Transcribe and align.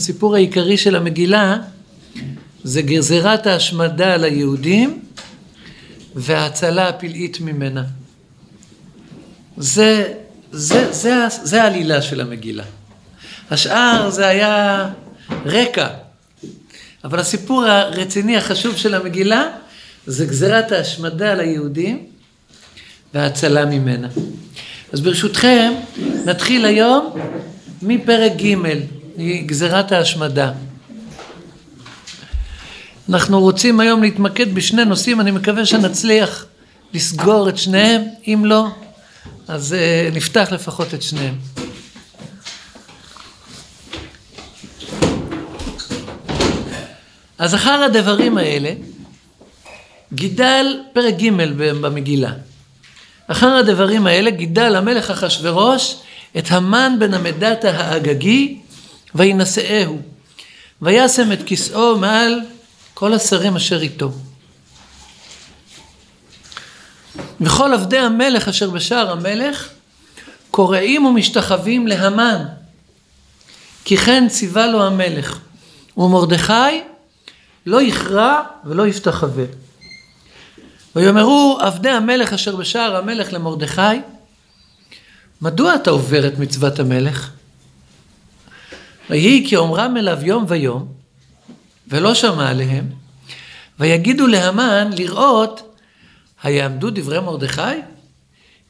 הסיפור 0.00 0.34
העיקרי 0.34 0.76
של 0.76 0.96
המגילה 0.96 1.56
זה 2.64 2.82
גזירת 2.82 3.46
ההשמדה 3.46 4.14
על 4.14 4.24
היהודים 4.24 5.02
וההצלה 6.14 6.88
הפלאית 6.88 7.40
ממנה. 7.40 7.84
זה, 9.56 10.12
זה, 10.52 10.92
זה, 10.92 11.14
זה 11.28 11.62
העלילה 11.62 12.02
של 12.02 12.20
המגילה. 12.20 12.64
השאר 13.50 14.10
זה 14.10 14.26
היה 14.26 14.88
רקע. 15.46 15.88
אבל 17.04 17.18
הסיפור 17.18 17.64
הרציני 17.64 18.36
החשוב 18.36 18.76
של 18.76 18.94
המגילה 18.94 19.48
זה 20.06 20.26
גזירת 20.26 20.72
ההשמדה 20.72 21.32
על 21.32 21.40
היהודים 21.40 22.06
וההצלה 23.14 23.64
ממנה. 23.66 24.08
אז 24.92 25.00
ברשותכם, 25.00 25.72
נתחיל 26.24 26.64
היום 26.64 27.14
מפרק 27.86 28.32
ג', 28.36 28.56
גזירת 29.46 29.92
ההשמדה. 29.92 30.52
אנחנו 33.08 33.40
רוצים 33.40 33.80
היום 33.80 34.02
להתמקד 34.02 34.54
בשני 34.54 34.84
נושאים, 34.84 35.20
אני 35.20 35.30
מקווה 35.30 35.66
שנצליח 35.66 36.46
לסגור 36.94 37.48
את 37.48 37.58
שניהם, 37.58 38.02
אם 38.26 38.42
לא, 38.44 38.66
אז 39.48 39.74
uh, 39.74 40.14
נפתח 40.16 40.48
לפחות 40.52 40.94
את 40.94 41.02
שניהם. 41.02 41.34
אז 47.38 47.54
אחר 47.54 47.82
הדברים 47.82 48.38
האלה, 48.38 48.72
גידל 50.12 50.80
פרק 50.92 51.14
ג' 51.14 51.30
במגילה. 51.56 52.32
אחר 53.26 53.56
הדברים 53.56 54.06
האלה 54.06 54.30
גידל 54.30 54.76
המלך 54.76 55.10
אחשורוש 55.10 55.96
את 56.38 56.44
המן 56.50 56.96
בן 56.98 57.14
המדתה 57.14 57.70
האגגי 57.70 58.60
וינשאהו. 59.14 59.98
וישם 60.82 61.32
את 61.32 61.38
כסאו 61.46 61.98
מעל 61.98 62.40
כל 62.94 63.14
השרים 63.14 63.56
אשר 63.56 63.82
איתו. 63.82 64.12
וכל 67.40 67.72
עבדי 67.72 67.98
המלך 67.98 68.48
אשר 68.48 68.70
בשער 68.70 69.10
המלך 69.10 69.68
קוראים 70.50 71.04
ומשתחווים 71.04 71.86
להמן, 71.86 72.44
כי 73.84 73.96
כן 73.96 74.28
ציווה 74.28 74.66
לו 74.66 74.86
המלך. 74.86 75.38
ומרדכי 75.96 76.82
לא 77.66 77.82
יכרע 77.82 78.42
ולא 78.64 78.86
ישתחווה. 78.86 79.44
ויאמרו 80.96 81.58
עבדי 81.60 81.90
המלך 81.90 82.32
אשר 82.32 82.56
בשער 82.56 82.96
המלך 82.96 83.32
למרדכי, 83.32 83.80
מדוע 85.44 85.74
אתה 85.74 85.90
עובר 85.90 86.26
את 86.26 86.38
מצוות 86.38 86.78
המלך? 86.78 87.30
ויהי 89.10 89.46
כי 89.48 89.56
אומרם 89.56 89.96
אליו 89.96 90.18
יום 90.22 90.44
ויום, 90.48 90.88
ולא 91.88 92.14
שמע 92.14 92.50
עליהם, 92.50 92.84
ויגידו 93.78 94.26
להמן 94.26 94.90
לראות, 94.96 95.76
היעמדו 96.42 96.90
דברי 96.90 97.20
מרדכי? 97.20 97.60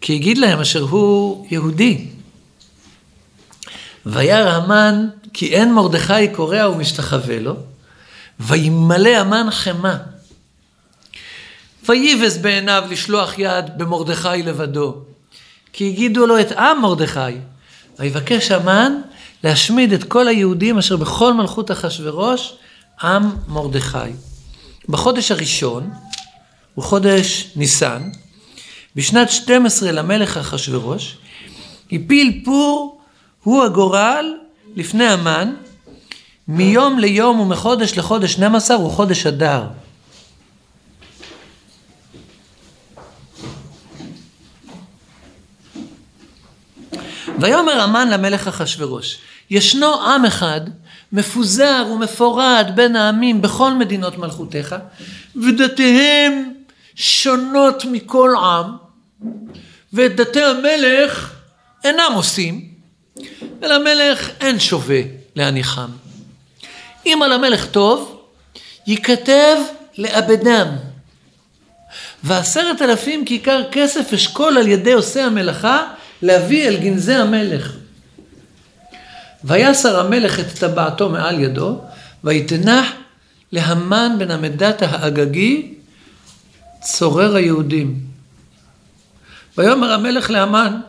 כי 0.01 0.15
הגיד 0.15 0.39
להם 0.39 0.61
אשר 0.61 0.81
הוא 0.81 1.47
יהודי. 1.51 2.07
וירא 4.07 4.51
המן 4.51 5.09
כי 5.33 5.55
אין 5.55 5.75
מרדכי 5.75 6.29
קורע 6.33 6.69
ומשתחווה 6.69 7.39
לו, 7.39 7.57
וימלא 8.41 9.17
המן 9.17 9.47
חמא. 9.51 9.97
ויבז 11.89 12.39
בעיניו 12.39 12.85
לשלוח 12.91 13.39
יד 13.39 13.65
במרדכי 13.79 14.43
לבדו, 14.45 15.05
כי 15.75 15.89
הגידו 15.89 16.27
לו 16.27 16.41
את 16.41 16.53
עם 16.53 16.81
מרדכי. 16.81 17.21
ויבקש 17.99 18.51
המן 18.51 18.93
להשמיד 19.45 19.93
את 19.93 20.05
כל 20.05 20.29
היהודים 20.29 20.79
אשר 20.79 20.97
בכל 20.97 21.35
מלכות 21.35 21.71
אחשורוש, 21.71 22.55
עם 23.03 23.31
מרדכי. 23.49 23.99
בחודש 24.89 25.31
הראשון, 25.31 25.91
הוא 26.75 26.85
חודש 26.85 27.51
ניסן, 27.57 28.11
בשנת 28.97 29.31
12 29.31 29.93
למלך 29.93 30.37
אחשורוש, 30.37 31.17
הפיל 31.93 32.43
פור 32.45 33.01
הוא 33.43 33.65
הגורל 33.65 34.35
לפני 34.77 35.07
המן, 35.07 35.55
מיום 36.49 36.99
ליום 36.99 37.41
ומחודש 37.41 37.99
לחודש 37.99 38.33
12 38.33 38.77
הוא 38.77 38.91
חודש 38.91 39.27
אדר. 39.27 39.65
ויאמר 47.41 47.81
המן 47.81 48.09
למלך 48.11 48.49
אחשורוש, 48.49 49.19
ישנו 49.51 50.03
עם 50.03 50.25
אחד 50.25 50.61
מפוזר 51.13 51.87
ומפורד 51.93 52.67
בין 52.75 52.97
העמים 52.97 53.43
בכל 53.43 53.75
מדינות 53.75 54.19
מלכותיך, 54.19 54.75
ודתיהם 55.37 56.53
שונות 56.95 57.85
מכל 57.85 58.35
עם, 58.37 58.67
ואת 59.93 60.17
דתי 60.17 60.43
המלך 60.43 61.33
אינם 61.85 62.13
עושים, 62.15 62.69
ולמלך 63.61 64.31
אין 64.41 64.61
שווה 64.61 65.01
להניחם. 65.37 65.89
אם 67.07 67.21
על 67.25 67.33
המלך 67.33 67.67
טוב, 67.67 68.21
ייכתב 68.87 69.57
לאבדם. 69.99 70.67
ועשרת 72.25 72.83
אלפים 72.83 73.25
כיכר 73.25 73.63
כסף 73.73 74.13
אשכול 74.13 74.59
על 74.59 74.69
ידי 74.69 74.93
עושה 74.93 75.25
המלאכה, 75.25 75.87
להביא 76.25 76.69
אל 76.69 76.77
גנזי 76.77 77.15
המלך. 77.15 77.73
ויסר 79.45 80.01
המלך 80.01 80.41
את 80.41 80.47
טבעתו 80.59 81.09
מעל 81.09 81.41
ידו, 81.41 81.81
ויתנח 82.25 82.87
להמן 83.53 84.17
בן 84.19 84.31
המדתה 84.31 84.87
האגגי, 84.91 85.75
צורר 86.81 87.37
היהודים. 87.37 88.01
ויאמר 89.59 89.93
המלך 89.93 90.31
להמן, 90.31 90.81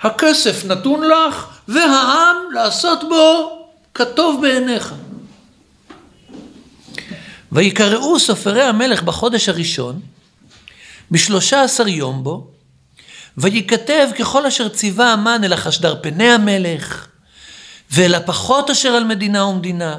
הכסף 0.00 0.64
נתון 0.64 1.08
לך, 1.08 1.46
והעם 1.68 2.36
לעשות 2.54 3.00
בו 3.08 3.58
כטוב 3.94 4.42
בעיניך. 4.42 4.94
ויקראו 7.52 8.20
סופרי 8.20 8.62
המלך 8.62 9.02
בחודש 9.02 9.48
הראשון, 9.48 10.00
בשלושה 11.10 11.62
עשר 11.62 11.88
יום 11.88 12.24
בו, 12.24 12.55
וייכתב 13.38 14.08
ככל 14.18 14.46
אשר 14.46 14.68
ציווה 14.68 15.12
המן 15.12 15.44
אל 15.44 15.52
החשדר 15.52 15.96
פני 16.02 16.30
המלך, 16.30 17.06
ואל 17.90 18.14
הפחות 18.14 18.70
אשר 18.70 18.88
על 18.88 19.04
מדינה 19.04 19.44
ומדינה, 19.44 19.98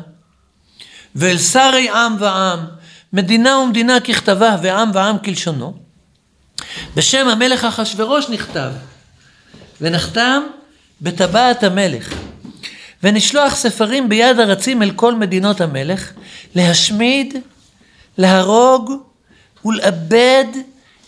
ואל 1.15 1.37
שרי 1.37 1.89
עם 1.89 2.15
ועם, 2.19 2.59
מדינה 3.13 3.57
ומדינה 3.57 3.99
ככתבה 3.99 4.55
ועם 4.61 4.91
ועם 4.93 5.17
כלשונו. 5.17 5.73
בשם 6.95 7.27
המלך 7.27 7.63
אחשורוש 7.63 8.29
נכתב, 8.29 8.71
ונחתם 9.81 10.43
בטבעת 11.01 11.63
המלך. 11.63 12.13
ונשלוח 13.03 13.55
ספרים 13.55 14.09
ביד 14.09 14.39
ארצים 14.39 14.83
אל 14.83 14.91
כל 14.91 15.15
מדינות 15.15 15.61
המלך, 15.61 16.11
להשמיד, 16.55 17.35
להרוג 18.17 18.91
ולאבד 19.65 20.45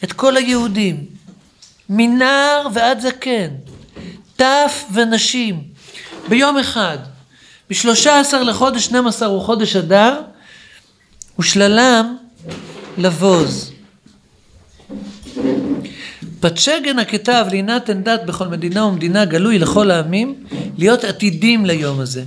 את 0.03 0.13
כל 0.13 0.37
היהודים, 0.37 1.05
מנער 1.89 2.67
ועד 2.73 2.99
זקן, 2.99 3.47
טף 4.35 4.85
ונשים, 4.93 5.63
ביום 6.29 6.57
אחד, 6.57 6.97
בשלושה 7.69 8.19
עשר 8.19 8.43
לחודש 8.43 8.85
שנים 8.85 9.07
עשר 9.07 9.25
הוא 9.25 9.41
חודש 9.41 9.75
אדר, 9.75 10.21
ושללם 11.39 12.17
לבוז. 12.97 13.71
פצ'גן 16.39 16.99
הכתב 16.99 17.45
להינתן 17.49 18.03
דת 18.03 18.21
בכל 18.25 18.47
מדינה 18.47 18.85
ומדינה 18.85 19.25
גלוי 19.25 19.59
לכל 19.59 19.91
העמים, 19.91 20.35
להיות 20.77 21.03
עתידים 21.03 21.65
ליום 21.65 21.99
הזה. 21.99 22.23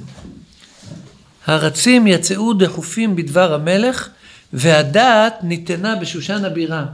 הרצים 1.47 2.07
יצאו 2.07 2.53
דחופים 2.53 3.17
בדבר 3.17 3.55
המלך, 3.55 4.09
והדעת 4.53 5.35
ניתנה 5.43 5.97
בשושן 5.97 6.45
הבירה. 6.45 6.85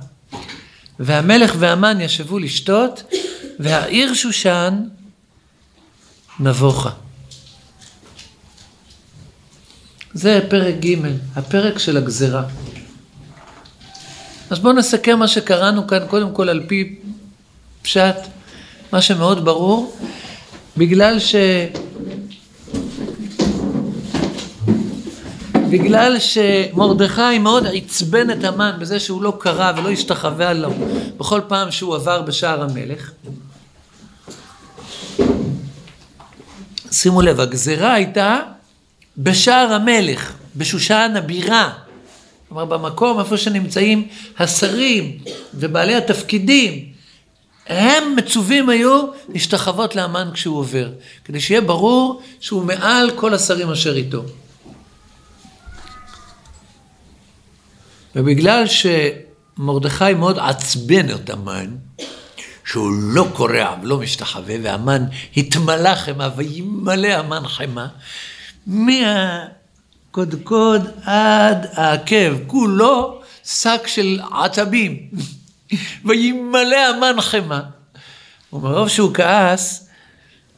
והמלך 1.00 1.55
והמן 1.59 2.00
ישבו 2.00 2.39
לשתות, 2.39 3.03
והעיר 3.59 4.15
שושן 4.15 4.75
נבוכה. 6.41 6.91
זה 10.15 10.41
פרק 10.49 10.75
ג', 10.85 10.97
הפרק 11.37 11.79
של 11.79 11.97
הגזרה. 11.97 12.45
אז 14.50 14.59
בואו 14.59 14.73
נסכם 14.73 15.19
מה 15.19 15.29
שקראנו 15.29 15.87
כאן, 15.87 16.06
קודם 16.09 16.35
כל 16.35 16.49
על 16.49 16.62
פי 16.69 16.99
פשט, 17.83 18.17
מה 18.93 19.03
שמאוד 19.03 19.45
ברור, 19.45 19.97
בגלל 20.77 21.19
ש... 21.19 21.35
בגלל 25.70 26.17
שמרדכי 26.19 27.38
מאוד 27.41 27.67
עצבן 27.67 28.31
את 28.31 28.44
המן 28.44 28.76
בזה 28.81 29.00
שהוא 29.00 29.23
לא 29.23 29.37
קרא 29.41 29.73
ולא 29.76 29.91
השתחווה 29.91 30.50
עליו 30.50 30.73
בכל 31.17 31.41
פעם 31.49 31.70
שהוא 31.70 31.94
עבר 31.94 32.23
בשער 32.23 32.62
המלך. 32.62 33.11
שימו 36.93 37.23
לב, 37.23 37.41
הגזרה 37.41 37.94
הייתה 37.94 38.38
בשער 39.19 39.73
המלך, 39.73 40.32
בשושן 40.56 41.15
הבירה. 41.17 41.71
כלומר, 42.49 42.64
במקום 42.64 43.21
איפה 43.21 43.37
שנמצאים 43.37 44.09
השרים 44.38 45.19
ובעלי 45.55 45.94
התפקידים, 45.94 46.85
הם 47.67 48.17
מצווים 48.17 48.69
היו 48.69 49.06
להשתחוות 49.29 49.97
לאמן 49.97 50.31
כשהוא 50.35 50.59
עובר, 50.59 50.88
כדי 51.25 51.41
שיהיה 51.41 51.61
ברור 51.61 52.23
שהוא 52.41 52.64
מעל 52.64 53.11
כל 53.11 53.35
השרים 53.35 53.71
אשר 53.71 53.97
איתו. 53.97 54.23
ובגלל 58.19 58.65
שמרדכי 58.67 60.15
מאוד 60.15 60.38
עצבן 60.38 61.11
את 61.11 61.31
המן, 61.31 61.76
שהוא 62.65 62.93
לא 62.93 63.26
קורע 63.32 63.76
ולא 63.82 63.99
משתחווה, 63.99 64.55
והמן 64.62 65.05
התמלא 65.37 65.94
חמא 65.94 66.29
וימלא 66.37 67.09
המן 67.09 67.49
חמא, 67.49 67.87
מהקודקוד 70.06 70.87
עד 71.05 71.67
העקב, 71.73 72.35
כולו 72.47 73.20
שק 73.44 73.82
של 73.87 74.21
עצבים, 74.43 74.97
וימלא 76.05 76.76
המן 76.76 77.21
חמא. 77.21 77.61
ומרוב 78.53 78.88
שהוא 78.88 79.14
כעס, 79.14 79.88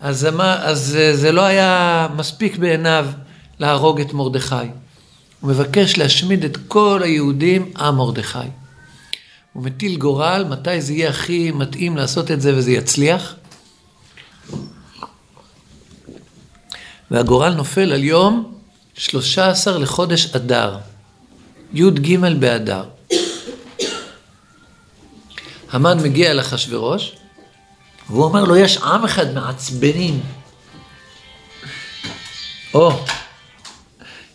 אז, 0.01 0.29
אז 0.41 0.99
זה 1.13 1.33
לא 1.33 1.43
היה 1.43 2.09
מספיק 2.17 2.57
בעיניו 2.57 3.07
להרוג 3.59 4.01
את 4.01 4.13
מרדכי. 4.13 4.55
הוא 5.41 5.51
מבקש 5.51 5.99
להשמיד 5.99 6.45
את 6.45 6.57
כל 6.69 7.01
היהודים 7.05 7.73
עם 7.77 7.97
מרדכי. 7.97 8.39
הוא 9.53 9.63
מטיל 9.65 9.97
גורל, 9.97 10.45
מתי 10.49 10.81
זה 10.81 10.93
יהיה 10.93 11.11
הכי 11.11 11.51
מתאים 11.51 11.97
לעשות 11.97 12.31
את 12.31 12.41
זה 12.41 12.57
וזה 12.57 12.71
יצליח. 12.71 13.35
והגורל 17.11 17.55
נופל 17.55 17.93
על 17.93 18.05
יום 18.05 18.55
13 18.95 19.79
לחודש 19.79 20.35
אדר, 20.37 20.79
י"ג 21.73 22.17
באדר. 22.39 22.85
המן 25.73 25.99
מגיע 26.03 26.31
אל 26.31 26.41
אחשורוש, 26.41 27.17
והוא 28.11 28.25
אומר 28.25 28.45
לו, 28.45 28.57
יש 28.57 28.77
עם 28.77 29.05
אחד 29.05 29.35
מעצבנים. 29.35 30.21
או, 32.75 33.05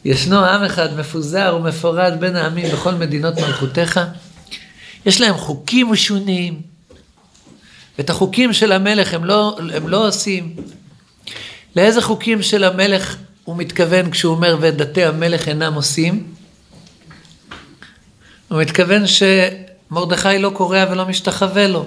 ישנו 0.06 0.40
עם 0.46 0.64
אחד 0.64 1.00
מפוזר 1.00 1.58
ומפורד 1.60 2.14
בין 2.20 2.36
העמים 2.36 2.72
בכל 2.72 2.92
מדינות 2.92 3.38
מלכותיך. 3.38 4.00
יש 5.06 5.22
להם 5.22 5.38
חוקים 5.38 5.92
משונים, 5.92 6.62
ואת 7.98 8.10
החוקים 8.10 8.54
של 8.54 8.72
המלך 8.72 9.14
הם 9.14 9.26
לא, 9.26 9.58
הם 9.74 9.88
לא 9.88 10.08
עושים. 10.08 10.56
לאיזה 11.76 12.02
חוקים 12.02 12.42
של 12.42 12.64
המלך 12.64 13.18
הוא 13.44 13.58
מתכוון 13.58 14.12
כשהוא 14.12 14.36
אומר 14.36 14.58
ואת 14.62 14.78
דתי 14.78 15.06
המלך 15.06 15.48
אינם 15.48 15.74
עושים? 15.74 16.34
הוא 18.48 18.62
מתכוון 18.62 19.04
שמרדכי 19.08 20.40
לא 20.40 20.52
קורע 20.56 20.86
ולא 20.92 21.06
משתחווה 21.06 21.68
לו. 21.68 21.86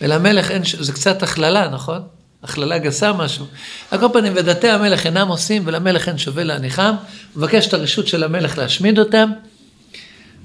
ולמלך 0.00 0.50
אין, 0.50 0.62
זה 0.80 0.92
קצת 0.92 1.22
הכללה, 1.22 1.68
נכון? 1.68 2.02
הכללה 2.44 2.78
גסה 2.78 3.12
משהו. 3.12 3.46
על 3.90 4.00
כל 4.00 4.08
פנים, 4.12 4.32
ודתי 4.36 4.68
המלך 4.68 5.06
אינם 5.06 5.28
עושים 5.28 5.62
ולמלך 5.66 6.08
אין 6.08 6.18
שווה 6.18 6.44
להניחם, 6.44 6.94
מבקש 7.36 7.66
את 7.66 7.74
הרשות 7.74 8.06
של 8.06 8.24
המלך 8.24 8.58
להשמיד 8.58 8.98
אותם, 8.98 9.30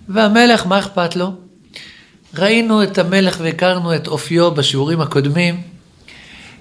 והמלך, 0.10 0.66
מה 0.66 0.80
אכפת 0.80 1.16
לו? 1.16 1.32
ראינו 2.38 2.84
את 2.84 2.98
המלך 2.98 3.38
והכרנו 3.42 3.96
את 3.96 4.08
אופיו 4.08 4.52
בשיעורים 4.52 5.02
הקודמים, 5.02 5.62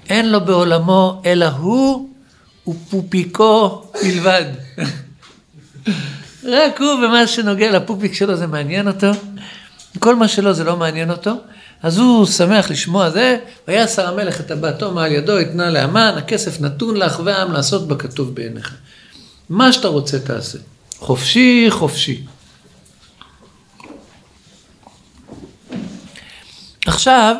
אין 0.08 0.32
לו 0.32 0.44
בעולמו 0.44 1.22
אלא 1.26 1.46
הוא 1.46 2.08
ופופיקו 2.68 3.82
בלבד. 4.02 4.44
רק 6.52 6.80
הוא 6.80 6.90
ומה 6.92 7.26
שנוגע 7.26 7.70
לפופיק 7.70 8.14
שלו 8.14 8.36
זה 8.36 8.46
מעניין 8.46 8.88
אותו, 8.88 9.10
כל 9.98 10.16
מה 10.16 10.28
שלו 10.28 10.52
זה 10.52 10.64
לא 10.64 10.76
מעניין 10.76 11.10
אותו. 11.10 11.32
אז 11.82 11.98
הוא 11.98 12.26
שמח 12.26 12.70
לשמוע 12.70 13.10
זה, 13.10 13.38
ויעשר 13.68 14.08
המלך 14.08 14.40
את 14.40 14.50
הבאתו 14.50 14.92
מעל 14.92 15.12
ידו, 15.12 15.38
יתנה 15.38 15.70
לאמן, 15.70 16.14
הכסף 16.16 16.60
נתון 16.60 16.96
לך 16.96 17.20
והעם 17.24 17.52
לעשות 17.52 17.88
בכתוב 17.88 18.34
בעיניך. 18.34 18.74
מה 19.48 19.72
שאתה 19.72 19.88
רוצה 19.88 20.18
תעשה. 20.18 20.58
חופשי, 20.98 21.66
חופשי. 21.70 22.24
עכשיו, 26.86 27.36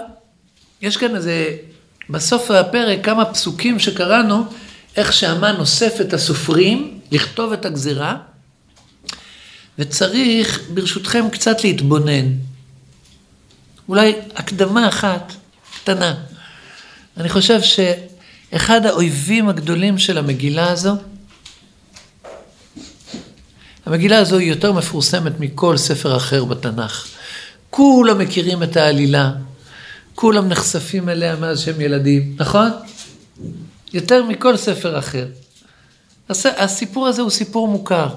יש 0.82 0.96
כאן 0.96 1.17
איזה, 1.17 1.56
בסוף 2.11 2.50
הפרק, 2.50 3.05
כמה 3.05 3.25
פסוקים 3.25 3.79
שקראנו, 3.79 4.44
איך 4.96 5.12
שהמן 5.12 5.55
אוסף 5.58 6.00
את 6.00 6.12
הסופרים 6.12 7.00
לכתוב 7.12 7.52
את 7.52 7.64
הגזירה, 7.64 8.17
וצריך, 9.79 10.61
ברשותכם, 10.75 11.31
קצת 11.32 11.64
להתבונן. 11.64 12.48
אולי 13.88 14.14
הקדמה 14.37 14.88
אחת 14.88 15.32
קטנה. 15.75 16.14
אני 17.17 17.29
חושב 17.29 17.61
שאחד 17.62 18.87
האויבים 18.87 19.49
הגדולים 19.49 19.99
של 19.99 20.19
המגילה 20.19 20.70
הזו, 20.70 20.96
המגילה 23.87 24.19
הזו 24.19 24.38
היא 24.38 24.49
יותר 24.49 24.73
מפורסמת 24.73 25.40
מכל 25.40 25.76
ספר 25.76 26.17
אחר 26.17 26.44
בתנ"ך. 26.44 27.06
כולם 27.70 28.19
מכירים 28.19 28.62
את 28.62 28.76
העלילה, 28.76 29.32
כולם 30.14 30.49
נחשפים 30.49 31.08
אליה 31.08 31.37
מאז 31.37 31.61
שהם 31.61 31.81
ילדים, 31.81 32.37
נכון? 32.38 32.70
יותר 33.93 34.25
מכל 34.25 34.56
ספר 34.56 34.99
אחר. 34.99 35.26
הסיפור 36.29 37.06
הזה 37.06 37.23
הוא 37.23 37.31
סיפור 37.31 37.69
מוכר. 37.69 38.08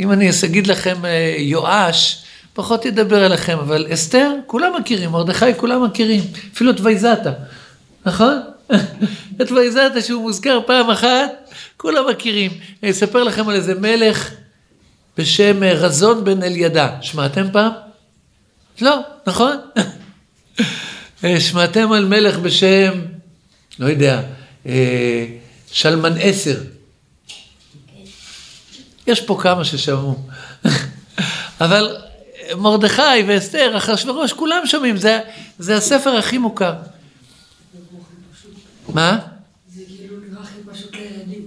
אם 0.00 0.12
אני 0.12 0.30
אגיד 0.44 0.66
לכם 0.66 1.04
אה, 1.04 1.34
יואש, 1.38 2.22
פחות 2.52 2.84
ידבר 2.84 3.26
אליכם, 3.26 3.58
אבל 3.58 3.86
אסתר, 3.94 4.32
כולם 4.46 4.72
מכירים, 4.80 5.10
מרדכי 5.10 5.54
כולם 5.56 5.84
מכירים, 5.84 6.22
אפילו 6.54 6.70
את 6.70 6.80
וייזתה, 6.80 7.32
נכון? 8.06 8.40
את 9.42 9.50
וייזתה 9.50 10.02
שהוא 10.02 10.22
מוזכר 10.22 10.60
פעם 10.66 10.90
אחת, 10.90 11.30
כולם 11.76 12.10
מכירים. 12.10 12.50
אני 12.82 12.90
אספר 12.90 13.24
לכם 13.24 13.48
על 13.48 13.54
איזה 13.54 13.74
מלך 13.74 14.30
בשם 15.18 15.62
אה, 15.62 15.72
רזון 15.72 16.24
בן 16.24 16.42
אלידע, 16.42 16.88
שמעתם 17.00 17.46
פעם? 17.52 17.72
לא, 18.80 19.00
נכון? 19.26 19.56
אה, 21.24 21.40
שמעתם 21.40 21.92
על 21.92 22.04
מלך 22.04 22.38
בשם, 22.38 22.92
לא 23.78 23.86
יודע, 23.86 24.22
אה, 24.66 25.26
שלמן 25.72 26.12
עשר. 26.20 26.60
יש 29.06 29.20
פה 29.20 29.38
כמה 29.42 29.64
ששמעו. 29.64 30.16
אבל 31.60 31.96
מרדכי 32.56 33.02
ואסתר, 33.26 33.76
אחשוורוש, 33.76 34.32
כולם 34.32 34.66
שומעים, 34.66 34.96
זה, 34.96 35.20
זה 35.58 35.76
הספר 35.76 36.10
הכי 36.10 36.38
מוכר. 36.38 36.74
מה? 38.88 39.18
זה 39.74 39.82
כאילו 39.88 40.16
נראה 40.30 40.42
הכי 40.42 40.58
פשוט 40.72 40.94
לילדים. 40.94 41.42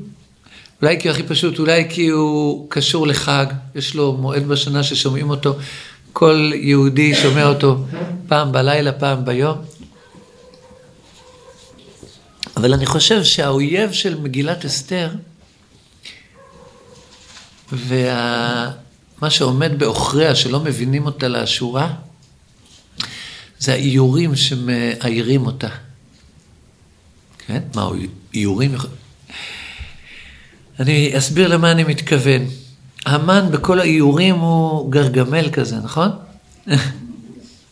אולי 0.82 1.00
כי 1.00 1.08
הוא 1.08 1.14
הכי 1.14 1.24
פשוט, 1.24 1.60
אולי 1.60 1.88
כי 1.90 2.08
הוא 2.08 2.70
קשור 2.70 3.08
לחג, 3.08 3.46
יש 3.76 3.96
לו 3.96 4.14
מועד 4.14 4.48
בשנה 4.48 4.84
ששומעים 4.84 5.30
אותו, 5.30 5.56
כל 6.14 6.52
יהודי 6.56 7.16
שומע 7.16 7.46
אותו 7.46 7.78
פעם 8.28 8.52
בלילה, 8.52 8.92
פעם 8.92 9.26
ביום. 9.26 9.58
אבל 12.58 12.74
אני 12.74 12.86
חושב 12.86 13.24
שהאויב 13.24 13.92
של 13.92 14.20
מגילת 14.20 14.66
אסתר, 14.66 15.10
וה... 17.72 18.72
מה 19.22 19.30
שעומד 19.30 19.80
בעוכריה, 19.80 20.36
שלא 20.36 20.60
מבינים 20.60 21.06
אותה 21.06 21.28
לאשורה, 21.28 21.94
זה 23.60 23.74
האיורים 23.74 24.36
שמאיירים 24.36 25.46
אותה. 25.46 25.70
כן? 27.48 27.62
מה, 27.76 27.90
איורים? 28.34 28.76
אני 30.80 31.18
אסביר 31.18 31.48
למה 31.48 31.72
אני 31.72 31.84
מתכוון. 31.84 32.42
המן 33.06 33.52
בכל 33.52 33.80
האיורים 33.80 34.36
הוא 34.36 34.92
גרגמל 34.92 35.50
כזה, 35.52 35.76
נכון? 35.76 36.10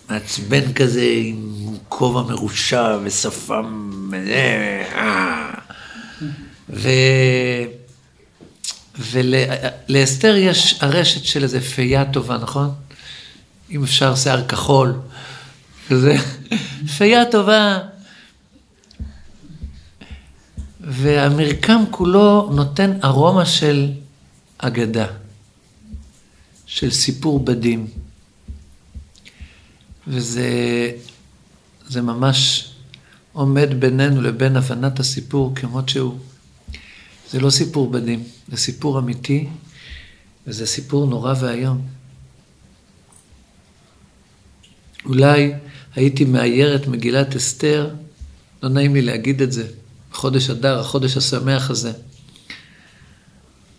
מעצבן 0.10 0.74
כזה 0.74 1.14
עם 1.24 1.66
כובע 1.90 2.22
מרושע 2.22 2.98
ושפם, 3.04 4.12
אה. 4.14 5.54
ו... 6.70 6.90
ולאסתר 9.00 10.36
יש 10.36 10.76
הרשת 10.82 11.26
של 11.26 11.44
איזה 11.44 11.62
פייה 11.62 12.12
טובה, 12.12 12.38
נכון? 12.38 12.72
אם 13.72 13.84
אפשר 13.84 14.16
שיער 14.16 14.48
כחול, 14.48 14.94
כזה, 15.88 16.16
פייה 16.98 17.32
טובה. 17.32 17.80
והמרקם 20.80 21.84
כולו 21.92 22.50
נותן 22.56 22.92
ארומה 23.04 23.46
של 23.46 23.92
אגדה, 24.58 25.08
של 26.66 26.92
סיפור 26.92 27.40
בדים. 27.40 27.88
וזה 30.08 30.92
זה 31.88 32.02
ממש 32.02 32.70
עומד 33.34 33.80
בינינו 33.80 34.22
לבין 34.22 34.56
הבנת 34.56 35.00
הסיפור 35.00 35.56
כמות 35.56 35.90
שהוא. 35.90 36.18
זה 37.32 37.40
לא 37.40 37.50
סיפור 37.50 37.92
בדים, 37.92 38.24
זה 38.52 38.58
סיפור 38.58 39.00
אמיתי, 39.00 39.48
וזה 40.48 40.66
סיפור 40.66 41.08
נורא 41.08 41.34
ואיום. 41.40 41.88
אולי 45.06 45.54
הייתי 45.96 46.26
מאייר 46.26 46.76
את 46.76 46.88
מגילת 46.88 47.36
אסתר, 47.36 47.96
לא 48.64 48.70
נעים 48.70 48.94
לי 48.94 49.02
להגיד 49.02 49.42
את 49.42 49.52
זה, 49.52 49.68
חודש 50.12 50.50
אדר, 50.50 50.80
החודש 50.80 51.18
השמח 51.18 51.70
הזה. 51.70 51.92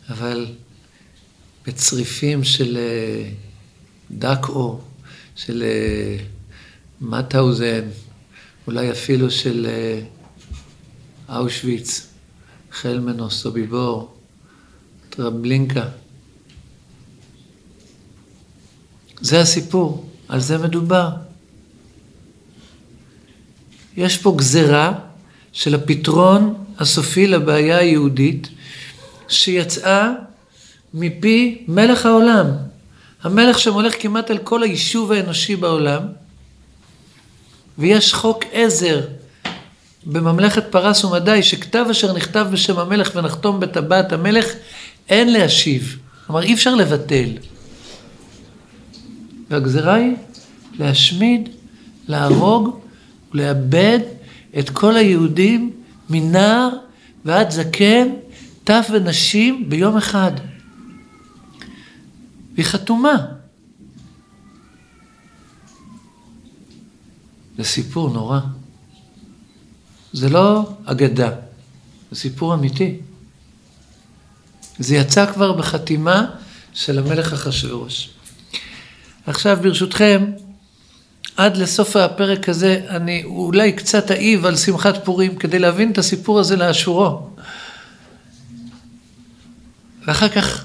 אבל 0.08 0.46
בצריפים 1.66 2.44
של 2.44 2.76
אה, 2.76 3.30
דקו, 4.10 4.80
של 5.36 5.62
אה, 5.62 6.24
מטהאוזן, 7.00 7.88
אולי 8.66 8.90
אפילו 8.90 9.30
של 9.30 9.66
אה, 9.68 11.38
אושוויץ, 11.38 12.06
חלמנו, 12.72 13.30
סוביבור, 13.30 14.19
טרבלינקה. 15.20 15.84
זה 19.20 19.40
הסיפור, 19.40 20.06
על 20.28 20.40
זה 20.40 20.58
מדובר. 20.58 21.08
יש 23.96 24.16
פה 24.16 24.34
גזרה 24.36 24.92
של 25.52 25.74
הפתרון 25.74 26.64
הסופי 26.78 27.26
לבעיה 27.26 27.78
היהודית, 27.78 28.48
שיצאה 29.28 30.12
מפי 30.94 31.64
מלך 31.68 32.06
העולם. 32.06 32.46
המלך 33.22 33.58
שמולך 33.58 34.02
כמעט 34.02 34.30
על 34.30 34.38
כל 34.38 34.62
היישוב 34.62 35.12
האנושי 35.12 35.56
בעולם, 35.56 36.02
ויש 37.78 38.14
חוק 38.14 38.44
עזר 38.52 39.00
בממלכת 40.06 40.64
פרס 40.70 41.04
ומדי, 41.04 41.42
שכתב 41.42 41.86
אשר 41.90 42.12
נכתב 42.12 42.46
בשם 42.52 42.78
המלך 42.78 43.10
ונחתום 43.14 43.60
בטבעת 43.60 44.12
המלך, 44.12 44.46
אין 45.10 45.32
להשיב. 45.32 45.98
כלומר, 46.26 46.42
אי 46.42 46.54
אפשר 46.54 46.74
לבטל. 46.74 47.28
והגזרה 49.50 49.94
היא 49.94 50.16
להשמיד, 50.78 51.48
להרוג 52.08 52.80
ולאבד 53.32 53.98
את 54.58 54.70
כל 54.70 54.96
היהודים 54.96 55.70
מנער 56.10 56.68
ועד 57.24 57.50
זקן, 57.50 58.08
טף 58.64 58.88
ונשים 58.92 59.70
ביום 59.70 59.96
אחד. 59.96 60.32
והיא 62.54 62.66
חתומה. 62.66 63.26
זה 67.58 67.64
סיפור 67.64 68.10
נורא. 68.10 68.40
זה 70.12 70.28
לא 70.28 70.72
אגדה, 70.84 71.30
זה 72.10 72.20
סיפור 72.20 72.54
אמיתי. 72.54 72.96
זה 74.80 74.96
יצא 74.96 75.26
כבר 75.26 75.52
בחתימה 75.52 76.26
של 76.74 76.98
המלך 76.98 77.32
אחשורוש. 77.32 78.10
עכשיו 79.26 79.58
ברשותכם, 79.62 80.24
עד 81.36 81.56
לסוף 81.56 81.96
הפרק 81.96 82.48
הזה 82.48 82.80
אני 82.88 83.24
אולי 83.24 83.72
קצת 83.72 84.10
אעיב 84.10 84.46
על 84.46 84.56
שמחת 84.56 85.04
פורים 85.04 85.36
כדי 85.36 85.58
להבין 85.58 85.90
את 85.90 85.98
הסיפור 85.98 86.40
הזה 86.40 86.56
לאשורו. 86.56 87.30
ואחר 90.06 90.28
כך 90.28 90.64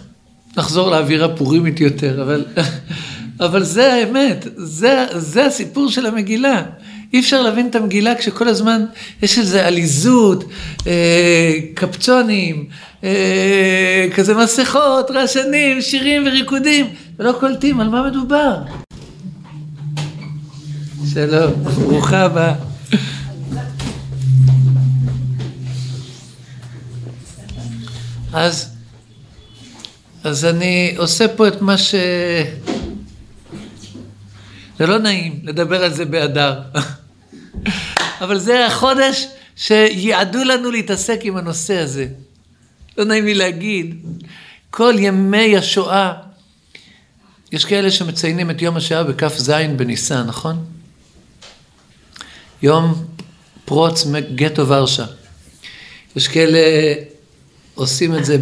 נחזור 0.58 0.92
לאווירה 0.92 1.36
פורימית 1.36 1.80
יותר, 1.80 2.22
אבל, 2.22 2.46
אבל 3.40 3.64
זה 3.64 3.94
האמת, 3.94 4.48
זה, 4.56 5.06
זה 5.16 5.46
הסיפור 5.46 5.90
של 5.90 6.06
המגילה. 6.06 6.64
אי 7.14 7.20
אפשר 7.20 7.42
להבין 7.42 7.68
את 7.68 7.76
המגילה 7.76 8.16
כשכל 8.16 8.48
הזמן 8.48 8.86
יש 9.22 9.40
איזו 9.40 9.60
עליזות, 9.60 10.44
אה, 10.88 11.60
קפצונים, 11.74 12.66
אה, 13.04 14.08
כזה 14.16 14.34
מסכות, 14.34 15.12
רעשנים, 15.12 15.82
שירים 15.82 16.24
וריקודים, 16.28 16.86
ולא 17.20 17.32
קולטים 17.40 17.80
על 17.80 17.90
מה 17.90 18.10
מדובר. 18.10 18.58
שלום, 21.14 21.54
ברוכה 21.64 22.22
הבאה. 22.22 22.54
אז, 28.34 28.70
אז 30.24 30.46
אני 30.46 30.96
עושה 30.98 31.28
פה 31.28 31.48
את 31.48 31.62
מה 31.62 31.78
ש... 31.78 31.96
זה 34.80 34.88
לא 34.88 34.98
נעים 34.98 35.40
לדבר 35.44 35.84
על 35.84 35.94
זה 35.94 36.06
באדר, 36.06 36.62
אבל 38.22 38.40
זה 38.40 38.66
החודש 38.66 39.28
שיעדו 39.56 40.44
לנו 40.44 40.72
להתעסק 40.72 41.20
עם 41.24 41.38
הנושא 41.38 41.78
הזה. 41.78 42.08
לא 42.98 43.06
נעים 43.06 43.26
לי 43.26 43.34
להגיד, 43.34 44.06
כל 44.70 44.94
ימי 44.98 45.58
השואה, 45.58 46.14
יש 47.52 47.66
כאלה 47.66 47.92
שמציינים 47.92 48.50
את 48.50 48.62
יום 48.62 48.78
השואה 48.78 49.04
בכ"ז 49.04 49.52
בניסן, 49.78 50.24
נכון? 50.28 50.66
יום 52.62 53.06
פרוץ 53.66 54.08
גטו 54.36 54.68
ורשה. 54.68 55.06
יש 56.16 56.28
כאלה 56.28 56.60
עושים 57.76 58.16
את 58.16 58.26
זה 58.26 58.38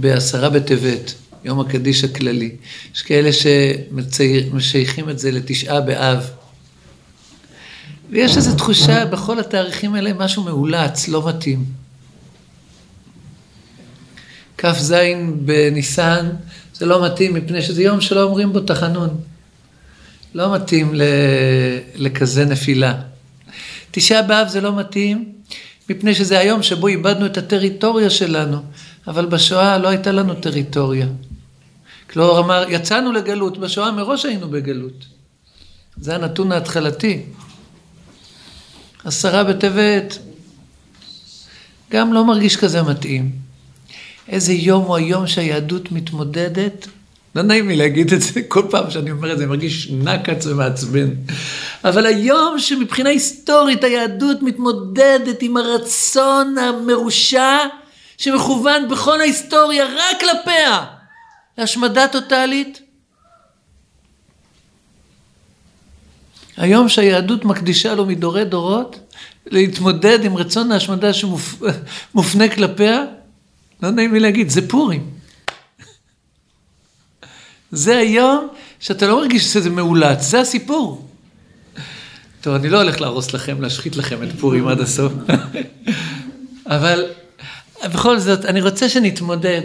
בעשרה 0.00 0.50
בטבת, 0.50 1.14
יום 1.44 1.60
הקדיש 1.60 2.04
הכללי. 2.04 2.50
יש 2.94 3.02
כאלה 3.02 3.30
שמשייכים 3.32 5.10
את 5.10 5.18
זה 5.18 5.30
לתשעה 5.30 5.80
באב. 5.80 6.30
ויש 8.10 8.36
איזו 8.36 8.54
תחושה 8.54 9.04
בכל 9.04 9.40
התאריכים 9.40 9.94
האלה, 9.94 10.12
משהו 10.12 10.42
מאולץ, 10.42 11.08
לא 11.08 11.28
מתאים. 11.28 11.64
כ"ז 14.58 14.94
בניסן, 15.36 16.28
זה 16.74 16.86
לא 16.86 17.04
מתאים 17.04 17.34
מפני 17.34 17.62
שזה 17.62 17.82
יום 17.82 18.00
שלא 18.00 18.22
אומרים 18.22 18.52
בו 18.52 18.60
תחנון. 18.60 19.20
לא 20.34 20.54
מתאים 20.54 20.92
לכזה 21.94 22.44
נפילה. 22.44 22.94
תשעה 23.90 24.22
באב 24.22 24.48
זה 24.48 24.60
לא 24.60 24.76
מתאים, 24.76 25.32
מפני 25.90 26.14
שזה 26.14 26.38
היום 26.38 26.62
שבו 26.62 26.86
איבדנו 26.86 27.26
את 27.26 27.38
הטריטוריה 27.38 28.10
שלנו, 28.10 28.58
אבל 29.06 29.26
בשואה 29.26 29.78
לא 29.78 29.88
הייתה 29.88 30.12
לנו 30.12 30.34
טריטוריה. 30.34 31.06
כלומר, 32.14 32.64
יצאנו 32.68 33.12
לגלות, 33.12 33.58
בשואה 33.58 33.90
מראש 33.92 34.24
היינו 34.24 34.48
בגלות. 34.48 35.04
זה 35.96 36.14
הנתון 36.14 36.52
ההתחלתי. 36.52 37.22
עשרה 39.04 39.44
בטבת, 39.44 40.18
גם 41.90 42.12
לא 42.12 42.24
מרגיש 42.24 42.56
כזה 42.56 42.82
מתאים. 42.82 43.32
איזה 44.28 44.52
יום 44.52 44.84
הוא 44.84 44.96
היום 44.96 45.26
שהיהדות 45.26 45.92
מתמודדת 45.92 46.86
לא 47.34 47.42
נעים 47.42 47.68
לי 47.68 47.76
להגיד 47.76 48.12
את 48.12 48.22
זה, 48.22 48.42
כל 48.48 48.66
פעם 48.70 48.90
שאני 48.90 49.10
אומר 49.10 49.32
את 49.32 49.38
זה, 49.38 49.44
אני 49.44 49.50
מרגיש 49.50 49.90
נקץ 49.90 50.46
ומעצבן. 50.46 51.08
אבל 51.84 52.06
היום 52.06 52.58
שמבחינה 52.58 53.10
היסטורית 53.10 53.84
היהדות 53.84 54.42
מתמודדת 54.42 55.42
עם 55.42 55.56
הרצון 55.56 56.58
המרושע 56.58 57.58
שמכוון 58.18 58.88
בכל 58.88 59.20
ההיסטוריה 59.20 59.84
רק 59.86 60.20
כלפיה 60.20 60.84
להשמדה 61.58 62.08
טוטאלית. 62.08 62.80
היום 66.56 66.88
שהיהדות 66.88 67.44
מקדישה 67.44 67.94
לו 67.94 68.06
מדורי 68.06 68.44
דורות 68.44 68.98
להתמודד 69.46 70.24
עם 70.24 70.36
רצון 70.36 70.72
ההשמדה 70.72 71.10
שמופנה 71.12 72.48
כלפיה, 72.54 73.04
לא 73.82 73.90
נעים 73.90 74.14
לי 74.14 74.20
להגיד, 74.20 74.50
זה 74.50 74.68
פורים. 74.68 75.10
זה 77.72 77.96
היום 77.96 78.48
שאתה 78.80 79.06
לא 79.06 79.16
מרגיש 79.16 79.44
שזה 79.44 79.70
מאולץ, 79.70 80.22
זה 80.22 80.40
הסיפור. 80.40 81.08
טוב, 82.40 82.54
אני 82.54 82.68
לא 82.68 82.82
הולך 82.82 83.00
להרוס 83.00 83.34
לכם, 83.34 83.62
להשחית 83.62 83.96
לכם 83.96 84.22
את 84.22 84.28
פורים 84.40 84.68
עד 84.68 84.80
הסוף. 84.80 85.12
אבל 86.66 87.04
בכל 87.84 88.18
זאת, 88.18 88.44
אני 88.44 88.60
רוצה 88.60 88.88
שנתמודד 88.88 89.62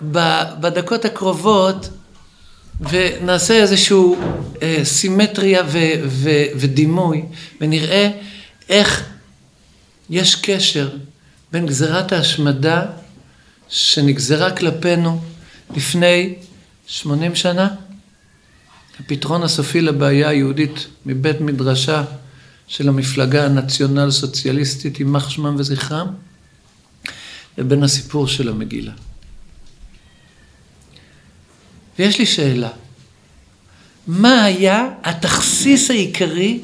בדקות 0.00 1.04
הקרובות 1.04 1.88
ונעשה 2.80 3.54
איזושהי 3.54 3.96
אה, 4.62 4.80
סימטריה 4.84 5.62
ו, 5.66 5.78
ו, 6.06 6.30
ודימוי, 6.56 7.22
ונראה 7.60 8.10
איך 8.68 9.04
יש 10.10 10.34
קשר 10.34 10.90
בין 11.52 11.66
גזירת 11.66 12.12
ההשמדה 12.12 12.86
שנגזרה 13.68 14.50
כלפינו 14.50 15.20
לפני 15.76 16.34
שמונים 16.86 17.34
שנה, 17.34 17.68
הפתרון 19.00 19.42
הסופי 19.42 19.80
לבעיה 19.80 20.28
היהודית 20.28 20.86
מבית 21.06 21.40
מדרשה 21.40 22.04
של 22.66 22.88
המפלגה 22.88 23.44
הנציונל 23.44 24.10
סוציאליסטית, 24.10 25.00
יימח 25.00 25.28
שמם 25.28 25.56
וזכרם, 25.58 26.06
לבין 27.58 27.82
הסיפור 27.82 28.28
של 28.28 28.48
המגילה. 28.48 28.92
ויש 31.98 32.18
לי 32.18 32.26
שאלה, 32.26 32.68
מה 34.06 34.44
היה 34.44 34.88
התכסיס 35.04 35.90
העיקרי 35.90 36.60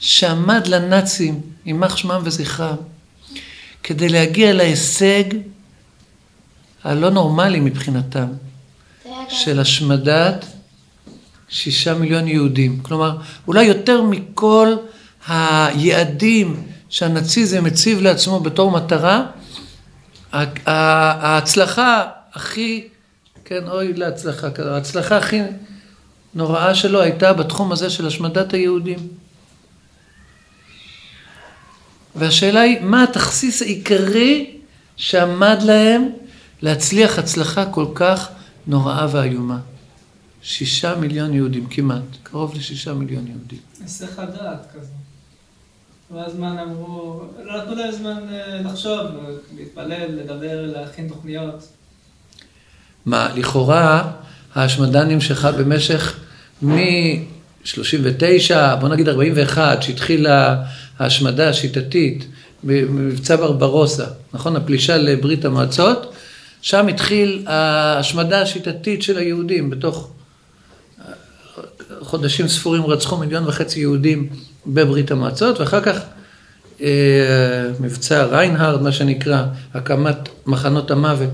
שעמד 0.00 0.66
לנאצים 0.66 1.40
יימח 1.66 1.96
שמם 1.96 2.20
וזכרם, 2.24 2.76
כדי 3.82 4.08
להגיע 4.08 4.52
להישג 4.52 5.24
הלא 6.84 7.10
נורמלי 7.10 7.60
מבחינתם, 7.60 8.26
של 9.28 9.60
השמדת 9.60 10.44
שישה 11.48 11.94
מיליון 11.94 12.28
יהודים. 12.28 12.80
כלומר, 12.82 13.16
אולי 13.48 13.64
יותר 13.64 14.02
מכל 14.02 14.74
היעדים 15.28 16.62
שהנאציזם 16.88 17.66
הציב 17.66 18.00
לעצמו 18.00 18.40
בתור 18.40 18.70
מטרה, 18.70 19.26
ההצלחה 20.66 22.04
הכי, 22.34 22.88
כן, 23.44 23.68
אוי 23.68 23.92
להצלחה 23.92 24.50
כזו, 24.50 24.68
ההצלחה 24.68 25.16
הכי 25.16 25.40
נוראה 26.34 26.74
שלו 26.74 27.00
הייתה 27.00 27.32
בתחום 27.32 27.72
הזה 27.72 27.90
של 27.90 28.06
השמדת 28.06 28.52
היהודים. 28.52 29.08
והשאלה 32.16 32.60
היא, 32.60 32.80
מה 32.80 33.02
התכסיס 33.02 33.62
העיקרי 33.62 34.56
שעמד 34.96 35.58
להם 35.62 36.08
להצליח 36.62 37.18
הצלחה 37.18 37.66
כל 37.66 37.86
כך 37.94 38.28
נוראה 38.66 39.06
ואיומה? 39.10 39.58
שישה 40.42 40.94
מיליון 40.96 41.34
יהודים, 41.34 41.66
כמעט, 41.66 42.02
קרוב 42.22 42.54
לשישה 42.54 42.94
מיליון 42.94 43.26
יהודים. 43.26 43.58
היסח 43.80 44.18
הדעת 44.18 44.66
כזה. 44.74 44.92
והזמן 46.10 46.58
אמרו, 46.58 47.22
לא 47.42 47.62
נתנו 47.62 47.74
להם 47.74 47.92
זמן 47.92 48.22
אה, 48.32 48.62
לחשוב, 48.62 49.00
להתפלל, 49.56 50.06
לדבר, 50.06 50.66
להכין 50.66 51.08
תוכניות. 51.08 51.68
מה, 53.06 53.28
לכאורה 53.36 54.10
ההשמדה 54.54 55.04
נמשכה 55.04 55.52
במשך 55.52 56.16
מ-39, 56.62 58.54
בוא 58.80 58.88
נגיד 58.88 59.08
41, 59.08 59.82
שהתחילה 59.82 60.56
ההשמדה 60.98 61.48
השיטתית 61.48 62.26
במבצע 62.64 63.36
ברברוסה, 63.36 64.06
נכון? 64.32 64.56
הפלישה 64.56 64.96
לברית 64.96 65.44
המועצות, 65.44 66.12
שם 66.62 66.88
התחיל 66.88 67.44
ההשמדה 67.46 68.42
השיטתית 68.42 69.02
של 69.02 69.18
היהודים 69.18 69.70
בתוך 69.70 70.10
חודשים 72.00 72.48
ספורים 72.48 72.86
רצחו 72.86 73.16
מיליון 73.16 73.46
וחצי 73.46 73.80
יהודים 73.80 74.28
בברית 74.66 75.10
המועצות, 75.10 75.60
ואחר 75.60 75.80
כך 75.80 75.98
אה, 76.80 76.88
מבצע 77.80 78.24
ריינהרד, 78.24 78.82
מה 78.82 78.92
שנקרא, 78.92 79.44
הקמת 79.74 80.28
מחנות 80.46 80.90
המוות. 80.90 81.30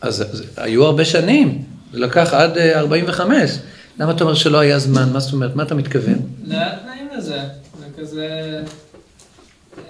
אז, 0.00 0.22
אז 0.22 0.42
היו 0.56 0.84
הרבה 0.84 1.04
שנים, 1.04 1.64
זה 1.92 1.98
לקח 1.98 2.34
עד 2.34 2.58
45. 2.58 3.50
אה, 3.50 3.56
למה 3.98 4.12
אתה 4.12 4.24
אומר 4.24 4.34
שלא 4.34 4.58
היה 4.58 4.78
זמן? 4.78 5.12
מה 5.12 5.20
זאת 5.20 5.32
אומרת? 5.32 5.56
מה 5.56 5.62
אתה 5.62 5.74
מתכוון? 5.74 6.18
לא 6.44 6.54
היה 6.54 6.78
תנאים 6.78 7.08
לזה. 7.16 7.40
זה 7.78 7.86
כזה... 7.98 8.60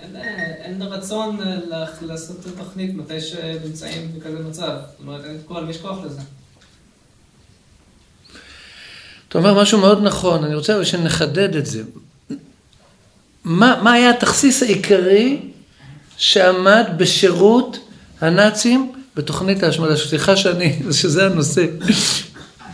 אין, 0.02 0.16
אין 0.62 0.82
רצון 0.82 1.38
לעשות 2.02 2.36
את 2.40 2.46
התוכנית 2.46 2.94
מתי 2.94 3.20
שנמצאים 3.20 4.12
בכזה 4.16 4.38
מצב. 4.48 4.76
זאת 4.90 5.06
אומרת, 5.06 5.24
אין 5.24 5.36
את 5.36 5.40
כל 5.46 5.64
מי 5.64 5.70
יש 5.70 5.76
כוח 5.76 5.98
לזה. 6.04 6.20
אתה 9.28 9.38
אומר 9.38 9.62
משהו 9.62 9.80
מאוד 9.80 10.02
נכון, 10.02 10.44
אני 10.44 10.54
רוצה 10.54 10.84
שנחדד 10.84 11.56
את 11.56 11.66
זה. 11.66 11.82
מה, 13.44 13.80
מה 13.82 13.92
היה 13.92 14.10
התכסיס 14.10 14.62
העיקרי 14.62 15.40
שעמד 16.16 16.84
בשירות 16.96 17.78
הנאצים 18.20 18.92
בתוכנית 19.18 19.62
ההשמדה? 19.62 19.96
סליחה 19.96 20.36
שאני, 20.36 20.78
שזה 20.92 21.26
הנושא. 21.26 21.66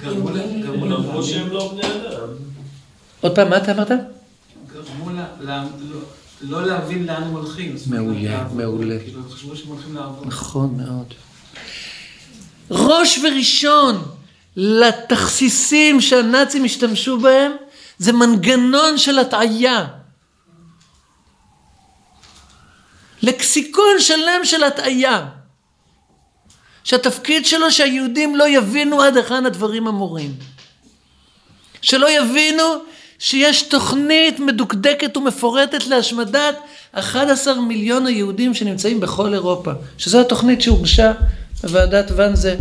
גרמו 0.03 0.31
להם 0.31 1.23
שהם 1.23 1.49
לא 1.51 1.73
בני 1.73 1.87
אדם. 1.87 2.29
עוד 3.21 3.35
פעם, 3.35 3.51
מה 3.51 3.57
אתה 3.57 3.73
אמרת? 3.73 3.91
גרמו 4.73 5.11
לא 6.41 6.67
להבין 6.67 7.07
לאן 7.07 7.23
הם 7.23 7.31
הולכים. 7.31 7.77
מעולה, 7.87 8.49
מעולה. 8.53 8.99
כאילו, 9.05 9.21
חשבו 9.31 9.57
שהם 9.57 9.69
הולכים 9.69 9.95
לעבוד. 9.95 10.27
נכון 10.27 10.77
מאוד. 10.77 11.15
ראש 12.71 13.19
וראשון 13.19 14.03
לתכסיסים 14.57 16.01
שהנאצים 16.01 16.65
השתמשו 16.65 17.21
בהם, 17.21 17.53
זה 17.99 18.13
מנגנון 18.13 18.99
של 18.99 19.19
הטעיה. 19.19 19.87
לקסיקון 23.23 23.95
שלם 23.99 24.41
של 24.45 24.65
הטעיה. 24.65 25.27
שהתפקיד 26.85 27.47
שלו 27.47 27.73
שהיהודים 27.73 28.37
לא 28.37 28.49
יבינו 28.49 29.03
עד 29.03 29.17
היכן 29.17 29.47
הדברים 29.47 29.87
אמורים. 29.87 30.35
שלא 31.83 32.11
יבינו 32.11 32.63
שיש 33.19 33.63
תוכנית 33.63 34.41
מדוקדקת 34.41 35.17
ומפורטת 35.17 35.87
להשמדת 35.87 36.57
11 36.93 37.61
מיליון 37.61 38.07
היהודים 38.07 38.55
שנמצאים 38.55 39.01
בכל 39.01 39.35
אירופה. 39.35 39.71
שזו 39.99 40.21
התוכנית 40.21 40.63
שהוגשה 40.63 41.13
בוועדת 41.63 42.11
ואנזה 42.17 42.57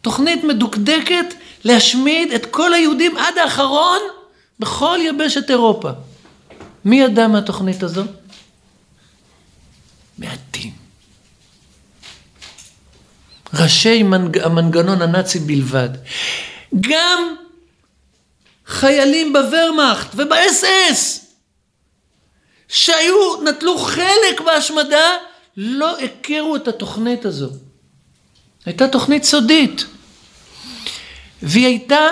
תוכנית 0.00 0.44
מדוקדקת 0.44 1.34
להשמיד 1.64 2.32
את 2.32 2.46
כל 2.46 2.74
היהודים 2.74 3.16
עד 3.16 3.38
האחרון 3.38 3.98
בכל 4.60 4.98
יבשת 5.02 5.50
אירופה. 5.50 5.90
מי 6.84 7.00
ידע 7.00 7.28
מהתוכנית 7.28 7.82
הזו? 7.82 8.02
מעטים. 10.18 10.77
ראשי 13.54 14.02
מנג... 14.02 14.38
המנגנון 14.38 15.02
הנאצי 15.02 15.38
בלבד. 15.38 15.88
גם 16.80 17.34
חיילים 18.66 19.32
בוורמאכט 19.32 20.08
ובאס-אס 20.14 21.24
שהיו, 22.68 23.42
נטלו 23.44 23.78
חלק 23.78 24.40
בהשמדה, 24.46 25.10
לא 25.56 25.98
הכירו 25.98 26.56
את 26.56 26.68
התוכנית 26.68 27.24
הזו. 27.24 27.50
הייתה 28.66 28.88
תוכנית 28.88 29.24
סודית. 29.24 29.84
והיא 31.42 31.66
הייתה, 31.66 32.06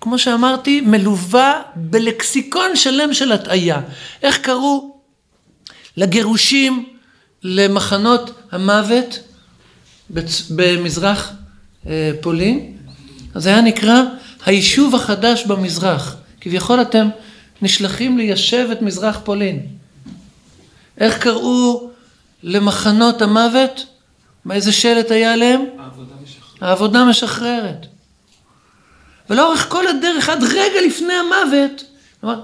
כמו 0.00 0.18
שאמרתי, 0.18 0.80
מלווה 0.80 1.62
בלקסיקון 1.74 2.76
שלם 2.76 3.14
של 3.14 3.32
הטעיה. 3.32 3.80
איך 4.22 4.38
קראו 4.38 5.00
לגירושים 5.96 6.86
למחנות 7.42 8.30
המוות 8.50 9.18
במזרח 10.50 11.32
אה, 11.86 12.10
פולין? 12.20 12.76
אז 13.34 13.46
היה 13.46 13.60
נקרא 13.60 14.02
היישוב 14.46 14.94
החדש 14.94 15.44
במזרח. 15.46 16.16
כביכול 16.40 16.82
אתם 16.82 17.08
נשלחים 17.62 18.18
ליישב 18.18 18.68
את 18.72 18.82
מזרח 18.82 19.20
פולין. 19.24 19.66
איך 20.98 21.18
קראו 21.18 21.90
למחנות 22.42 23.22
המוות? 23.22 23.86
מה 24.44 24.54
איזה 24.54 24.72
שלט 24.72 25.10
היה 25.10 25.32
עליהם? 25.32 25.60
העבודה 25.78 26.14
משחררת. 26.22 26.62
העבודה 26.62 27.04
משחררת. 27.04 27.86
ולאורך 29.30 29.68
כל 29.68 29.86
הדרך, 29.86 30.28
עד 30.28 30.42
רגע 30.44 30.80
לפני 30.86 31.12
המוות, 31.12 31.84
כלומר, 32.20 32.40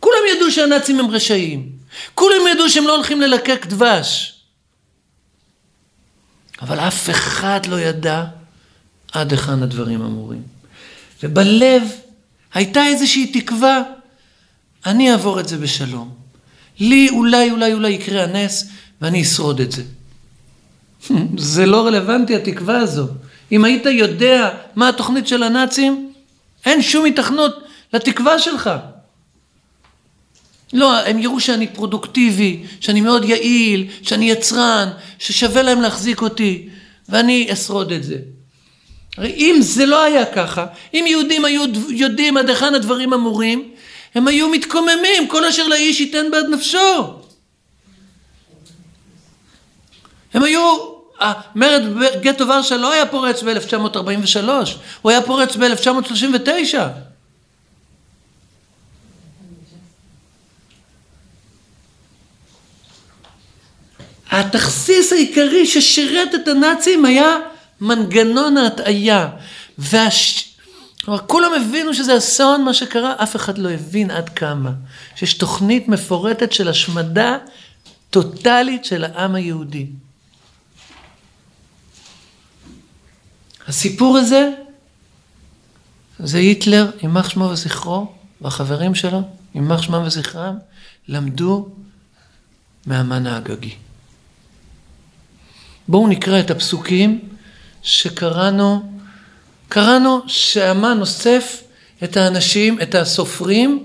כולם 0.00 0.18
ידעו 0.36 0.50
שהנאצים 0.50 1.00
הם 1.00 1.10
רשעים. 1.10 1.68
כולם 2.14 2.46
ידעו 2.52 2.70
שהם 2.70 2.86
לא 2.86 2.94
הולכים 2.94 3.20
ללקק 3.20 3.66
דבש. 3.66 4.37
אבל 6.62 6.80
אף 6.80 7.10
אחד 7.10 7.66
לא 7.66 7.80
ידע 7.80 8.24
עד 9.12 9.32
היכן 9.32 9.62
הדברים 9.62 10.02
אמורים. 10.02 10.42
ובלב 11.22 11.82
הייתה 12.54 12.86
איזושהי 12.86 13.26
תקווה, 13.26 13.82
אני 14.86 15.12
אעבור 15.12 15.40
את 15.40 15.48
זה 15.48 15.58
בשלום. 15.58 16.14
לי 16.80 17.08
אולי 17.10 17.50
אולי 17.50 17.72
אולי 17.72 17.90
יקרה 17.90 18.24
הנס 18.24 18.68
ואני 19.00 19.22
אשרוד 19.22 19.60
את 19.60 19.72
זה. 19.72 19.82
זה 21.52 21.66
לא 21.66 21.86
רלוונטי 21.86 22.36
התקווה 22.36 22.78
הזו. 22.78 23.08
אם 23.52 23.64
היית 23.64 23.86
יודע 23.86 24.50
מה 24.76 24.88
התוכנית 24.88 25.28
של 25.28 25.42
הנאצים, 25.42 26.12
אין 26.64 26.82
שום 26.82 27.06
התכנות 27.06 27.62
לתקווה 27.92 28.38
שלך. 28.38 28.70
לא, 30.72 30.98
הם 30.98 31.18
יראו 31.18 31.40
שאני 31.40 31.66
פרודוקטיבי, 31.66 32.62
שאני 32.80 33.00
מאוד 33.00 33.24
יעיל, 33.24 33.86
שאני 34.02 34.30
יצרן, 34.30 34.88
ששווה 35.18 35.62
להם 35.62 35.82
להחזיק 35.82 36.22
אותי, 36.22 36.68
ואני 37.08 37.48
אשרוד 37.52 37.92
את 37.92 38.04
זה. 38.04 38.16
הרי 39.16 39.32
אם 39.36 39.56
זה 39.60 39.86
לא 39.86 40.02
היה 40.02 40.24
ככה, 40.24 40.66
אם 40.94 41.04
יהודים 41.08 41.44
היו 41.44 41.62
יודעים 41.88 42.36
עד 42.36 42.48
היכן 42.48 42.74
הדברים 42.74 43.12
אמורים, 43.12 43.70
הם 44.14 44.28
היו 44.28 44.48
מתקוממים, 44.48 45.28
כל 45.28 45.44
אשר 45.44 45.68
לאיש 45.68 46.00
ייתן 46.00 46.30
בעד 46.30 46.46
נפשו. 46.46 47.14
הם 50.34 50.42
היו, 50.42 50.76
מרד 51.54 51.82
גטו 52.20 52.48
ורשה 52.48 52.76
לא 52.76 52.92
היה 52.92 53.06
פורץ 53.06 53.42
ב-1943, 53.42 54.48
הוא 55.02 55.10
היה 55.10 55.22
פורץ 55.22 55.56
ב-1939. 55.56 57.07
התכסיס 64.30 65.12
העיקרי 65.12 65.66
ששירת 65.66 66.34
את 66.34 66.48
הנאצים 66.48 67.04
היה 67.04 67.36
מנגנון 67.80 68.56
ההטעיה. 68.56 69.28
והש... 69.78 70.44
כלומר, 71.04 71.20
כולם 71.26 71.50
הבינו 71.54 71.94
שזה 71.94 72.18
אסון 72.18 72.64
מה 72.64 72.74
שקרה, 72.74 73.14
אף 73.22 73.36
אחד 73.36 73.58
לא 73.58 73.70
הבין 73.70 74.10
עד 74.10 74.28
כמה. 74.28 74.70
שיש 75.14 75.34
תוכנית 75.34 75.88
מפורטת 75.88 76.52
של 76.52 76.68
השמדה 76.68 77.38
טוטאלית 78.10 78.84
של 78.84 79.04
העם 79.04 79.34
היהודי. 79.34 79.86
הסיפור 83.68 84.18
הזה, 84.18 84.50
זה 86.18 86.38
היטלר, 86.38 86.90
יימח 87.02 87.28
שמו 87.28 87.44
וזכרו, 87.44 88.12
והחברים 88.40 88.94
שלו, 88.94 89.22
יימח 89.54 89.82
שמם 89.82 90.02
וזכרם, 90.06 90.58
למדו 91.08 91.68
מהמן 92.86 93.26
האגגי. 93.26 93.74
בואו 95.88 96.08
נקרא 96.08 96.40
את 96.40 96.50
הפסוקים 96.50 97.20
שקראנו, 97.82 98.92
קראנו 99.68 100.20
שהמן 100.26 101.00
אוסף 101.00 101.62
את 102.04 102.16
האנשים, 102.16 102.80
את 102.82 102.94
הסופרים, 102.94 103.84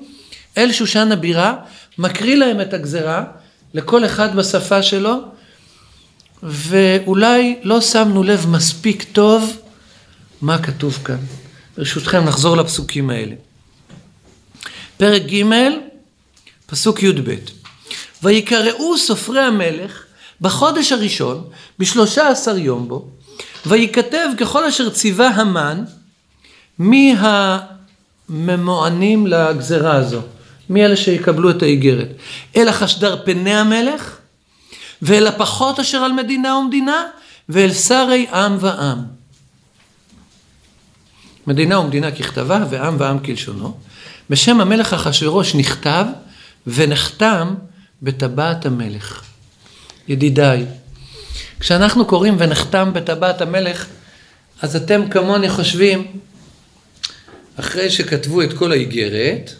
אל 0.57 0.71
שושן 0.71 1.11
הבירה, 1.11 1.55
מקריא 1.97 2.35
להם 2.35 2.61
את 2.61 2.73
הגזרה, 2.73 3.23
לכל 3.73 4.05
אחד 4.05 4.35
בשפה 4.35 4.83
שלו, 4.83 5.19
ואולי 6.43 7.59
לא 7.63 7.81
שמנו 7.81 8.23
לב 8.23 8.47
מספיק 8.47 9.03
טוב 9.03 9.57
מה 10.41 10.57
כתוב 10.57 10.99
כאן. 11.05 11.19
ברשותכם 11.77 12.25
נחזור 12.25 12.57
לפסוקים 12.57 13.09
האלה. 13.09 13.35
פרק 14.97 15.21
ג', 15.21 15.43
פסוק 16.65 17.03
י"ב: 17.03 17.35
ויקראו 18.23 18.97
סופרי 18.97 19.41
המלך 19.41 20.03
בחודש 20.43 20.91
הראשון, 20.91 21.43
בשלושה 21.79 22.29
עשר 22.29 22.57
יום 22.57 22.87
בו, 22.87 23.07
וייכתב 23.65 24.27
ככל 24.39 24.65
אשר 24.65 24.89
ציווה 24.89 25.27
המן, 25.27 25.83
מי 26.79 27.15
הממוענים 28.29 29.27
לגזרה 29.27 29.95
הזו, 29.95 30.21
מי 30.69 30.85
אלה 30.85 30.95
שיקבלו 30.95 31.49
את 31.49 31.61
האיגרת? 31.61 32.07
אל 32.55 32.67
החשדר 32.67 33.21
פני 33.25 33.55
המלך, 33.55 34.17
ואל 35.01 35.27
הפחות 35.27 35.79
אשר 35.79 35.97
על 35.97 36.11
מדינה 36.11 36.55
ומדינה, 36.55 37.03
ואל 37.49 37.73
שרי 37.73 38.27
עם 38.33 38.57
ועם. 38.59 38.97
מדינה 41.47 41.79
ומדינה 41.79 42.11
ככתבה, 42.11 42.65
ועם 42.69 42.95
ועם 42.99 43.19
כלשונו. 43.19 43.77
בשם 44.29 44.61
המלך 44.61 44.93
אחשורוש 44.93 45.55
נכתב 45.55 46.05
ונחתם 46.67 47.53
בטבעת 48.01 48.65
המלך. 48.65 49.32
ידידיי, 50.07 50.65
כשאנחנו 51.59 52.05
קוראים 52.05 52.35
ונחתם 52.39 52.93
בטבעת 52.93 53.41
המלך, 53.41 53.87
אז 54.61 54.75
אתם 54.75 55.09
כמוני 55.09 55.49
חושבים, 55.49 56.07
אחרי 57.59 57.89
שכתבו 57.89 58.41
את 58.41 58.53
כל 58.53 58.71
האיגרת, 58.71 59.51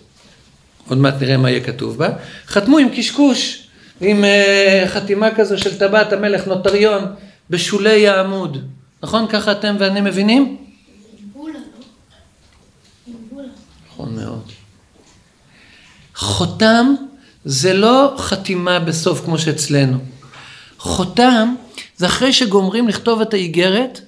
עוד 0.87 0.97
מעט 0.97 1.13
נראה 1.21 1.37
מה 1.37 1.49
יהיה 1.49 1.63
כתוב 1.63 1.97
בה, 1.97 2.09
חתמו 2.47 2.77
עם 2.77 2.89
קשקוש, 2.95 3.67
עם 4.01 4.23
uh, 4.23 4.87
חתימה 4.87 5.35
כזו 5.35 5.57
של 5.57 5.77
טבעת 5.77 6.13
המלך, 6.13 6.47
נוטריון, 6.47 7.03
בשולי 7.49 8.07
העמוד. 8.07 8.57
נכון? 9.03 9.27
ככה 9.27 9.51
אתם 9.51 9.75
ואני 9.79 10.01
מבינים? 10.01 10.57
נכון 13.89 14.15
מאוד. 14.15 14.51
חותם 16.15 16.95
זה 17.45 17.73
לא 17.73 18.13
חתימה 18.17 18.79
בסוף 18.79 19.25
כמו 19.25 19.37
שאצלנו. 19.39 20.12
חותם 20.83 21.55
זה 21.97 22.05
אחרי 22.05 22.33
שגומרים 22.33 22.87
לכתוב 22.87 23.21
את 23.21 23.33
האיגרת, 23.33 24.01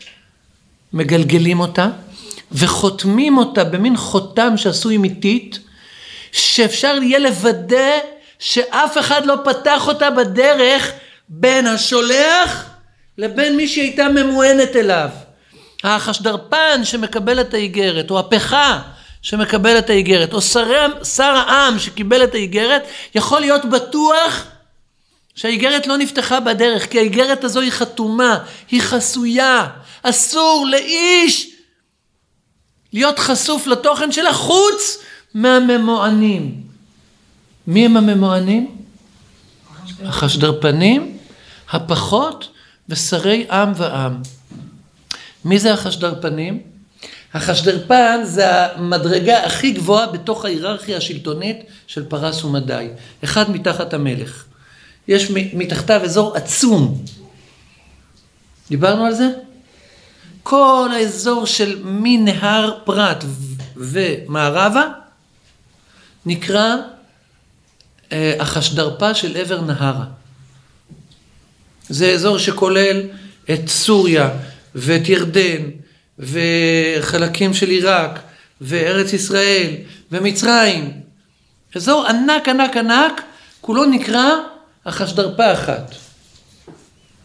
מגלגלים 0.94 1.60
אותה, 1.60 1.90
וחותמים 2.52 3.38
אותה 3.38 3.64
במין 3.64 3.98
חותם 3.98 4.58
שעשוי 4.58 4.98
מטיט, 4.98 5.58
שאפשר 6.32 6.98
יהיה 7.02 7.20
לוודא 7.20 7.98
שאף 8.40 8.98
אחד 8.98 9.26
לא 9.26 9.36
פתח 9.44 9.88
אותה 9.88 10.10
בדרך 10.10 10.92
בין 11.30 11.68
השולח 11.68 12.70
לבין 13.18 13.58
מי 13.58 13.68
שהייתה 13.68 14.10
ממוענת 14.10 14.76
אליו. 14.76 15.10
החשדרפן 15.84 16.82
שמקבל 16.84 17.42
את 17.42 17.54
האיגרת, 17.54 18.12
או 18.12 18.20
הפכה 18.20 18.82
שמקבל 19.22 19.78
את 19.78 19.90
האיגרת, 19.90 20.34
או 20.34 20.42
שרי, 20.42 20.76
שר 21.04 21.24
העם 21.48 21.80
שקיבל 21.80 22.24
את 22.24 22.34
האיגרת, 22.34 22.84
יכול 23.16 23.40
להיות 23.40 23.66
בטוח 23.66 24.46
שהאיגרת 25.36 25.88
לא 25.88 25.98
נפתחה 25.98 26.40
בדרך, 26.40 26.92
כי 26.92 27.00
האיגרת 27.00 27.44
הזו 27.44 27.60
היא 27.60 27.72
חתומה, 27.72 28.40
היא 28.72 28.82
חסויה, 28.82 29.68
אסור 30.04 30.68
לאיש 30.72 31.56
להיות 32.94 33.20
חשוף 33.20 33.68
לתוכן 33.68 34.12
שלה 34.12 34.34
חוץ 34.34 34.98
מהממוענים. 35.34 36.62
מי 37.68 37.86
הם 37.86 37.98
הממוענים? 37.98 38.76
החשדרפנים, 40.04 41.18
הפחות 41.70 42.50
ושרי 42.90 43.46
עם 43.52 43.72
ועם. 43.76 44.22
מי 45.46 45.60
זה 45.60 45.74
החשדרפנים? 45.74 46.62
החשדרפן 47.34 48.20
זה 48.24 48.66
המדרגה 48.66 49.46
הכי 49.46 49.72
גבוהה 49.72 50.08
בתוך 50.08 50.46
ההיררכיה 50.46 50.98
השלטונית 50.98 51.58
של 51.88 52.06
פרס 52.06 52.44
ומדי. 52.44 52.88
אחד 53.24 53.52
מתחת 53.52 53.94
המלך. 53.94 54.46
יש 55.08 55.32
מתחתיו 55.32 56.02
אזור 56.04 56.36
עצום. 56.36 57.04
דיברנו 58.70 59.06
על 59.06 59.14
זה? 59.14 59.30
כל 60.44 60.90
האזור 60.94 61.46
של 61.46 61.82
מנהר 61.84 62.78
פרת 62.84 63.24
ומערבה 63.76 64.88
נקרא 66.26 66.76
אה, 68.12 68.36
החשדרפה 68.40 69.14
של 69.14 69.38
עבר 69.38 69.62
נהרה. 69.62 70.06
זה 71.90 72.12
אזור 72.12 72.38
שכולל 72.38 73.02
את 73.54 73.70
סוריה 73.70 74.30
ואת 74.76 75.10
ירדן 75.10 75.64
וחלקים 76.20 77.54
של 77.54 77.70
עיראק 77.70 78.20
וארץ 78.62 79.14
ישראל 79.14 79.72
ומצרים. 80.12 80.92
אזור 81.76 82.08
ענק 82.08 82.50
ענק 82.50 82.78
ענק, 82.78 83.22
כולו 83.62 83.86
נקרא 83.86 84.30
החשדרפה 84.86 85.54
אחת. 85.54 85.96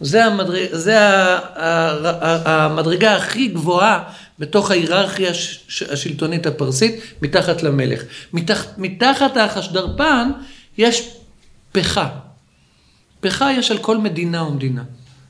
זה, 0.00 0.24
המדרג, 0.24 0.68
זה 0.72 0.96
המדרגה 2.44 3.16
הכי 3.16 3.48
גבוהה 3.48 4.02
בתוך 4.38 4.70
ההיררכיה 4.70 5.30
השלטונית 5.90 6.46
הפרסית, 6.46 7.00
מתחת 7.22 7.62
למלך. 7.62 8.02
מתח, 8.32 8.66
מתחת 8.76 9.36
החשדרפן 9.36 10.30
יש 10.78 11.16
פחה. 11.72 12.08
פחה 13.20 13.52
יש 13.52 13.70
על 13.70 13.78
כל 13.78 13.98
מדינה 13.98 14.42
ומדינה, 14.42 14.82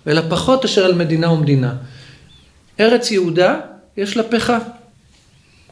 ולפחות 0.06 0.64
אשר 0.64 0.84
על 0.84 0.94
מדינה 0.94 1.30
ומדינה. 1.30 1.74
ארץ 2.80 3.10
יהודה, 3.10 3.60
יש 3.96 4.16
לה 4.16 4.22
פחה. 4.22 4.58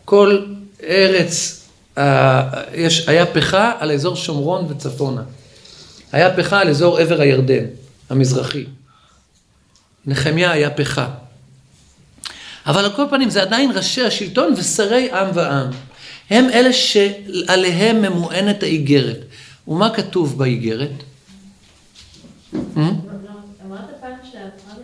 כל 0.05 0.45
ארץ, 0.83 1.65
יש, 2.75 3.09
היה 3.09 3.27
פחה 3.27 3.73
על 3.79 3.93
אזור 3.93 4.17
שומרון 4.17 4.67
וצפונה. 4.69 5.23
היה 6.13 6.37
פחה 6.37 6.61
על 6.61 6.69
אזור 6.69 6.99
עבר 6.99 7.21
הירדן, 7.21 7.65
המזרחי. 8.11 8.65
נחמיה 10.07 10.51
היה 10.51 10.71
פחה. 10.71 11.09
אבל 12.67 12.85
על 12.85 12.97
כל 12.97 13.05
פנים 13.11 13.31
זה 13.31 13.43
עדיין 13.43 13.71
ראשי 13.75 14.03
השלטון 14.03 14.55
ושרי 14.57 15.11
עם 15.13 15.29
ועם. 15.35 15.71
הם 16.31 16.45
אלה 16.53 16.73
שעליהם 16.73 18.03
ממוענת 18.03 18.63
האיגרת. 18.63 19.19
ומה 19.69 19.95
כתוב 19.95 20.39
באיגרת? 20.39 20.91
אמרת 22.57 23.85
פעם 24.01 24.19
שעברה, 24.33 24.75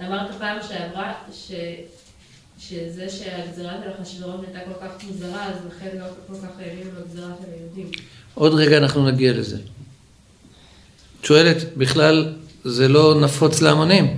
אמרת 0.00 0.30
פעם 0.38 0.58
שעברה 0.68 1.12
ש... 1.32 1.52
שזה 2.58 3.08
שהגזרה 3.08 3.72
של 3.84 4.02
אחשוורוש 4.02 4.40
הייתה 4.46 4.60
כל 4.70 4.86
כך 4.86 5.04
מוזרה, 5.04 5.44
אז 5.44 5.56
לכן 5.66 5.98
לא 5.98 6.04
כל 6.26 6.34
כך 6.34 6.48
האמינו 6.58 6.90
בגזרה 6.90 7.28
של 7.40 7.50
היהודים. 7.52 7.90
עוד 8.34 8.54
רגע 8.54 8.78
אנחנו 8.78 9.10
נגיע 9.10 9.32
לזה. 9.32 9.58
שואלת, 11.24 11.76
בכלל 11.76 12.34
זה 12.64 12.88
לא 12.88 13.14
נפוץ 13.20 13.60
להמונים? 13.62 14.16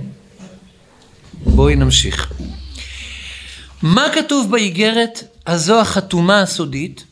בואי 1.33 1.75
נמשיך. 1.75 2.33
מה 3.81 4.07
כתוב 4.13 4.51
באיגרת 4.51 5.23
הזו 5.47 5.79
החתומה 5.79 6.41
הסודית? 6.41 7.03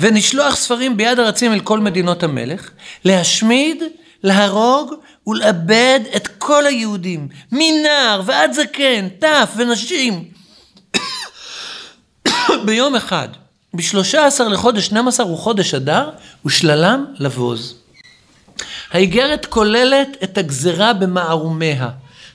ונשלוח 0.00 0.56
ספרים 0.56 0.96
ביד 0.96 1.18
ארצים 1.18 1.52
אל 1.52 1.60
כל 1.60 1.80
מדינות 1.80 2.22
המלך, 2.22 2.70
להשמיד, 3.04 3.82
להרוג 4.22 4.94
ולאבד 5.26 6.00
את 6.16 6.28
כל 6.38 6.66
היהודים, 6.66 7.28
מנער 7.52 8.22
ועד 8.26 8.52
זקן, 8.52 9.08
טף 9.08 9.50
ונשים, 9.56 10.24
ביום 12.66 12.96
אחד. 12.96 13.28
בשלושה 13.74 14.26
עשר 14.26 14.48
לחודש 14.48 14.86
12 14.86 15.26
הוא 15.26 15.38
חודש 15.38 15.74
אדר, 15.74 16.10
ושללם 16.46 17.04
לבוז. 17.18 17.87
האיגרת 18.92 19.46
כוללת 19.46 20.16
את 20.22 20.38
הגזרה 20.38 20.92
במערומיה. 20.92 21.88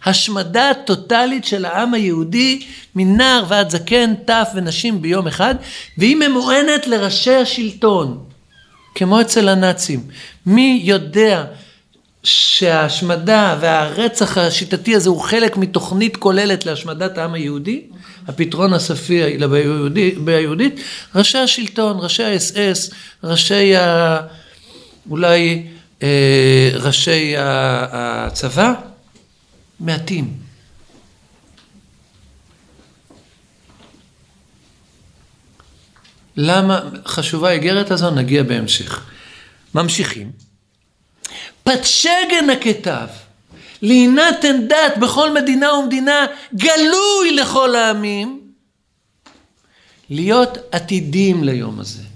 השמדה 0.06 0.72
טוטאלית 0.86 1.46
של 1.46 1.66
העם 1.66 1.94
היהודי 1.94 2.66
מנער 2.96 3.44
ועד 3.48 3.70
זקן, 3.70 4.14
טף 4.26 4.50
ונשים 4.56 5.02
ביום 5.02 5.28
אחד, 5.28 5.56
והיא 5.98 6.16
ממוענת 6.16 6.88
לראשי 6.88 7.36
השלטון, 7.36 8.24
כמו 8.96 9.22
אצל 9.22 9.50
הנאצים. 9.50 10.00
מי 10.46 10.82
יודע 10.84 11.46
שההשמדה 12.24 13.58
והרצח 13.60 14.38
השיטתי 14.38 14.96
הזה 14.96 15.10
הוא 15.10 15.22
חלק 15.22 15.58
מתוכנית 15.58 16.18
כוללת 16.18 16.66
להשמדת 16.66 17.18
העם 17.18 17.34
היהודי, 17.34 17.82
הפתרון 18.28 18.74
הסופי 18.74 19.38
ביהודית, 20.24 20.80
ראשי 21.16 21.38
השלטון, 21.38 21.98
ראשי 22.00 22.24
האס-אס, 22.24 22.90
ראשי 23.24 23.76
ה... 23.76 24.20
אולי 25.10 25.64
ראשי 26.74 27.34
הצבא, 27.38 28.74
מעטים. 29.80 30.34
למה 36.38 36.82
חשובה 37.06 37.50
האיגרת 37.50 37.92
הזו? 37.92 38.12
נגיע 38.12 38.44
בהמשך. 38.44 39.06
ממשיכים. 39.76 40.32
פתשגן 41.64 42.50
הכתב, 42.54 43.08
להינתן 43.82 44.68
דת 44.68 44.98
בכל 45.02 45.34
מדינה 45.34 45.74
ומדינה, 45.74 46.26
גלוי 46.56 47.36
לכל 47.36 47.76
העמים, 47.76 48.42
להיות 50.10 50.58
עתידים 50.72 51.44
ליום 51.44 51.80
הזה. 51.80 52.13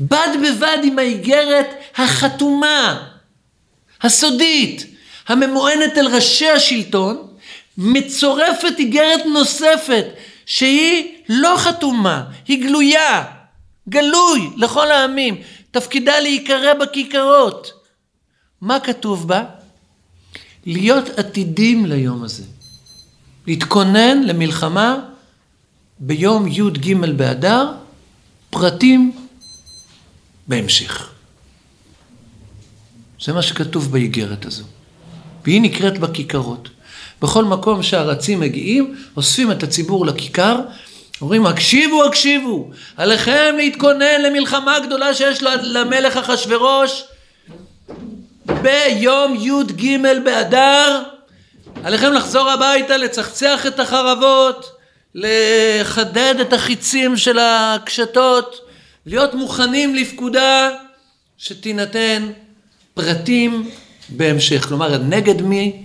בד 0.00 0.28
בבד 0.42 0.78
עם 0.84 0.98
האיגרת 0.98 1.66
החתומה, 1.96 3.08
הסודית, 4.02 4.86
הממוענת 5.28 5.98
אל 5.98 6.06
ראשי 6.14 6.48
השלטון, 6.48 7.28
מצורפת 7.78 8.74
איגרת 8.78 9.26
נוספת 9.26 10.04
שהיא 10.46 11.08
לא 11.28 11.54
חתומה, 11.56 12.24
היא 12.48 12.66
גלויה, 12.66 13.24
גלוי 13.88 14.50
לכל 14.56 14.90
העמים, 14.90 15.36
תפקידה 15.70 16.20
להיקרא 16.20 16.74
בכיכרות. 16.74 17.72
מה 18.60 18.80
כתוב 18.80 19.28
בה? 19.28 19.44
להיות 20.66 21.18
עתידים 21.18 21.86
ליום 21.86 22.22
הזה. 22.22 22.44
להתכונן 23.46 24.22
למלחמה 24.22 24.98
ביום 25.98 26.48
י"ג 26.48 26.94
באדר, 27.16 27.72
פרטים 28.50 29.12
בהמשך. 30.46 31.10
זה 33.24 33.32
מה 33.32 33.42
שכתוב 33.42 33.92
באיגרת 33.92 34.44
הזו. 34.44 34.64
והיא 35.44 35.62
נקראת 35.62 35.98
בכיכרות. 35.98 36.68
בכל 37.22 37.44
מקום 37.44 37.82
שהרצים 37.82 38.40
מגיעים, 38.40 38.96
אוספים 39.16 39.52
את 39.52 39.62
הציבור 39.62 40.06
לכיכר, 40.06 40.56
אומרים, 41.20 41.46
הקשיבו, 41.46 42.04
הקשיבו, 42.04 42.70
עליכם 42.96 43.54
להתכונן 43.56 44.22
למלחמה 44.22 44.80
גדולה 44.80 45.14
שיש 45.14 45.42
למלך 45.62 46.16
אחשורוש 46.16 47.04
ביום 48.46 49.34
י"ג 49.34 49.96
באדר, 50.24 51.02
עליכם 51.84 52.12
לחזור 52.12 52.50
הביתה, 52.50 52.96
לצחצח 52.96 53.66
את 53.66 53.80
החרבות, 53.80 54.78
לחדד 55.14 56.34
את 56.40 56.52
החיצים 56.52 57.16
של 57.16 57.38
הקשתות, 57.38 58.71
להיות 59.06 59.34
מוכנים 59.34 59.94
לפקודה 59.94 60.70
שתינתן 61.38 62.32
פרטים 62.94 63.70
בהמשך. 64.08 64.64
כלומר, 64.68 64.98
נגד 64.98 65.42
מי 65.42 65.84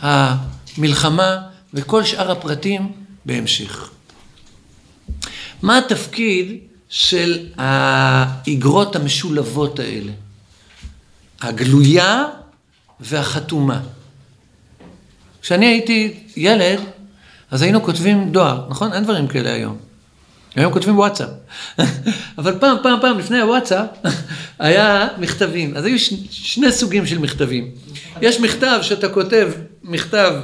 המלחמה 0.00 1.48
וכל 1.74 2.04
שאר 2.04 2.30
הפרטים 2.30 2.92
בהמשך. 3.26 3.90
מה 5.62 5.78
התפקיד 5.78 6.58
של 6.88 7.46
האגרות 7.56 8.96
המשולבות 8.96 9.78
האלה? 9.78 10.12
הגלויה 11.40 12.24
והחתומה. 13.00 13.80
כשאני 15.42 15.66
הייתי 15.66 16.14
ילד, 16.36 16.80
אז 17.50 17.62
היינו 17.62 17.82
כותבים 17.82 18.32
דואר, 18.32 18.66
נכון? 18.70 18.92
אין 18.92 19.04
דברים 19.04 19.26
כאלה 19.26 19.52
היום. 19.52 19.83
היום 20.56 20.72
כותבים 20.72 20.98
וואטסאפ. 20.98 21.28
אבל 22.38 22.58
פעם, 22.60 22.76
פעם, 22.82 23.00
פעם, 23.00 23.18
לפני 23.18 23.40
הוואטסאפ, 23.40 23.86
היה 24.58 25.08
מכתבים. 25.18 25.76
אז 25.76 25.84
היו 25.84 25.98
ש... 25.98 26.12
שני 26.30 26.72
סוגים 26.72 27.06
של 27.06 27.18
מכתבים. 27.18 27.70
יש 28.20 28.40
מכתב 28.40 28.78
שאתה 28.82 29.08
כותב, 29.08 29.52
מכתב, 29.82 30.34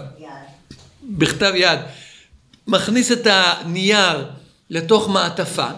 בכתב 1.03 1.53
יד, 1.55 1.79
מכניס 2.67 3.13
את 3.13 3.27
הנייר 3.31 4.25
לתוך 4.71 5.09
מעטפה, 5.09 5.69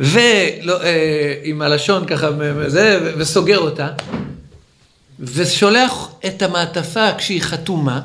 ועם 0.00 1.62
אה, 1.62 1.66
הלשון 1.66 2.06
ככה, 2.06 2.28
זה, 2.66 3.12
וסוגר 3.18 3.58
אותה, 3.58 3.88
ושולח 5.20 6.08
את 6.26 6.42
המעטפה 6.42 7.14
כשהיא 7.18 7.42
חתומה, 7.42 8.00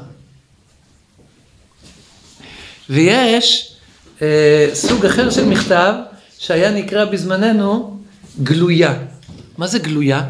ויש 2.89 3.75
אה, 4.21 4.69
סוג 4.73 5.05
אחר 5.05 5.29
של 5.29 5.45
מכתב 5.45 5.93
שהיה 6.39 6.71
נקרא 6.71 7.05
בזמננו 7.05 7.99
גלויה. 8.43 8.93
מה 9.57 9.67
זה 9.67 9.79
גלויה? 9.79 10.23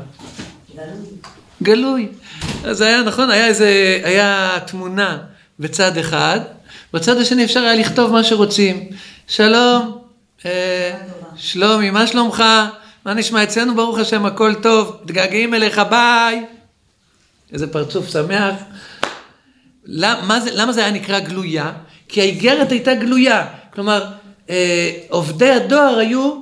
גלוי. 1.63 2.07
אז 2.63 2.81
היה, 2.81 3.01
נכון, 3.03 3.29
היה 3.29 3.47
איזה, 3.47 3.99
היה 4.03 4.57
תמונה 4.67 5.17
בצד 5.59 5.97
אחד, 5.97 6.39
בצד 6.93 7.17
השני 7.17 7.45
אפשר 7.45 7.59
היה 7.59 7.75
לכתוב 7.75 8.11
מה 8.11 8.23
שרוצים. 8.23 8.89
שלום, 9.27 9.97
אה, 10.45 10.91
שלומי, 11.35 11.89
מה 11.89 12.07
שלומך? 12.07 12.43
מה 13.05 13.13
נשמע? 13.13 13.43
אצלנו 13.43 13.75
ברוך 13.75 13.97
השם 13.97 14.25
הכל 14.25 14.53
טוב, 14.53 14.97
מתגעגעים 15.03 15.53
אליך, 15.53 15.81
ביי. 15.89 16.45
איזה 17.53 17.67
פרצוף 17.67 18.09
שמח. 18.09 18.55
למה 19.85 20.39
זה, 20.39 20.49
למה 20.53 20.73
זה 20.73 20.81
היה 20.81 20.91
נקרא 20.91 21.19
גלויה? 21.19 21.71
כי 22.11 22.21
האיגרת 22.21 22.71
הייתה 22.71 22.93
גלויה. 22.93 23.45
כלומר, 23.73 24.05
אה, 24.49 24.91
עובדי 25.09 25.51
הדואר 25.51 25.97
היו 25.99 26.41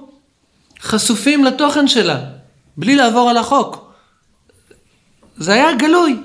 חשופים 0.82 1.43
לתוכן 1.45 1.88
שלה, 1.88 2.19
בלי 2.77 2.95
לעבור 2.95 3.29
על 3.29 3.38
החוק. 3.38 3.91
זה 5.38 5.53
היה 5.53 5.75
גלוי. 5.75 6.17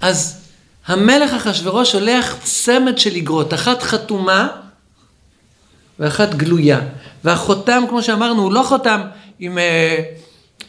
אז 0.00 0.40
המלך 0.86 1.32
אחשורוש 1.32 1.92
שולח 1.92 2.36
צמד 2.44 2.98
של 2.98 3.14
איגרות, 3.14 3.54
אחת 3.54 3.82
חתומה 3.82 4.48
ואחת 5.98 6.34
גלויה. 6.34 6.80
והחותם, 7.24 7.84
כמו 7.88 8.02
שאמרנו, 8.02 8.42
הוא 8.42 8.52
לא 8.52 8.62
חותם 8.62 9.00
עם, 9.38 9.58
אה, 9.58 10.02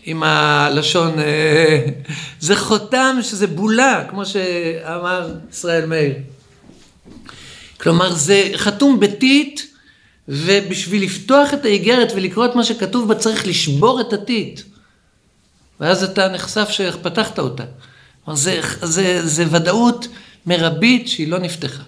עם 0.04 0.24
הלשון, 0.24 1.20
אה, 1.20 1.86
זה 2.40 2.56
חותם 2.56 3.18
שזה 3.22 3.48
בולה, 3.48 4.04
כמו 4.10 4.26
שאמר 4.26 5.34
ישראל 5.52 5.86
מאיר. 5.86 6.14
כלומר, 7.82 8.14
זה 8.14 8.52
חתום 8.56 9.00
ביתית, 9.00 9.68
ובשביל 10.28 11.04
לפתוח 11.04 11.54
את 11.54 11.66
האיגרת 11.66 12.12
ולקרוא 12.16 12.46
את 12.46 12.56
מה 12.56 12.64
שכתוב 12.64 13.08
בה 13.08 13.16
צריך 13.16 13.48
לשבור 13.48 14.02
את 14.02 14.14
הטיט. 14.14 14.62
ואז 15.80 16.04
אתה 16.04 16.28
נחשף 16.28 16.70
שפתחת 16.70 17.40
אותה. 17.40 17.64
כלומר, 18.26 18.38
זה, 18.40 18.62
זה, 18.82 19.28
זה 19.28 19.46
ודאות 19.52 20.08
מרבית 20.46 21.08
שהיא 21.08 21.28
לא 21.28 21.40
נפתחה. 21.40 21.84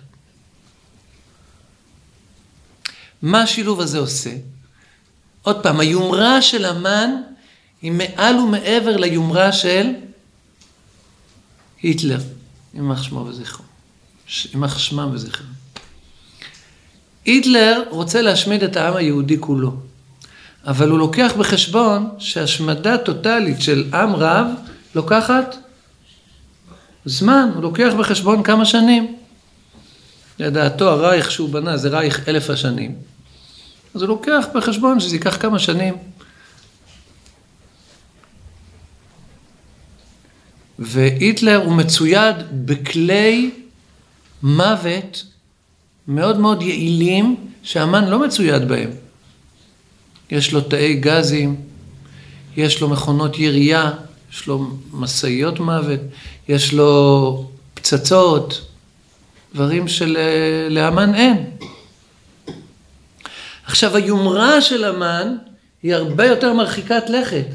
מה 3.22 3.42
השילוב 3.42 3.82
הזה 3.82 4.00
עושה? 4.00 4.32
עוד 5.42 5.64
פעם, 5.64 5.80
היומרה 5.80 6.42
של 6.42 6.66
המן 6.66 7.10
היא 7.82 7.92
מעל 7.92 8.36
ומעבר 8.36 8.98
ליומרה 8.98 9.52
של 9.52 9.88
היטלר, 11.82 12.20
יימח 12.74 13.04
שמו 13.04 13.20
וזכרו. 13.20 13.66
יימח 14.54 14.78
שמם 14.78 15.10
וזכרם. 15.14 15.61
היטלר 17.26 17.84
רוצה 17.90 18.22
להשמיד 18.22 18.64
את 18.64 18.78
העם 18.78 18.96
היהודי 18.96 19.38
כולו, 19.40 19.74
אבל 20.66 20.90
הוא 20.90 21.00
לוקח 21.00 21.34
בחשבון 21.38 22.10
שהשמדה 22.18 22.98
טוטאלית 22.98 23.62
של 23.62 23.90
עם 23.94 24.16
רב 24.16 24.48
לוקחת 24.96 25.56
זמן, 27.06 27.50
הוא 27.54 27.64
לוקח 27.64 27.94
בחשבון 28.00 28.44
כמה 28.44 28.66
שנים. 28.66 29.16
לדעתו 30.40 30.90
הרייך 30.90 31.32
שהוא 31.32 31.50
בנה 31.50 31.78
זה 31.78 31.90
רייך 31.90 32.30
אלף 32.30 32.50
השנים. 32.50 32.96
אז 33.96 34.02
הוא 34.02 34.10
לוקח 34.10 34.46
בחשבון 34.56 35.00
שזה 35.00 35.16
ייקח 35.16 35.38
כמה 35.38 35.60
שנים. 35.60 35.94
והיטלר 40.80 41.64
הוא 41.66 41.74
מצויד 41.74 42.36
בכלי 42.66 43.52
מוות 44.44 45.24
מאוד 46.12 46.40
מאוד 46.40 46.62
יעילים 46.62 47.36
שהמן 47.64 48.08
לא 48.10 48.20
מצויד 48.20 48.68
בהם. 48.68 48.90
יש 50.32 50.54
לו 50.54 50.62
תאי 50.62 50.94
גזים, 50.94 51.56
יש 52.58 52.82
לו 52.82 52.90
מכונות 52.90 53.40
ירייה, 53.40 53.92
יש 54.32 54.48
לו 54.48 54.68
משאיות 54.94 55.60
מוות, 55.60 56.00
יש 56.50 56.74
לו 56.74 57.46
פצצות, 57.74 58.62
דברים 59.54 59.88
שלאמן 59.88 61.16
אין. 61.16 61.46
עכשיו, 63.66 63.96
היומרה 63.96 64.62
של 64.62 64.84
המן 64.84 65.36
היא 65.84 65.96
הרבה 65.96 66.26
יותר 66.26 66.54
מרחיקת 66.54 67.10
לכת. 67.10 67.46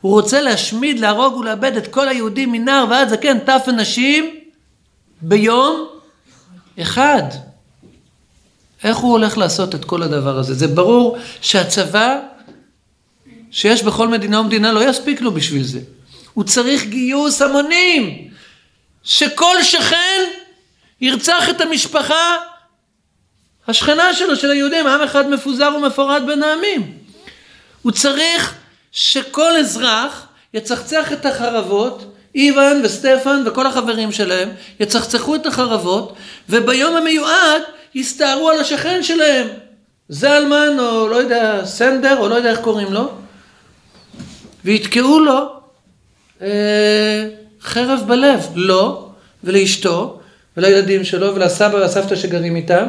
הוא 0.00 0.12
רוצה 0.12 0.42
להשמיד, 0.42 1.00
להרוג 1.00 1.34
ולאבד 1.34 1.76
את 1.76 1.86
כל 1.86 2.08
היהודים 2.08 2.52
מנער 2.52 2.84
ועד 2.90 3.08
זקן, 3.08 3.38
טף 3.38 3.64
ונשים, 3.68 4.34
ביום 5.22 5.86
אחד. 6.80 7.22
איך 8.84 8.96
הוא 8.96 9.12
הולך 9.12 9.38
לעשות 9.38 9.74
את 9.74 9.84
כל 9.84 10.02
הדבר 10.02 10.38
הזה? 10.38 10.54
זה 10.54 10.68
ברור 10.68 11.18
שהצבא 11.40 12.18
שיש 13.50 13.82
בכל 13.82 14.08
מדינה 14.08 14.40
ומדינה 14.40 14.72
לא 14.72 14.88
יספיק 14.88 15.20
לו 15.20 15.32
בשביל 15.32 15.62
זה. 15.62 15.80
הוא 16.34 16.44
צריך 16.44 16.84
גיוס 16.84 17.42
המונים, 17.42 18.28
שכל 19.04 19.62
שכן 19.62 20.22
ירצח 21.00 21.48
את 21.50 21.60
המשפחה 21.60 22.36
השכנה 23.68 24.14
שלו, 24.14 24.36
של 24.36 24.50
היהודים, 24.50 24.86
עם 24.86 25.00
אחד 25.00 25.30
מפוזר 25.30 25.70
ומפורד 25.76 26.22
בין 26.26 26.42
העמים. 26.42 26.98
הוא 27.82 27.92
צריך 27.92 28.54
שכל 28.92 29.56
אזרח 29.56 30.26
יצחצח 30.54 31.12
את 31.12 31.26
החרבות, 31.26 32.14
איוון 32.34 32.80
וסטפן 32.84 33.42
וכל 33.46 33.66
החברים 33.66 34.12
שלהם 34.12 34.48
יצחצחו 34.80 35.34
את 35.34 35.46
החרבות, 35.46 36.16
וביום 36.48 36.96
המיועד 36.96 37.62
יסתערו 37.94 38.50
על 38.50 38.60
השכן 38.60 39.02
שלהם. 39.02 39.48
זלמן, 40.08 40.76
או 40.78 41.08
לא 41.08 41.16
יודע, 41.16 41.64
סנדר, 41.64 42.18
או 42.18 42.28
לא 42.28 42.34
יודע 42.34 42.50
איך 42.50 42.60
קוראים 42.60 42.92
לו, 42.92 43.10
ויתקעו 44.64 45.20
לו 45.20 45.52
אה, 46.42 47.28
חרב 47.62 48.00
בלב, 48.06 48.40
לו 48.54 49.10
ולאשתו 49.44 50.20
ולילדים 50.56 51.04
שלו 51.04 51.34
ולסבא 51.34 51.74
והסבתא 51.74 52.16
שגרים 52.16 52.56
איתם. 52.56 52.86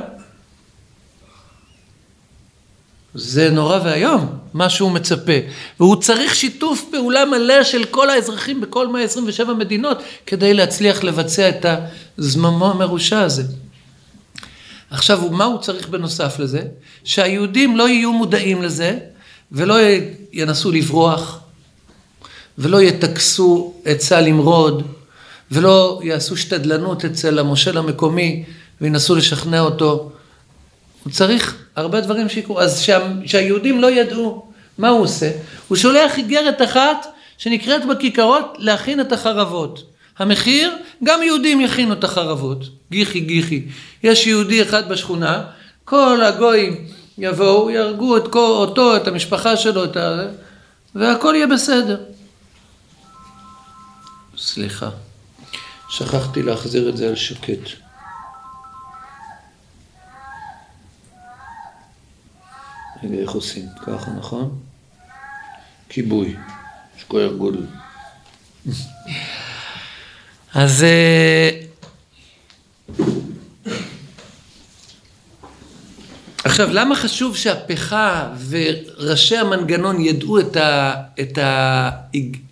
זה 3.14 3.50
נורא 3.50 3.80
ואיום, 3.84 4.38
מה 4.54 4.70
שהוא 4.70 4.92
מצפה. 4.92 5.34
והוא 5.80 5.96
צריך 5.96 6.36
שיתוף 6.36 6.86
פעולה 6.92 7.26
מלא 7.26 7.64
של 7.64 7.86
כל 7.86 8.10
האזרחים 8.10 8.62
בכל 8.62 8.88
127 8.88 9.54
מדינות 9.54 9.98
כדי 10.26 10.54
להצליח 10.54 11.04
לבצע 11.04 11.50
את 11.50 11.66
הזממו 12.18 12.72
המרושע 12.72 13.20
הזה. 13.20 13.44
עכשיו, 14.96 15.22
מה 15.32 15.44
הוא 15.44 15.62
צריך 15.62 15.90
בנוסף 15.90 16.40
לזה? 16.40 16.62
שהיהודים 17.04 17.78
לא 17.78 17.90
יהיו 17.90 18.14
מודעים 18.14 18.62
לזה 18.62 18.98
ולא 19.52 19.76
ינסו 20.34 20.72
לברוח 20.72 21.40
ולא 22.58 22.82
יטכסו 22.82 23.74
עצה 23.86 24.22
למרוד 24.22 24.84
ולא 25.52 26.00
יעשו 26.04 26.38
שתדלנות 26.38 27.06
אצל 27.06 27.40
המושל 27.40 27.78
המקומי 27.78 28.44
וינסו 28.82 29.16
לשכנע 29.16 29.60
אותו. 29.60 30.12
הוא 31.04 31.14
צריך 31.14 31.56
הרבה 31.76 32.02
דברים 32.02 32.30
שיקרו. 32.30 32.60
אז 32.60 32.80
שה, 32.80 33.08
שהיהודים 33.26 33.82
לא 33.82 33.92
ידעו 33.92 34.52
מה 34.78 34.90
הוא 34.90 35.02
עושה, 35.02 35.32
הוא 35.68 35.78
שולח 35.78 36.18
איגרת 36.18 36.62
אחת 36.62 37.06
שנקראת 37.38 37.86
בכיכרות 37.86 38.56
להכין 38.58 39.02
את 39.02 39.12
החרבות. 39.12 39.95
המחיר, 40.18 40.78
גם 41.04 41.24
יהודים 41.24 41.62
יכינו 41.62 41.94
את 41.94 42.04
החרבות. 42.04 42.64
גיחי 42.92 43.20
גיחי. 43.20 43.66
יש 44.04 44.28
יהודי 44.28 44.62
אחד 44.62 44.90
בשכונה, 44.90 45.44
כל 45.86 46.22
הגויים 46.24 46.88
יבואו, 47.18 47.70
יהרגו 47.70 48.18
את 48.18 48.28
כל, 48.28 48.40
אותו, 48.40 48.98
את 48.98 49.08
המשפחה 49.08 49.58
שלו, 49.58 49.84
את 49.84 49.98
ה... 49.98 50.28
והכל 50.96 51.34
יהיה 51.36 51.48
בסדר. 51.48 52.04
סליחה, 54.38 54.90
שכחתי 55.90 56.44
להחזיר 56.44 56.90
את 56.90 56.98
זה 56.98 57.08
על 57.08 57.16
שקט. 57.16 57.70
רגע, 63.04 63.18
איך 63.18 63.32
עושים? 63.32 63.66
ככה, 63.86 64.12
נכון? 64.12 64.60
כיבוי, 65.90 66.36
שכוייך 66.98 67.34
גודל. 67.34 67.66
אז 70.56 70.84
אה, 70.84 71.50
עכשיו, 76.44 76.70
למה 76.72 76.96
חשוב 76.96 77.38
שהפכה 77.38 78.30
וראשי 78.50 79.38
המנגנון 79.38 80.02
ידעו 80.02 80.40
את, 80.40 80.56
ה, 80.56 80.94
את, 81.20 81.38
ה, 81.38 81.90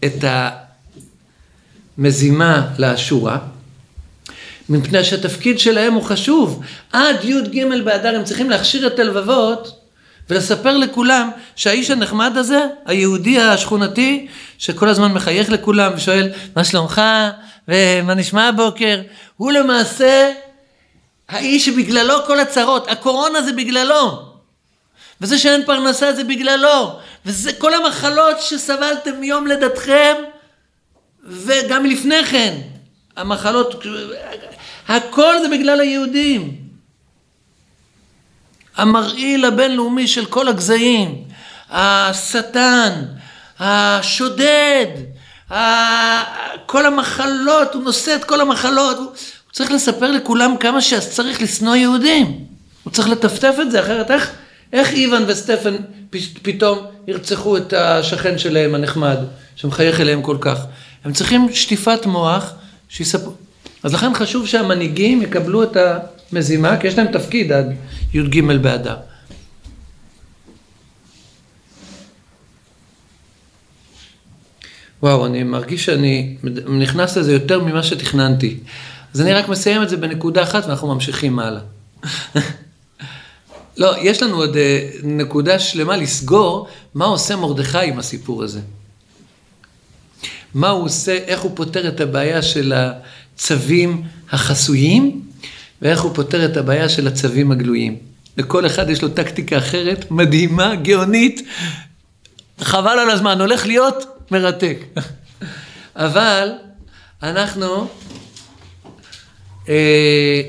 את 0.05 0.23
המזימה 1.97 2.67
לאשורה? 2.79 3.37
מפני 4.69 5.03
שהתפקיד 5.03 5.59
שלהם 5.59 5.93
הוא 5.93 6.03
חשוב. 6.03 6.63
עד 6.91 7.23
י"ג 7.23 7.63
באדר 7.85 8.15
הם 8.15 8.23
צריכים 8.23 8.49
להכשיר 8.49 8.87
את 8.87 8.99
הלבבות 8.99 9.83
ולספר 10.29 10.77
לכולם 10.77 11.29
שהאיש 11.55 11.91
הנחמד 11.91 12.38
הזה, 12.38 12.65
היהודי 12.86 13.39
השכונתי, 13.39 14.27
שכל 14.57 14.89
הזמן 14.89 15.12
מחייך 15.12 15.49
לכולם 15.49 15.91
ושואל, 15.95 16.29
מה 16.55 16.63
שלומך? 16.63 17.01
ומה 17.67 18.13
נשמע 18.13 18.47
הבוקר? 18.47 19.01
הוא 19.38 19.51
למעשה 19.51 20.31
האיש 21.29 21.65
שבגללו 21.65 22.25
כל 22.27 22.39
הצרות, 22.39 22.88
הקורונה 22.88 23.41
זה 23.41 23.51
בגללו. 23.53 24.33
וזה 25.21 25.38
שאין 25.38 25.65
פרנסה 25.65 26.13
זה 26.13 26.23
בגללו. 26.23 26.99
וזה 27.25 27.53
כל 27.53 27.73
המחלות 27.73 28.41
שסבלתם 28.41 29.19
מיום 29.19 29.47
לידתכם, 29.47 30.13
וגם 31.23 31.86
לפני 31.86 32.23
כן. 32.25 32.53
המחלות, 33.17 33.83
הכל 34.88 35.33
זה 35.41 35.49
בגלל 35.49 35.79
היהודים. 35.79 36.62
המרעיל 38.77 39.45
הבינלאומי 39.45 40.07
של 40.07 40.25
כל 40.25 40.47
הגזעים, 40.47 41.23
השטן, 41.69 42.91
השודד, 43.59 44.86
כל 46.65 46.86
המחלות, 46.86 47.73
הוא 47.73 47.83
נושא 47.83 48.15
את 48.15 48.23
כל 48.23 48.41
המחלות, 48.41 48.97
הוא 48.97 49.12
צריך 49.51 49.71
לספר 49.71 50.12
לכולם 50.12 50.57
כמה 50.59 50.81
שצריך 50.81 51.41
לשנוא 51.41 51.75
יהודים. 51.75 52.39
הוא 52.83 52.93
צריך 52.93 53.09
לטפטף 53.09 53.55
את 53.62 53.71
זה, 53.71 53.79
אחרת 53.79 54.12
איך, 54.12 54.31
איך 54.73 54.91
איוון 54.91 55.23
וסטפן 55.27 55.75
פתאום 56.41 56.79
ירצחו 57.07 57.57
את 57.57 57.73
השכן 57.73 58.38
שלהם 58.38 58.75
הנחמד, 58.75 59.17
שמחייך 59.55 60.01
אליהם 60.01 60.21
כל 60.21 60.38
כך? 60.41 60.57
הם 61.05 61.13
צריכים 61.13 61.53
שטיפת 61.53 62.05
מוח, 62.05 62.53
שיספרו. 62.89 63.33
אז 63.83 63.93
לכן 63.93 64.13
חשוב 64.13 64.47
שהמנהיגים 64.47 65.21
יקבלו 65.21 65.63
את 65.63 65.77
המזימה, 66.31 66.77
כי 66.77 66.88
יש 66.88 66.97
להם 66.97 67.07
תפקיד 67.12 67.51
י"ג 68.13 68.41
באדר. 68.62 68.95
וואו, 75.04 75.26
אני 75.26 75.43
מרגיש 75.43 75.86
שאני 75.86 76.38
נכנס 76.67 77.17
לזה 77.17 77.34
יותר 77.34 77.63
ממה 77.63 77.84
שתכננתי. 77.84 78.60
אז 79.13 79.21
אני 79.21 79.34
רק 79.34 79.49
מסיים 79.49 79.84
את 79.84 79.89
זה 79.89 79.97
בנקודה 79.97 80.43
אחת 80.43 80.65
ואנחנו 80.65 80.93
ממשיכים 80.93 81.39
הלאה. 81.39 81.62
לא, 83.78 83.95
יש 84.02 84.23
לנו 84.23 84.36
עוד 84.36 84.58
אה, 84.58 84.89
נקודה 85.04 85.60
שלמה 85.60 85.97
לסגור 85.97 86.67
מה 86.93 87.06
עושה 87.06 87.36
מרדכי 87.36 87.88
עם 87.88 87.99
הסיפור 87.99 88.43
הזה. 88.43 88.60
מה 90.54 90.69
הוא 90.69 90.86
עושה, 90.86 91.12
איך 91.12 91.41
הוא 91.41 91.52
פותר 91.56 91.88
את 91.88 91.99
הבעיה 91.99 92.41
של 92.41 92.73
הצווים 92.76 94.04
החסויים, 94.32 95.21
ואיך 95.81 96.01
הוא 96.01 96.15
פותר 96.15 96.45
את 96.45 96.57
הבעיה 96.57 96.89
של 96.89 97.07
הצווים 97.07 97.51
הגלויים. 97.51 97.97
לכל 98.38 98.65
אחד 98.65 98.89
יש 98.89 99.01
לו 99.01 99.09
טקטיקה 99.09 99.57
אחרת, 99.57 100.12
מדהימה, 100.12 100.75
גאונית, 100.75 101.41
חבל 102.59 102.99
על 102.99 103.09
הזמן, 103.09 103.41
הולך 103.41 103.65
להיות 103.65 104.05
מרתק. 104.31 104.77
אבל 105.95 106.51
אנחנו, 107.23 107.88
אה, 109.69 110.41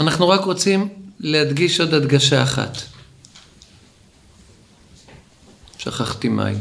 אנחנו 0.00 0.28
רק 0.28 0.40
רוצים 0.40 0.88
להדגיש 1.20 1.80
עוד 1.80 1.94
הדגשה 1.94 2.42
אחת. 2.42 2.78
שכחתי 5.78 6.28
מים. 6.28 6.58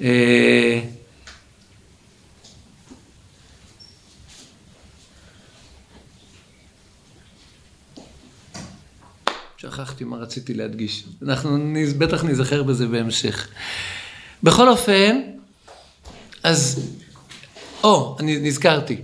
אה, 0.00 0.80
שכחתי 9.72 10.04
מה 10.04 10.16
רציתי 10.16 10.54
להדגיש. 10.54 11.04
אנחנו 11.22 11.58
בטח 11.98 12.24
ניזכר 12.24 12.62
בזה 12.62 12.86
בהמשך. 12.86 13.48
בכל 14.42 14.68
אופן, 14.68 15.20
אז, 16.42 16.90
או, 17.84 18.16
אני 18.20 18.38
נזכרתי. 18.40 18.96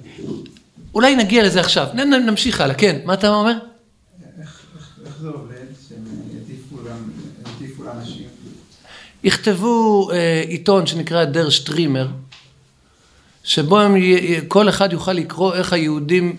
אולי 0.94 1.16
נגיע 1.16 1.44
לזה 1.46 1.60
עכשיו. 1.60 1.86
נ, 1.94 1.98
נמשיך 2.00 2.60
הלאה, 2.60 2.74
כן, 2.74 3.00
מה 3.04 3.14
אתה 3.14 3.28
אומר? 3.28 3.52
איך, 3.52 4.62
איך, 4.76 4.98
איך 5.06 5.18
זה 5.20 5.28
עובד? 5.28 5.54
שהם 5.88 6.04
יטיפו 7.56 7.84
לאנשים. 7.84 8.26
יכתבו 9.24 10.10
אה, 10.10 10.44
עיתון 10.48 10.86
שנקרא 10.86 11.24
דר 11.24 11.50
שטרימר, 11.50 12.08
שבו 13.44 13.80
הם, 13.80 13.94
כל 14.48 14.68
אחד 14.68 14.92
יוכל 14.92 15.12
לקרוא 15.12 15.54
איך 15.54 15.72
היהודים 15.72 16.36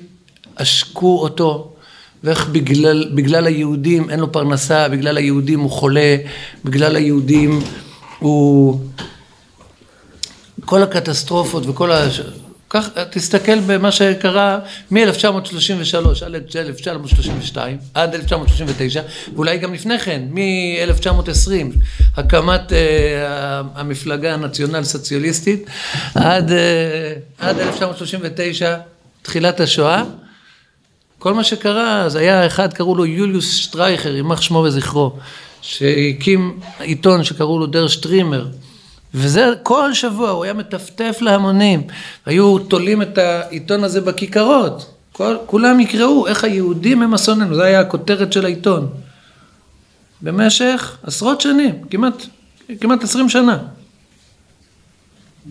עשקו 0.55 1.19
אותו, 1.21 1.75
ואיך 2.23 2.47
בגלל, 2.49 3.09
בגלל 3.13 3.47
היהודים 3.47 4.09
אין 4.09 4.19
לו 4.19 4.31
פרנסה, 4.31 4.87
בגלל 4.89 5.17
היהודים 5.17 5.59
הוא 5.59 5.71
חולה, 5.71 6.15
בגלל 6.65 6.95
היהודים 6.95 7.59
הוא... 8.19 8.79
כל 10.65 10.83
הקטסטרופות 10.83 11.63
וכל 11.67 11.91
ה... 11.91 12.07
כך, 12.69 12.89
תסתכל 13.11 13.59
במה 13.59 13.91
שקרה 13.91 14.59
מ-1933 14.91 16.25
עד 16.25 16.35
1932, 16.35 17.77
עד 17.93 18.15
1939, 18.15 19.01
ואולי 19.35 19.57
גם 19.57 19.73
לפני 19.73 19.99
כן, 19.99 20.21
מ-1920, 20.29 21.51
הקמת 22.17 22.73
אה, 22.73 23.61
המפלגה 23.75 24.33
הנציונל 24.33 24.83
סוציאליסטית, 24.83 25.65
עד, 26.15 26.51
אה, 26.51 27.13
עד 27.39 27.59
1939, 27.59 28.75
תחילת 29.21 29.59
השואה. 29.59 30.03
כל 31.19 31.33
מה 31.33 31.43
שקרה, 31.43 32.01
אז 32.01 32.15
היה 32.15 32.47
אחד, 32.47 32.73
קראו 32.73 32.95
לו 32.95 33.05
יוליוס 33.05 33.55
שטרייכר, 33.55 34.15
יימח 34.15 34.41
שמו 34.41 34.57
וזכרו, 34.57 35.13
שהקים 35.61 36.59
עיתון 36.79 37.23
שקראו 37.23 37.59
לו 37.59 37.65
דר 37.65 37.87
שטרימר, 37.87 38.47
וזה 39.13 39.53
כל 39.63 39.93
שבוע, 39.93 40.29
הוא 40.29 40.43
היה 40.43 40.53
מטפטף 40.53 41.17
להמונים, 41.21 41.81
היו 42.25 42.59
תולים 42.59 43.01
את 43.01 43.17
העיתון 43.17 43.83
הזה 43.83 44.01
בכיכרות, 44.01 44.93
כל, 45.11 45.37
כולם 45.45 45.79
יקראו 45.79 46.27
איך 46.27 46.43
היהודים 46.43 47.01
הם 47.01 47.13
אסוננו, 47.13 47.55
זו 47.55 47.61
הייתה 47.61 47.79
הכותרת 47.79 48.33
של 48.33 48.45
העיתון. 48.45 48.89
במשך 50.21 50.97
עשרות 51.03 51.41
שנים, 51.41 51.81
כמעט, 51.89 52.25
כמעט 52.79 53.03
עשרים 53.03 53.29
שנה. 53.29 53.57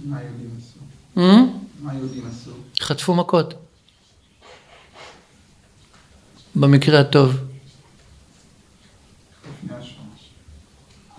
מה 0.05 0.17
היהודים 0.17 0.51
עשו? 0.59 0.79
אה? 1.21 1.43
מה 1.83 1.93
היהודים 1.93 2.23
עשו? 2.31 2.51
חטפו 2.81 3.15
מכות. 3.15 3.68
במקרה 6.59 7.01
הטוב. 7.01 7.37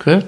כן? 0.03 0.19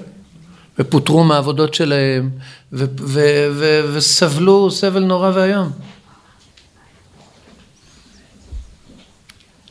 ופוטרו 0.78 1.24
מהעבודות 1.24 1.74
שלהם, 1.74 2.30
ו- 2.72 2.84
ו- 3.00 3.48
ו- 3.54 3.94
וסבלו 3.94 4.70
סבל 4.70 5.04
נורא 5.04 5.30
ואיום. 5.34 5.72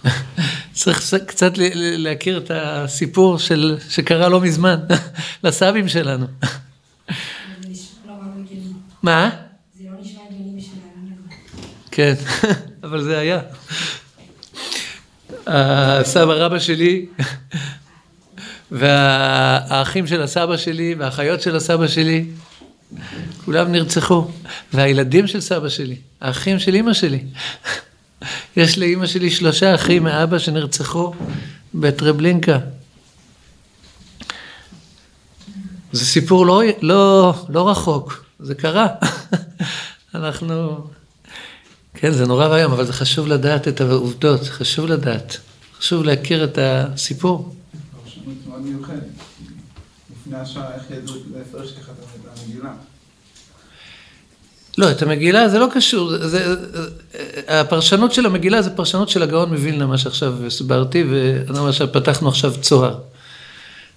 צריך 0.73 1.15
קצת 1.27 1.51
להכיר 1.75 2.37
את 2.37 2.51
הסיפור 2.53 3.39
של, 3.39 3.77
שקרה 3.89 4.29
לא 4.29 4.41
מזמן, 4.41 4.79
לסבים 5.43 5.87
שלנו. 5.87 6.25
מה? 9.03 9.29
זה 9.77 9.83
לא 9.83 9.91
נשמע 10.01 10.21
הגיוני 10.29 10.61
בשביל. 10.61 10.81
כן, 11.91 12.13
אבל 12.83 13.03
זה 13.03 13.17
היה. 13.17 13.41
הסבא 15.47 16.33
רבא 16.33 16.59
שלי, 16.59 17.05
והאחים 18.71 20.07
של 20.07 20.21
הסבא 20.21 20.57
שלי, 20.57 20.95
והאחיות 20.97 21.41
של 21.41 21.55
הסבא 21.55 21.87
שלי, 21.87 22.25
כולם 23.45 23.71
נרצחו. 23.71 24.27
והילדים 24.73 25.27
של 25.27 25.41
סבא 25.41 25.69
שלי, 25.69 25.95
האחים 26.21 26.59
של 26.59 26.75
אימא 26.75 26.93
שלי. 26.93 27.23
יש 28.57 28.77
לאימא 28.77 29.05
שלי 29.05 29.31
שלושה 29.31 29.75
אחים 29.75 30.03
מאבא 30.03 30.39
שנרצחו 30.39 31.13
בטרבלינקה. 31.73 32.59
זה 35.91 36.05
סיפור 36.05 36.45
לא, 36.45 36.61
לא, 36.81 37.33
לא 37.49 37.69
רחוק, 37.69 38.25
זה 38.39 38.55
קרה. 38.55 38.87
אנחנו... 40.15 40.87
כן, 41.93 42.11
זה 42.11 42.25
נורא 42.25 42.47
ואיום, 42.47 42.71
אבל 42.71 42.85
זה 42.85 42.93
חשוב 42.93 43.27
לדעת 43.27 43.67
את 43.67 43.81
העובדות, 43.81 44.41
חשוב 44.43 44.85
לדעת. 44.85 45.37
חשוב 45.79 46.03
להכיר 46.03 46.43
את 46.43 46.57
הסיפור. 46.61 47.55
לא, 54.77 54.91
את 54.91 55.01
המגילה 55.01 55.49
זה 55.49 55.59
לא 55.59 55.67
קשור, 55.73 56.27
זה, 56.27 56.55
הפרשנות 57.47 58.13
של 58.13 58.25
המגילה 58.25 58.61
זה 58.61 58.69
פרשנות 58.69 59.09
של 59.09 59.23
הגאון 59.23 59.49
מווילנה, 59.49 59.85
מה 59.85 59.97
שעכשיו 59.97 60.45
הסברתי, 60.45 61.03
ומה 61.09 61.73
שפתחנו 61.73 62.29
עכשיו 62.29 62.53
צוהר. 62.61 62.99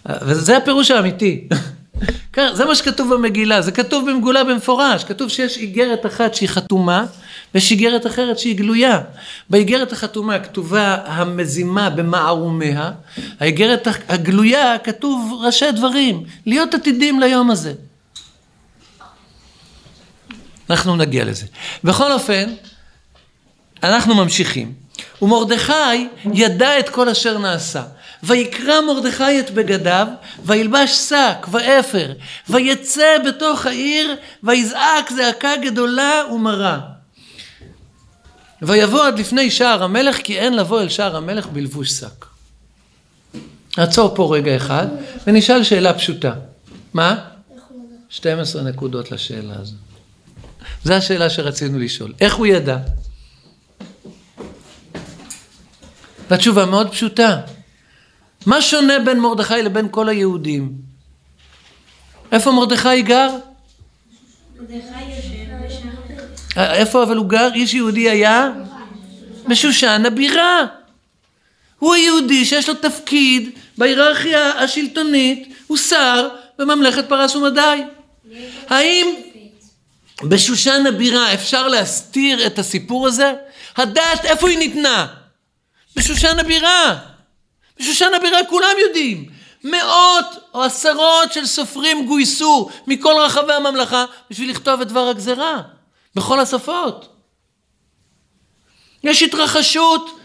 וזה 0.07 0.57
הפירוש 0.57 0.91
האמיתי. 0.91 1.49
כן, 2.33 2.55
זה 2.55 2.65
מה 2.65 2.75
שכתוב 2.75 3.15
במגילה, 3.15 3.63
זה 3.63 3.73
כתוב 3.73 4.11
במגולה 4.11 4.45
במפורש, 4.45 5.05
כתוב 5.05 5.29
שיש 5.29 5.57
איגרת 5.57 6.07
אחת 6.07 6.35
שהיא 6.35 6.49
חתומה, 6.49 7.05
ויש 7.55 7.71
איגרת 7.71 8.07
אחרת 8.07 8.39
שהיא 8.39 8.57
גלויה. 8.57 9.01
באיגרת 9.51 9.93
החתומה 9.93 10.39
כתובה 10.39 10.97
המזימה 11.07 11.91
במערומיה, 11.91 12.91
האיגרת 13.41 13.89
הגלויה 14.09 14.79
כתוב 14.85 15.41
ראשי 15.45 15.73
דברים, 15.73 16.25
להיות 16.47 16.75
עתידים 16.75 17.21
ליום 17.21 17.51
הזה. 17.51 17.73
אנחנו 20.71 20.97
נגיע 20.97 21.25
לזה. 21.25 21.47
בכל 21.85 22.13
אופן, 22.13 22.55
אנחנו 23.83 24.15
ממשיכים. 24.15 24.73
ומרדכי 25.23 26.09
ידע 26.35 26.79
את 26.79 26.89
כל 26.89 27.09
אשר 27.09 27.39
נעשה. 27.39 27.83
ויקרא 28.27 28.81
מרדכי 28.81 29.41
את 29.41 29.51
בגדיו, 29.51 30.07
וילבש 30.45 30.91
שק 30.91 31.47
ואפר, 31.51 32.13
ויצא 32.49 33.17
בתוך 33.27 33.67
העיר, 33.67 34.17
ויזעק 34.43 35.13
זעקה 35.17 35.57
גדולה 35.57 36.23
ומרה. 36.33 36.81
ויבוא 38.63 39.07
עד 39.07 39.19
לפני 39.19 39.51
שער 39.51 39.83
המלך, 39.83 40.17
כי 40.17 40.39
אין 40.39 40.57
לבוא 40.57 40.81
אל 40.81 40.89
שער 40.89 41.17
המלך 41.17 41.47
בלבוש 41.47 41.91
שק. 41.91 42.27
נעצור 43.79 44.15
פה 44.15 44.37
רגע 44.37 44.57
אחד, 44.57 44.87
ונשאל 45.27 45.63
שאלה 45.63 45.95
פשוטה. 45.95 46.33
מה? 46.95 47.17
איך 47.55 47.63
הוא 47.69 47.85
ידע? 47.85 47.97
12 48.09 48.63
נקודות 48.63 49.13
לשאלה 49.13 49.55
הזו. 49.61 49.75
זו 50.85 50.95
השאלה 50.95 51.31
שרצינו 51.31 51.79
לשאול. 51.79 52.13
איך 52.21 52.35
הוא 52.35 52.47
ידע? 52.47 52.77
והתשובה 56.31 56.67
מאוד 56.67 56.91
פשוטה. 56.91 57.41
מה 58.47 58.63
שונה 58.63 58.99
בין 58.99 59.21
מרדכי 59.21 59.63
לבין 59.63 59.89
כל 59.91 60.09
היהודים? 60.09 60.73
איפה 62.33 62.53
מרדכי 62.53 63.03
גר? 63.03 63.31
איפה 66.57 67.03
אבל 67.03 67.17
הוא 67.17 67.27
גר? 67.27 67.51
איש 67.55 67.75
יהודי 67.75 68.11
היה? 68.11 68.51
בשושן 69.49 70.03
הבירה. 70.07 70.61
הוא 71.79 71.95
היהודי 71.95 72.45
שיש 72.45 72.69
לו 72.69 72.75
תפקיד 72.75 73.51
בהיררכיה 73.79 74.51
השלטונית, 74.51 75.55
הוא 75.67 75.77
שר 75.77 76.29
בממלכת 76.59 77.09
פרס 77.09 77.37
ומדי. 77.37 77.83
האם 78.69 79.15
בשושן 80.23 80.87
הבירה 80.89 81.35
אפשר 81.35 81.69
להסתיר 81.69 82.47
את 82.47 82.59
הסיפור 82.59 83.07
הזה? 83.07 83.33
הדעת 83.77 84.25
איפה 84.25 84.49
היא 84.49 84.59
ניתנה? 84.59 85.07
בשושן 85.97 86.39
הבירה. 86.39 87.14
בשושן 87.79 88.11
הבירה 88.17 88.39
כולם 88.49 88.75
יודעים. 88.87 89.29
מאות 89.65 90.27
או 90.55 90.63
עשרות 90.63 91.33
של 91.33 91.47
סופרים 91.47 92.07
גויסו 92.07 92.71
מכל 92.87 93.15
רחבי 93.27 93.53
הממלכה 93.53 94.05
בשביל 94.31 94.51
לכתוב 94.51 94.81
את 94.81 94.89
דבר 94.89 95.09
הגזרה, 95.09 95.63
בכל 96.15 96.41
השפות. 96.41 97.09
יש 99.05 99.23
התרחשות, 99.23 100.21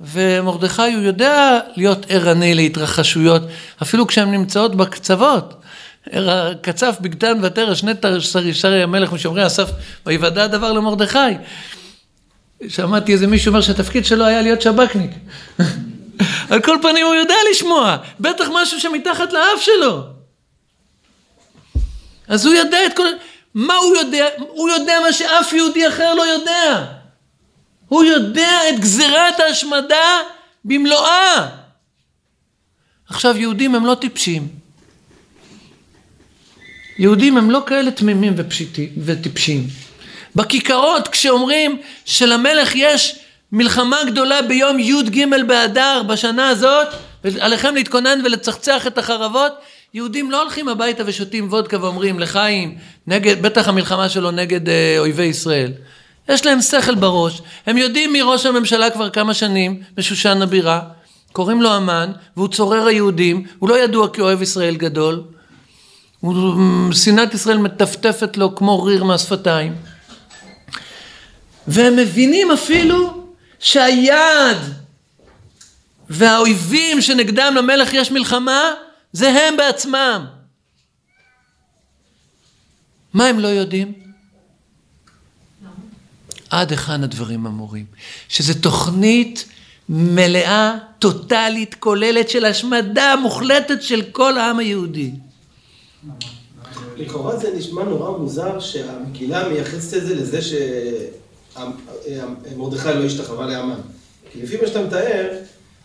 ומרדכי 0.00 0.92
הוא 0.94 1.02
יודע 1.02 1.60
להיות 1.76 2.06
ערני 2.08 2.54
להתרחשויות, 2.54 3.42
אפילו 3.82 4.06
כשהן 4.06 4.30
נמצאות 4.30 4.74
בקצוות. 4.74 5.54
קצף 6.62 6.96
בגתן 7.00 7.38
ותרא 7.42 7.74
שני 7.74 7.92
שרי 8.52 8.82
המלך 8.82 9.12
משומרי 9.12 9.46
אסף 9.46 9.70
ויוודע 10.06 10.44
הדבר 10.44 10.72
למרדכי. 10.72 11.18
שמעתי 12.68 13.12
איזה 13.12 13.26
מישהו 13.26 13.48
אומר 13.48 13.60
שהתפקיד 13.60 14.04
שלו 14.04 14.24
היה 14.24 14.42
להיות 14.42 14.62
שב"כניק. 14.62 15.10
על 16.50 16.62
כל 16.62 16.78
פנים 16.82 17.06
הוא 17.06 17.14
יודע 17.14 17.34
לשמוע, 17.50 17.96
בטח 18.20 18.48
משהו 18.52 18.80
שמתחת 18.80 19.32
לאף 19.32 19.60
שלו. 19.60 20.02
אז 22.28 22.46
הוא 22.46 22.54
יודע 22.54 22.86
את 22.86 22.96
כל... 22.96 23.06
מה 23.54 23.74
הוא 23.74 23.96
יודע? 23.96 24.26
הוא 24.38 24.68
יודע 24.70 25.00
מה 25.00 25.12
שאף 25.12 25.52
יהודי 25.52 25.88
אחר 25.88 26.14
לא 26.14 26.22
יודע. 26.22 26.84
הוא 27.88 28.04
יודע 28.04 28.60
את 28.68 28.80
גזירת 28.80 29.40
ההשמדה 29.40 30.20
במלואה. 30.64 31.48
עכשיו, 33.08 33.36
יהודים 33.36 33.74
הם 33.74 33.86
לא 33.86 33.94
טיפשים. 33.94 34.48
יהודים 36.98 37.36
הם 37.36 37.50
לא 37.50 37.62
כאלה 37.66 37.90
תמימים 37.90 38.34
ופשיטי, 38.36 38.90
וטיפשים. 39.04 39.66
בכיכרות 40.34 41.08
כשאומרים 41.08 41.80
שלמלך 42.04 42.72
יש 42.74 43.18
מלחמה 43.56 43.96
גדולה 44.06 44.42
ביום 44.42 44.78
י"ג 44.78 45.24
באדר 45.46 46.02
בשנה 46.06 46.48
הזאת, 46.48 46.86
עליכם 47.40 47.74
להתכונן 47.74 48.18
ולצחצח 48.24 48.86
את 48.86 48.98
החרבות. 48.98 49.52
יהודים 49.94 50.30
לא 50.30 50.42
הולכים 50.42 50.68
הביתה 50.68 51.02
ושותים 51.06 51.48
וודקה 51.48 51.82
ואומרים 51.82 52.18
לחיים, 52.20 52.74
נגד, 53.06 53.42
בטח 53.42 53.68
המלחמה 53.68 54.08
שלו 54.08 54.30
נגד 54.30 54.68
אה, 54.68 54.96
אויבי 54.98 55.22
ישראל. 55.22 55.72
יש 56.28 56.46
להם 56.46 56.60
שכל 56.60 56.94
בראש, 56.94 57.42
הם 57.66 57.76
יודעים 57.78 58.12
מי 58.12 58.22
ראש 58.22 58.46
הממשלה 58.46 58.90
כבר 58.90 59.10
כמה 59.10 59.34
שנים 59.34 59.82
בשושן 59.94 60.42
הבירה, 60.42 60.80
קוראים 61.32 61.62
לו 61.62 61.70
המן, 61.70 62.10
והוא 62.36 62.48
צורר 62.48 62.86
היהודים, 62.86 63.44
הוא 63.58 63.68
לא 63.68 63.78
ידוע 63.78 64.08
כאוהב 64.08 64.42
ישראל 64.42 64.76
גדול, 64.76 65.22
שנאת 66.92 67.34
ישראל 67.34 67.58
מטפטפת 67.58 68.36
לו 68.36 68.54
כמו 68.54 68.82
ריר 68.82 69.04
מהשפתיים. 69.04 69.74
והם 71.68 71.96
מבינים 71.96 72.50
אפילו 72.50 73.15
שהיעד 73.58 74.58
והאויבים 76.08 77.00
שנגדם 77.00 77.54
למלך 77.56 77.94
יש 77.94 78.10
מלחמה, 78.10 78.74
זה 79.12 79.28
הם 79.28 79.56
בעצמם. 79.56 80.26
מה 83.14 83.26
הם 83.26 83.40
לא 83.40 83.48
יודעים? 83.48 83.92
עד 86.50 86.70
היכן 86.70 87.04
הדברים 87.04 87.46
אמורים. 87.46 87.84
שזו 88.28 88.54
תוכנית 88.60 89.44
מלאה, 89.88 90.78
טוטאלית, 90.98 91.74
כוללת 91.74 92.30
של 92.30 92.44
השמדה 92.44 93.14
מוחלטת 93.22 93.82
של 93.82 94.02
כל 94.12 94.38
העם 94.38 94.58
היהודי. 94.58 95.10
לכאורה 96.96 97.36
זה 97.36 97.50
נשמע 97.56 97.84
נורא 97.84 98.18
מוזר 98.18 98.60
שהמגילה 98.60 99.48
מייחסת 99.48 99.96
את 99.96 100.06
זה 100.06 100.14
לזה 100.14 100.40
שמרדכי 102.48 102.88
לא 102.88 103.04
השתחווה 103.04 103.46
לאמן. 103.46 103.80
כי 104.32 104.42
לפי 104.42 104.56
מה 104.62 104.66
שאתה 104.66 104.82
מתאר, 104.82 105.28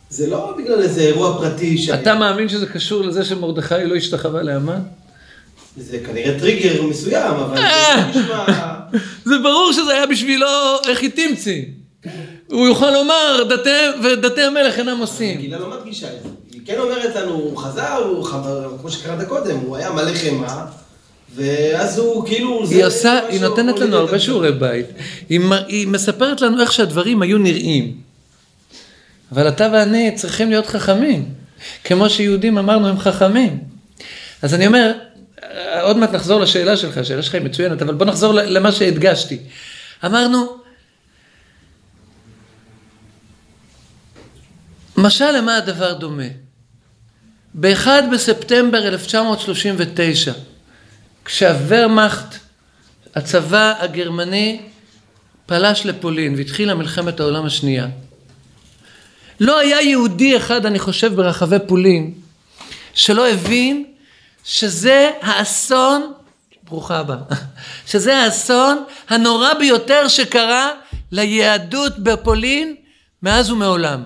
זה 0.09 0.27
לא 0.27 0.55
בגלל 0.57 0.81
איזה 0.81 1.01
אירוע 1.01 1.37
פרטי 1.37 1.77
ש... 1.77 1.89
אתה 1.89 2.15
מאמין 2.15 2.49
שזה 2.49 2.65
קשור 2.65 3.03
לזה 3.03 3.25
שמרדכי 3.25 3.85
לא 3.85 3.95
השתחווה 3.95 4.43
לאמן? 4.43 4.79
זה 5.77 5.99
כנראה 6.05 6.39
טריגר 6.39 6.83
מסוים, 6.83 7.33
אבל 7.33 7.57
אה! 7.57 8.11
זה 8.13 8.19
נשמע... 8.19 8.45
זה 9.29 9.35
ברור 9.43 9.71
שזה 9.73 9.91
היה 9.91 10.07
בשבילו 10.07 10.47
איך 10.87 11.01
היא 11.01 11.09
תמצי. 11.15 11.65
הוא 12.47 12.67
יוכל 12.67 12.91
לומר, 12.91 13.43
דתי, 13.49 13.69
ודתי 14.03 14.41
המלך 14.41 14.79
אינם 14.79 14.97
עושים. 14.99 15.35
המגילה 15.35 15.59
לא 15.59 15.69
מדגישה 15.79 16.07
את 16.07 16.23
זה. 16.23 16.29
היא 16.53 16.61
כן 16.65 16.79
אומרת 16.79 17.15
לנו, 17.15 17.33
הוא 17.33 17.57
חזר, 17.57 18.21
כמו 18.81 18.91
שקראת 18.91 19.27
קודם, 19.27 19.57
הוא 19.57 19.77
היה 19.77 19.91
מלא 19.91 20.13
חמאה, 20.13 20.65
ואז 21.35 21.97
הוא 21.97 22.25
כאילו... 22.27 22.69
היא 22.69 22.85
עושה, 22.85 23.19
היא 23.27 23.41
נותנת 23.41 23.79
לנו 23.79 23.97
הרבה. 23.97 24.19
שיעורי 24.19 24.51
בית. 24.51 24.85
היא, 25.29 25.39
היא 25.67 25.87
מספרת 25.87 26.41
לנו 26.41 26.61
איך 26.61 26.71
שהדברים 26.71 27.21
היו 27.21 27.37
נראים. 27.37 27.97
אבל 29.31 29.47
אתה 29.47 29.67
ואני 29.73 30.11
צריכים 30.15 30.49
להיות 30.49 30.67
חכמים. 30.67 31.33
כמו 31.83 32.09
שיהודים 32.09 32.57
אמרנו 32.57 32.87
הם 32.87 32.99
חכמים. 32.99 33.59
אז 34.41 34.53
אני 34.53 34.67
אומר, 34.67 34.93
עוד 35.81 35.97
מעט 35.97 36.11
נחזור 36.11 36.41
לשאלה 36.41 36.77
שלך, 36.77 36.97
השאלה 36.97 37.21
שלך 37.21 37.35
היא 37.35 37.41
מצוינת, 37.41 37.81
אבל 37.81 37.93
בוא 37.93 38.05
נחזור 38.05 38.33
למה 38.33 38.71
שהדגשתי. 38.71 39.37
אמרנו, 40.05 40.57
משל 44.97 45.31
למה 45.31 45.57
הדבר 45.57 45.93
דומה? 45.93 46.23
ב-1 47.53 47.87
בספטמבר 48.13 48.87
1939, 48.87 50.33
כשהוורמאכט, 51.25 52.35
הצבא 53.15 53.73
הגרמני, 53.79 54.61
פלש 55.45 55.85
לפולין 55.85 56.35
והתחילה 56.35 56.75
מלחמת 56.75 57.19
העולם 57.19 57.45
השנייה. 57.45 57.87
לא 59.39 59.59
היה 59.59 59.81
יהודי 59.81 60.37
אחד, 60.37 60.65
אני 60.65 60.79
חושב, 60.79 61.15
ברחבי 61.15 61.55
פולין, 61.67 62.13
שלא 62.93 63.29
הבין 63.29 63.85
שזה 64.43 65.11
האסון, 65.21 66.13
ברוכה 66.63 66.99
הבאה, 66.99 67.17
שזה 67.91 68.17
האסון 68.17 68.83
הנורא 69.09 69.53
ביותר 69.53 70.07
שקרה 70.07 70.71
ליהדות 71.11 71.99
בפולין 71.99 72.75
מאז 73.23 73.51
ומעולם. 73.51 74.03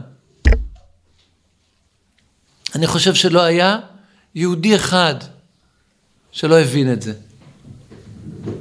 אני 2.76 2.88
חושב 2.88 3.14
שלא 3.14 3.42
היה 3.42 3.80
יהודי 4.36 4.76
אחד 4.76 5.16
שלא 6.36 6.60
הבין 6.60 6.94
את 6.94 7.02
זה. 7.02 7.14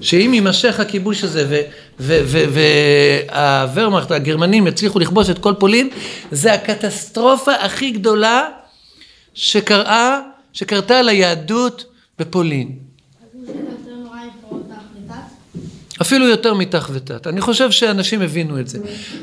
שאם 0.01 0.35
יימשך 0.35 0.81
הכיבוש 0.81 1.25
הזה 1.25 1.63
והוורמאכט, 2.01 4.11
הגרמנים 4.11 4.67
יצליחו 4.67 4.99
לכבוש 4.99 5.31
את 5.31 5.39
כל 5.39 5.55
פולין, 5.59 5.91
זה 6.31 6.53
הקטסטרופה 6.53 7.55
הכי 7.55 7.91
גדולה 7.91 8.49
שקרה, 9.35 10.21
שקרתה 10.53 11.03
ליהדות 11.03 11.85
בפולין. 12.19 12.79
אפילו 16.01 16.29
יותר 16.29 16.55
מתח 16.55 16.91
ותת. 16.93 17.27
אני 17.27 17.41
חושב 17.41 17.71
שאנשים 17.71 18.23
הבינו 18.23 18.61
את 18.61 18.69
זה. 18.69 18.79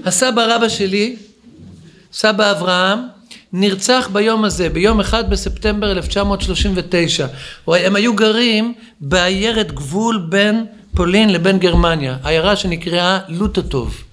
הסבא 0.06 0.56
רבא 0.56 0.70
שלי, 0.70 1.16
סבא 2.14 2.52
אברהם, 2.52 3.00
נרצח 3.54 4.10
ביום 4.14 4.44
הזה, 4.46 4.70
ביום 4.70 5.00
1 5.00 5.26
בספטמבר 5.30 5.92
1939. 5.92 7.28
הוא- 7.66 7.76
הם 7.76 7.96
היו 7.96 8.16
גרים 8.16 8.74
בעיירת 9.02 9.72
גבול 9.72 10.26
בין 10.30 10.66
פולין 10.96 11.34
לבין 11.34 11.60
גרמניה, 11.60 12.18
עיירה 12.24 12.56
שנקראה 12.56 13.20
לוטוטוב. 13.30 14.04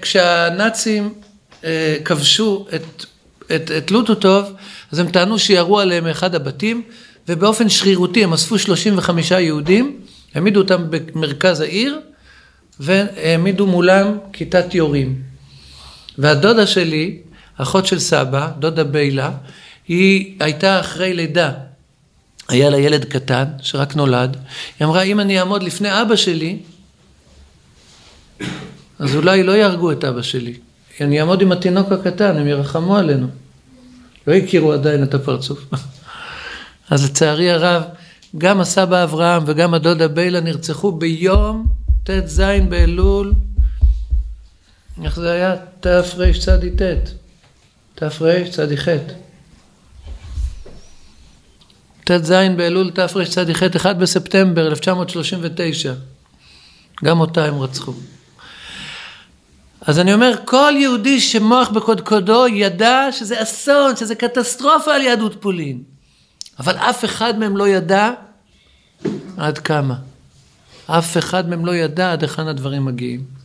וכשהנאצים 0.00 1.14
אה, 1.64 1.96
כבשו 2.04 2.66
את, 2.74 3.04
את, 3.54 3.70
את 3.78 3.90
לוטוטוב, 3.90 4.44
אז 4.92 4.98
הם 4.98 5.10
טענו 5.10 5.38
שירו 5.38 5.80
עליהם 5.80 6.04
מאחד 6.04 6.34
הבתים, 6.34 6.82
ובאופן 7.28 7.68
שרירותי 7.68 8.24
הם 8.24 8.32
אספו 8.32 8.58
35 8.58 9.30
יהודים, 9.30 9.96
העמידו 10.34 10.60
אותם 10.60 10.82
במרכז 10.90 11.60
העיר, 11.60 12.00
והעמידו 12.80 13.66
מולם 13.66 14.18
כיתת 14.32 14.74
יורים. 14.74 15.22
והדודה 16.18 16.66
שלי, 16.66 17.18
אחות 17.62 17.86
של 17.86 17.98
סבא, 17.98 18.50
דודה 18.58 18.84
ביילה, 18.84 19.30
היא 19.88 20.36
הייתה 20.40 20.80
אחרי 20.80 21.14
לידה. 21.14 21.52
היה 22.48 22.70
לה 22.70 22.78
ילד 22.78 23.04
קטן 23.04 23.44
שרק 23.62 23.96
נולד. 23.96 24.36
היא 24.78 24.86
אמרה, 24.86 25.02
אם 25.02 25.20
אני 25.20 25.38
אעמוד 25.38 25.62
לפני 25.62 26.02
אבא 26.02 26.16
שלי, 26.16 26.58
אז 28.98 29.16
אולי 29.16 29.42
לא 29.42 29.52
יהרגו 29.52 29.92
את 29.92 30.04
אבא 30.04 30.22
שלי. 30.22 30.54
אני 31.00 31.20
אעמוד 31.20 31.42
עם 31.42 31.52
התינוק 31.52 31.92
הקטן, 31.92 32.36
הם 32.36 32.46
ירחמו 32.46 32.96
עלינו. 32.96 33.26
לא 34.26 34.32
הכירו 34.32 34.72
עדיין 34.72 35.02
את 35.02 35.14
הפרצוף. 35.14 35.64
אז 36.90 37.04
לצערי 37.04 37.50
הרב, 37.50 37.82
גם 38.38 38.60
הסבא 38.60 39.04
אברהם 39.04 39.42
וגם 39.46 39.74
הדודה 39.74 40.08
ביילה 40.08 40.40
נרצחו 40.40 40.92
ביום 40.92 41.66
ט"ז 42.04 42.42
באלול, 42.68 43.32
איך 45.04 45.20
זה 45.20 45.32
היה? 45.32 45.54
תרצ"ט. 45.80 47.19
תרצ"ח. 48.00 48.88
ט"ז 52.04 52.32
באלול 52.56 52.90
תרצ"ח, 52.90 53.38
1 53.76 53.96
בספטמבר 53.96 54.66
1939. 54.66 55.94
גם 57.04 57.20
אותה 57.20 57.44
הם 57.44 57.62
רצחו. 57.62 57.92
אז 59.80 59.98
אני 59.98 60.14
אומר, 60.14 60.34
כל 60.44 60.72
יהודי 60.76 61.20
שמוח 61.20 61.68
בקודקודו 61.68 62.48
ידע 62.48 63.06
שזה 63.12 63.42
אסון, 63.42 63.96
שזה 63.96 64.14
קטסטרופה 64.14 64.94
על 64.94 65.02
יהדות 65.02 65.36
פולין. 65.40 65.82
אבל 66.58 66.76
אף 66.76 67.04
אחד 67.04 67.38
מהם 67.38 67.56
לא 67.56 67.68
ידע 67.68 68.10
עד 69.36 69.58
כמה. 69.58 69.94
אף 70.86 71.16
אחד 71.16 71.48
מהם 71.48 71.66
לא 71.66 71.74
ידע 71.74 72.12
עד 72.12 72.22
היכן 72.22 72.46
הדברים 72.46 72.84
מגיעים. 72.84 73.39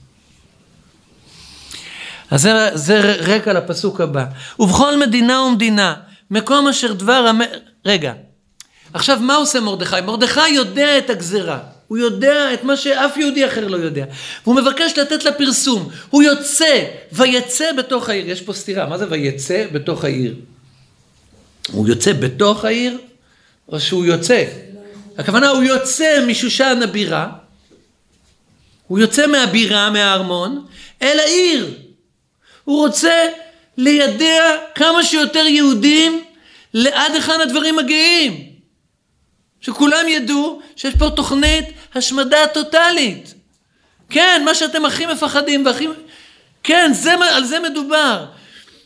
אז 2.32 2.42
זה, 2.42 2.70
זה 2.74 3.00
רקע 3.20 3.54
לפסוק 3.54 4.02
הבא. 4.02 4.26
ובכל 4.60 4.98
מדינה 4.98 5.42
ומדינה, 5.42 5.96
מקום 6.32 6.68
אשר 6.68 6.94
דבר 6.94 7.14
המ... 7.14 7.42
רגע, 7.86 8.14
עכשיו 8.94 9.20
מה 9.22 9.36
עושה 9.36 9.60
מרדכי? 9.60 10.02
מרדכי 10.06 10.50
יודע 10.50 10.98
את 10.98 11.10
הגזרה. 11.10 11.60
הוא 11.88 11.98
יודע 11.98 12.54
את 12.54 12.64
מה 12.64 12.78
שאף 12.78 13.18
יהודי 13.18 13.46
אחר 13.46 13.68
לא 13.68 13.78
יודע. 13.78 14.06
והוא 14.44 14.56
מבקש 14.56 14.98
לתת 14.98 15.24
לה 15.24 15.32
פרסום. 15.32 15.90
הוא 16.10 16.24
יוצא, 16.24 16.84
ויצא 17.12 17.72
בתוך 17.78 18.10
העיר. 18.10 18.30
יש 18.30 18.42
פה 18.42 18.54
סתירה, 18.54 18.86
מה 18.86 18.98
זה 18.98 19.06
ויצא 19.10 19.66
בתוך 19.72 20.04
העיר? 20.04 20.36
הוא 21.72 21.88
יוצא 21.88 22.14
בתוך 22.14 22.66
העיר, 22.66 22.98
או 23.70 23.80
שהוא 23.80 24.06
יוצא? 24.06 24.44
הכוונה, 25.18 25.50
הוא 25.50 25.64
יוצא 25.64 26.26
משושן 26.28 26.80
הבירה, 26.84 27.30
הוא 28.88 29.00
יוצא 29.00 29.28
מהבירה, 29.28 29.90
מהארמון, 29.90 30.66
אל 31.02 31.20
העיר. 31.20 31.74
הוא 32.66 32.78
רוצה 32.78 33.28
לידע 33.78 34.56
כמה 34.76 35.04
שיותר 35.04 35.46
יהודים 35.48 36.24
לעד 36.74 37.16
היכן 37.16 37.42
הדברים 37.42 37.76
מגיעים. 37.76 38.56
שכולם 39.62 40.08
ידעו 40.08 40.62
שיש 40.76 40.94
פה 41.00 41.10
תוכנית 41.10 41.66
השמדה 41.96 42.48
טוטאלית. 42.54 43.34
כן, 44.10 44.42
מה 44.46 44.56
שאתם 44.56 44.86
הכי 44.86 45.06
מפחדים 45.06 45.66
והכי... 45.66 45.88
כן, 46.64 46.92
זה, 46.94 47.14
על 47.14 47.46
זה 47.46 47.60
מדובר. 47.60 48.26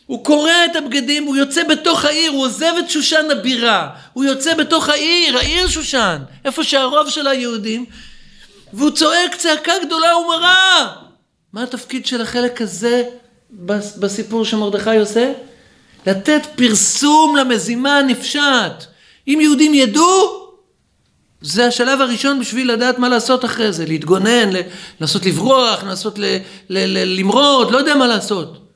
הוא 0.06 0.24
קורע 0.24 0.64
את 0.64 0.76
הבגדים, 0.76 1.24
הוא 1.24 1.36
יוצא 1.36 1.62
בתוך 1.62 2.04
העיר, 2.04 2.30
הוא 2.30 2.44
עוזב 2.44 2.72
את 2.78 2.90
שושן 2.90 3.30
הבירה, 3.30 3.90
הוא 4.12 4.24
יוצא 4.24 4.54
בתוך 4.54 4.88
העיר, 4.88 5.38
העיר 5.38 5.68
שושן, 5.68 6.18
איפה 6.44 6.64
שהרוב 6.64 7.10
של 7.10 7.26
היהודים, 7.26 7.86
והוא 8.72 8.90
צועק 8.90 9.34
צעקה 9.34 9.72
גדולה 9.84 10.16
ומרה. 10.16 10.96
מה 11.52 11.62
התפקיד 11.62 12.06
של 12.06 12.20
החלק 12.20 12.62
הזה 12.62 13.04
בסיפור 13.98 14.44
שמרדכי 14.44 14.98
עושה? 14.98 15.32
לתת 16.06 16.42
פרסום 16.56 17.36
למזימה 17.36 17.98
הנפשעת. 17.98 18.86
אם 19.28 19.38
יהודים 19.42 19.74
ידעו, 19.74 20.40
זה 21.40 21.66
השלב 21.66 22.00
הראשון 22.00 22.40
בשביל 22.40 22.72
לדעת 22.72 22.98
מה 22.98 23.08
לעשות 23.08 23.44
אחרי 23.44 23.72
זה, 23.72 23.86
להתגונן, 23.86 24.50
לנסות 25.00 25.26
לברוח, 25.26 25.82
לנסות 25.82 26.18
למרוד, 26.68 27.70
לא 27.70 27.78
יודע 27.78 27.94
מה 27.94 28.06
לעשות. 28.06 28.66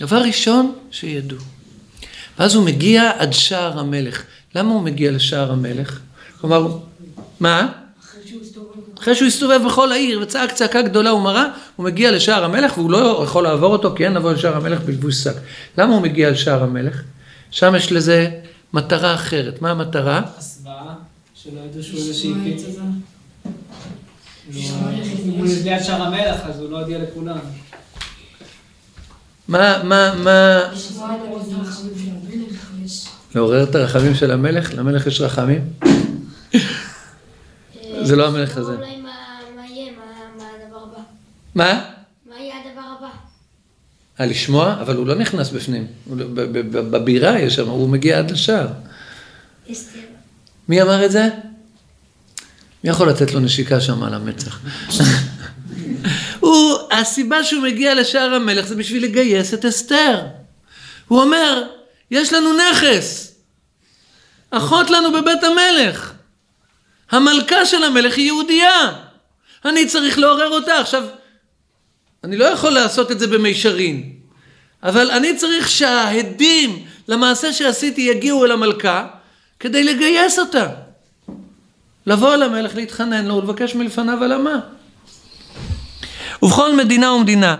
דבר 0.00 0.22
ראשון, 0.22 0.74
שידעו. 0.90 1.38
ואז 2.38 2.54
הוא 2.54 2.64
מגיע 2.64 3.10
עד 3.18 3.32
שער 3.32 3.78
המלך. 3.78 4.22
למה 4.54 4.70
הוא 4.70 4.82
מגיע 4.82 5.10
לשער 5.12 5.52
המלך? 5.52 6.00
כלומר, 6.40 6.78
מה? 7.40 7.72
אחרי 9.00 9.14
שהוא 9.14 9.26
הסתובב. 9.26 9.60
בכל 9.66 9.92
העיר 9.92 10.20
וצעק 10.22 10.52
צעקה 10.52 10.82
גדולה 10.82 11.14
ומרה, 11.14 11.46
הוא 11.76 11.84
מגיע 11.84 12.10
לשער 12.10 12.44
המלך 12.44 12.78
והוא 12.78 12.90
לא 12.90 13.20
יכול 13.24 13.44
לעבור 13.44 13.72
אותו 13.72 13.94
כי 13.96 14.04
אין 14.04 14.12
לבוא 14.12 14.32
לשער 14.32 14.56
המלך 14.56 14.80
בלבוש 14.80 15.14
שק. 15.14 15.34
למה 15.78 15.94
הוא 15.94 16.02
מגיע 16.02 16.30
לשער 16.30 16.62
המלך? 16.62 17.02
שם 17.50 17.74
יש 17.76 17.92
לזה 17.92 18.30
מטרה 18.72 19.14
אחרת. 19.14 19.62
מה 19.62 19.70
המטרה? 19.70 20.22
הסוואה, 20.38 20.94
שלא 21.34 21.60
ידעו 21.70 21.82
שהוא 21.82 21.98
איזושהי 21.98 22.32
פיצה. 22.44 22.80
אם 24.54 25.30
הוא 25.38 25.46
ליד 25.64 25.82
שער 25.82 26.02
המלך, 26.02 26.40
אז 26.48 26.60
הוא 26.60 26.70
לא 26.70 26.80
הודיע 26.80 26.98
לכולם. 26.98 27.38
מה, 29.48 29.82
מה, 29.84 30.14
מה... 30.14 30.60
לעורר 33.34 33.62
את 33.62 33.74
הרחמים 33.74 34.14
של 34.14 34.30
המלך? 34.30 34.74
למלך 34.74 35.06
יש 35.06 35.20
רחמים? 35.20 35.60
זה 38.02 38.16
לא 38.16 38.26
המלך 38.26 38.56
הזה. 38.56 38.76
מה 41.54 41.80
מה 42.26 42.38
יהיה, 42.38 42.54
הדבר 42.60 42.80
הבא? 42.98 43.08
אה, 44.20 44.26
לשמוע? 44.26 44.76
אבל 44.80 44.96
הוא 44.96 45.06
לא 45.06 45.14
נכנס 45.14 45.50
בפנים. 45.50 45.86
לא- 46.16 46.26
בבירה 46.90 47.38
יש 47.40 47.54
שם, 47.54 47.68
הוא 47.68 47.88
מגיע 47.88 48.18
עד 48.18 48.30
לשער. 48.30 48.68
מי 50.68 50.82
אמר 50.82 51.04
את 51.04 51.12
זה? 51.12 51.28
מי 52.84 52.90
יכול 52.90 53.08
לתת 53.10 53.32
לו 53.32 53.40
נשיקה 53.40 53.80
שם 53.80 54.02
על 54.02 54.14
המצח? 54.14 54.60
הוא, 56.40 56.78
הסיבה 56.92 57.44
שהוא 57.44 57.62
מגיע 57.62 57.94
לשער 57.94 58.34
המלך 58.34 58.66
זה 58.66 58.76
בשביל 58.76 59.04
לגייס 59.04 59.54
את 59.54 59.64
אסתר. 59.64 60.20
הוא 61.08 61.20
אומר, 61.22 61.62
יש 62.10 62.32
לנו 62.32 62.48
נכס, 62.70 63.34
אחות 64.50 64.90
לנו 64.90 65.12
בבית 65.12 65.44
המלך. 65.44 66.12
המלכה 67.10 67.66
של 67.66 67.84
המלך 67.84 68.16
היא 68.16 68.26
יהודייה. 68.26 68.92
אני 69.64 69.86
צריך 69.86 70.18
לעורר 70.18 70.50
אותה. 70.50 70.78
עכשיו, 70.78 71.04
אני 72.24 72.36
לא 72.36 72.44
יכול 72.44 72.70
לעשות 72.70 73.10
את 73.10 73.18
זה 73.18 73.26
במישרין, 73.26 74.12
אבל 74.82 75.10
אני 75.10 75.36
צריך 75.36 75.68
שההדים 75.68 76.86
למעשה 77.08 77.52
שעשיתי 77.52 78.00
יגיעו 78.00 78.44
אל 78.44 78.50
המלכה 78.50 79.06
כדי 79.60 79.84
לגייס 79.84 80.38
אותה. 80.38 80.66
לבוא 82.06 82.34
אל 82.34 82.42
המלך, 82.42 82.76
להתחנן 82.76 83.24
לו 83.26 83.34
ולבקש 83.34 83.74
מלפניו 83.74 84.24
על 84.24 84.32
המה. 84.32 84.60
ובכל 86.42 86.76
מדינה 86.76 87.12
ומדינה, 87.12 87.56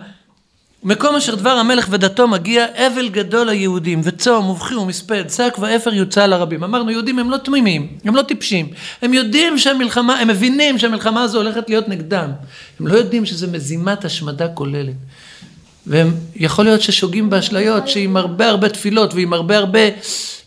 מקום 0.84 1.16
אשר 1.16 1.34
דבר 1.34 1.50
המלך 1.50 1.86
ודתו 1.90 2.28
מגיע, 2.28 2.66
אבל 2.86 3.08
גדול 3.08 3.50
ליהודים, 3.50 4.00
וצום, 4.04 4.50
ובכי 4.50 4.74
ומספד, 4.74 5.28
שק 5.28 5.56
ואפר 5.60 5.94
יוצא 5.94 6.26
לרבים. 6.26 6.64
אמרנו, 6.64 6.90
יהודים 6.90 7.18
הם 7.18 7.30
לא 7.30 7.36
תמימים, 7.36 7.88
הם 8.04 8.16
לא 8.16 8.22
טיפשים. 8.22 8.68
הם 9.02 9.14
יודעים 9.14 9.58
שהמלחמה, 9.58 10.18
הם 10.18 10.28
מבינים 10.28 10.78
שהמלחמה 10.78 11.22
הזו 11.22 11.38
הולכת 11.38 11.68
להיות 11.68 11.88
נגדם. 11.88 12.30
הם 12.80 12.86
לא 12.86 12.94
יודעים 12.94 13.26
שזה 13.26 13.46
מזימת 13.46 14.04
השמדה 14.04 14.48
כוללת. 14.48 14.94
והם, 15.86 16.14
יכול 16.36 16.64
להיות 16.64 16.82
ששוגים 16.82 17.30
באשליות 17.30 17.88
שעם 17.88 18.16
הרבה 18.16 18.48
הרבה 18.48 18.68
תפילות 18.68 19.14
ועם 19.14 19.32
הרבה 19.32 19.56
הרבה 19.56 19.80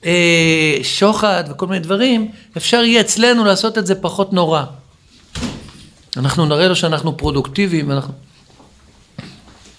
אה, 0.06 0.78
שוחד 0.84 1.44
וכל 1.50 1.68
מיני 1.68 1.80
דברים, 1.80 2.32
אפשר 2.58 2.84
יהיה 2.84 3.02
אצלנו 3.02 3.46
לעשות 3.46 3.78
את 3.78 3.86
זה 3.86 3.96
פחות 3.96 4.34
נורא. 4.34 4.64
אנחנו 6.18 6.46
נראה 6.46 6.68
לו 6.68 6.76
שאנחנו 6.76 7.18
פרודוקטיביים, 7.18 7.92
אנחנו... 7.92 8.14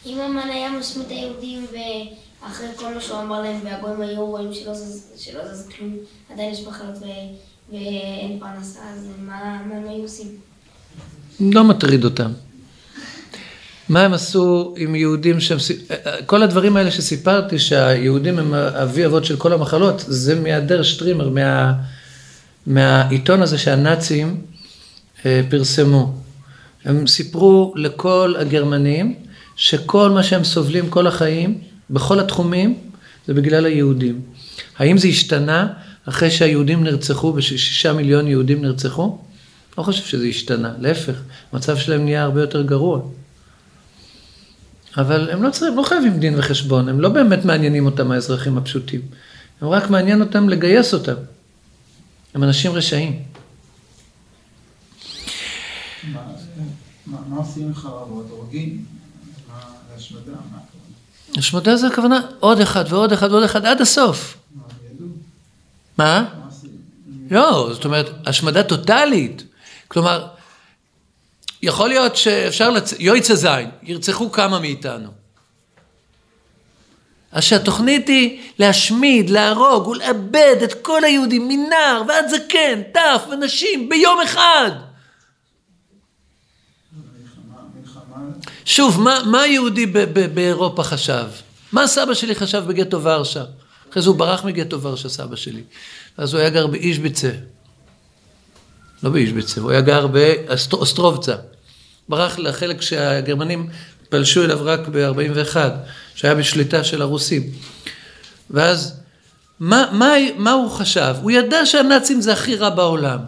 אם 0.07 0.21
המן 0.21 0.49
היה 0.53 0.71
משמיד 0.79 1.07
את 1.07 1.11
היהודים 1.13 1.67
ואחרי 1.73 2.67
כל 2.77 2.95
מה 2.95 3.01
שהוא 3.01 3.21
אמר 3.21 3.43
להם 3.43 3.61
והגויים 3.65 4.01
היו 4.01 4.27
רואים 4.27 4.55
שלא 4.55 4.75
זז, 4.75 5.69
כלום, 5.77 5.97
עדיין 6.33 6.53
יש 6.53 6.61
מחלות 6.67 6.95
ואין 7.73 8.39
פרנסה, 8.41 8.81
אז 8.95 9.07
מה, 9.19 9.59
הם 9.65 9.89
היו 9.89 10.03
עושים? 10.03 10.27
לא 11.41 11.65
מטריד 11.65 12.05
אותם. 12.05 12.33
מה 13.89 14.01
הם 14.03 14.13
עשו 14.13 14.75
עם 14.77 14.95
יהודים 14.95 15.41
שהם... 15.41 15.59
סיפ- 15.59 15.93
כל 16.27 16.43
הדברים 16.43 16.77
האלה 16.77 16.91
שסיפרתי, 16.91 17.59
שהיהודים 17.59 18.39
הם 18.39 18.55
אבי 18.55 19.07
אבות 19.07 19.25
של 19.25 19.37
כל 19.37 19.53
המחלות, 19.53 20.05
זה 20.07 20.41
מהדר 20.41 20.83
שטרימר, 20.83 21.29
מה, 21.29 21.73
מהעיתון 22.67 23.43
הזה 23.43 23.59
שהנאצים 23.59 24.41
אה, 25.27 25.41
פרסמו. 25.51 26.13
הם 26.85 27.07
סיפרו 27.07 27.73
לכל 27.77 28.35
הגרמנים 28.39 29.15
שכל 29.57 30.11
מה 30.11 30.23
שהם 30.23 30.45
סובלים 30.45 30.91
כל 30.91 31.07
החיים, 31.07 31.59
בכל 31.91 32.21
התחומים, 32.21 32.79
זה 33.27 33.35
בגלל 33.35 33.65
היהודים. 33.67 34.21
האם 34.79 34.99
זה 34.99 35.09
השתנה 35.09 35.69
אחרי 36.09 36.31
שהיהודים 36.31 36.85
נרצחו, 36.85 37.33
בשישה 37.33 37.93
מיליון 37.93 38.27
יהודים 38.29 38.63
נרצחו? 38.63 39.19
לא 39.79 39.83
חושב 39.83 40.05
שזה 40.05 40.25
השתנה, 40.27 40.75
להפך, 40.79 41.21
המצב 41.53 41.77
שלהם 41.77 42.05
נהיה 42.05 42.23
הרבה 42.23 42.41
יותר 42.41 42.63
גרוע. 42.63 43.01
אבל 44.97 45.31
הם 45.31 45.43
לא, 45.43 45.51
צריכים, 45.51 45.77
לא 45.77 45.83
חייבים 45.83 46.19
דין 46.21 46.39
וחשבון, 46.39 46.89
הם 46.89 47.01
לא 47.01 47.09
באמת 47.09 47.45
מעניינים 47.45 47.87
אותם 47.87 48.11
האזרחים 48.11 48.59
הפשוטים. 48.59 49.01
הם 49.61 49.69
רק 49.69 49.91
מעניין 49.91 50.21
אותם 50.21 50.49
לגייס 50.49 50.95
אותם. 50.95 51.15
הם 52.35 52.45
אנשים 52.45 52.73
רשעים. 52.73 53.23
מה- 57.07 57.37
עושים 57.37 57.75
חרבות? 57.75 58.27
הורגים? 58.31 58.85
מה, 60.11 60.19
להשמדה? 60.21 60.33
מה 60.33 60.59
הכוונה? 60.59 61.39
השמדה 61.39 61.77
זה 61.77 61.87
הכוונה 61.87 62.21
עוד 62.41 62.61
אחד 62.61 62.85
ועוד 62.89 63.13
אחד 63.13 63.33
ועוד 63.33 63.43
אחד 63.43 63.67
עד 63.67 63.81
הסוף. 63.81 64.37
מה? 65.99 66.25
לא, 67.31 67.69
זאת 67.73 67.85
אומרת, 67.85 68.11
השמדה 68.27 68.63
טוטאלית. 68.63 69.43
כלומר, 69.89 70.27
יכול 71.63 71.89
להיות 71.89 72.17
שאפשר 72.17 72.71
לצ... 72.71 72.95
יויצא 72.99 73.35
זין, 73.35 73.71
ירצחו 73.83 74.33
כמה 74.33 74.59
מאיתנו. 74.59 75.09
אז 77.33 77.45
שהתוכנית 77.45 78.09
היא 78.09 78.41
להשמיד, 78.59 79.31
להרוג 79.31 79.89
ולאבד 79.89 80.57
את 80.65 80.75
כל 80.83 81.05
היהודים, 81.05 81.49
מנער 81.49 82.03
ועד 82.09 82.29
זקן, 82.29 82.83
טף 82.93 83.25
ונשים, 83.31 83.89
ביום 83.89 84.21
אחד. 84.21 84.71
מלחמה, 86.93 87.61
מלחמה, 87.81 88.17
שוב, 88.65 89.01
מה, 89.01 89.19
מה 89.27 89.41
היהודי 89.41 89.87
ב- 89.87 89.99
ב- 89.99 90.35
באירופה 90.35 90.85
חשב? 90.85 91.27
מה 91.73 91.87
סבא 91.87 92.15
שלי 92.15 92.35
חשב 92.35 92.65
בגטו 92.67 93.03
ורשה? 93.03 93.45
אחרי 93.91 94.03
זה 94.03 94.09
הוא 94.09 94.17
ברח 94.17 94.45
מגטו 94.45 94.81
ורשה, 94.83 95.09
סבא 95.09 95.37
שלי. 95.37 95.63
אז 96.17 96.35
הוא 96.35 96.41
היה 96.41 96.51
גר 96.51 96.67
באישביצה. 96.67 97.31
לא 99.03 99.11
באישביצה, 99.11 99.61
הוא 99.61 99.71
היה 99.71 99.81
גר 99.81 100.07
באוסטרובצה. 100.07 101.35
ברח 102.09 102.39
לחלק 102.39 102.83
שהגרמנים 102.83 103.69
פלשו 104.09 104.45
אליו 104.45 104.59
רק 104.63 104.81
ב-41, 104.89 105.57
שהיה 106.15 106.35
בשליטה 106.35 106.85
של 106.85 107.03
הרוסים. 107.03 107.43
ואז, 108.51 109.01
מה, 109.61 109.87
מה, 109.93 110.13
מה 110.37 110.53
הוא 110.53 110.71
חשב? 110.71 111.15
הוא 111.23 111.31
ידע 111.31 111.67
שהנאצים 111.67 112.21
זה 112.21 112.33
הכי 112.33 112.57
רע 112.57 112.71
בעולם. 112.71 113.19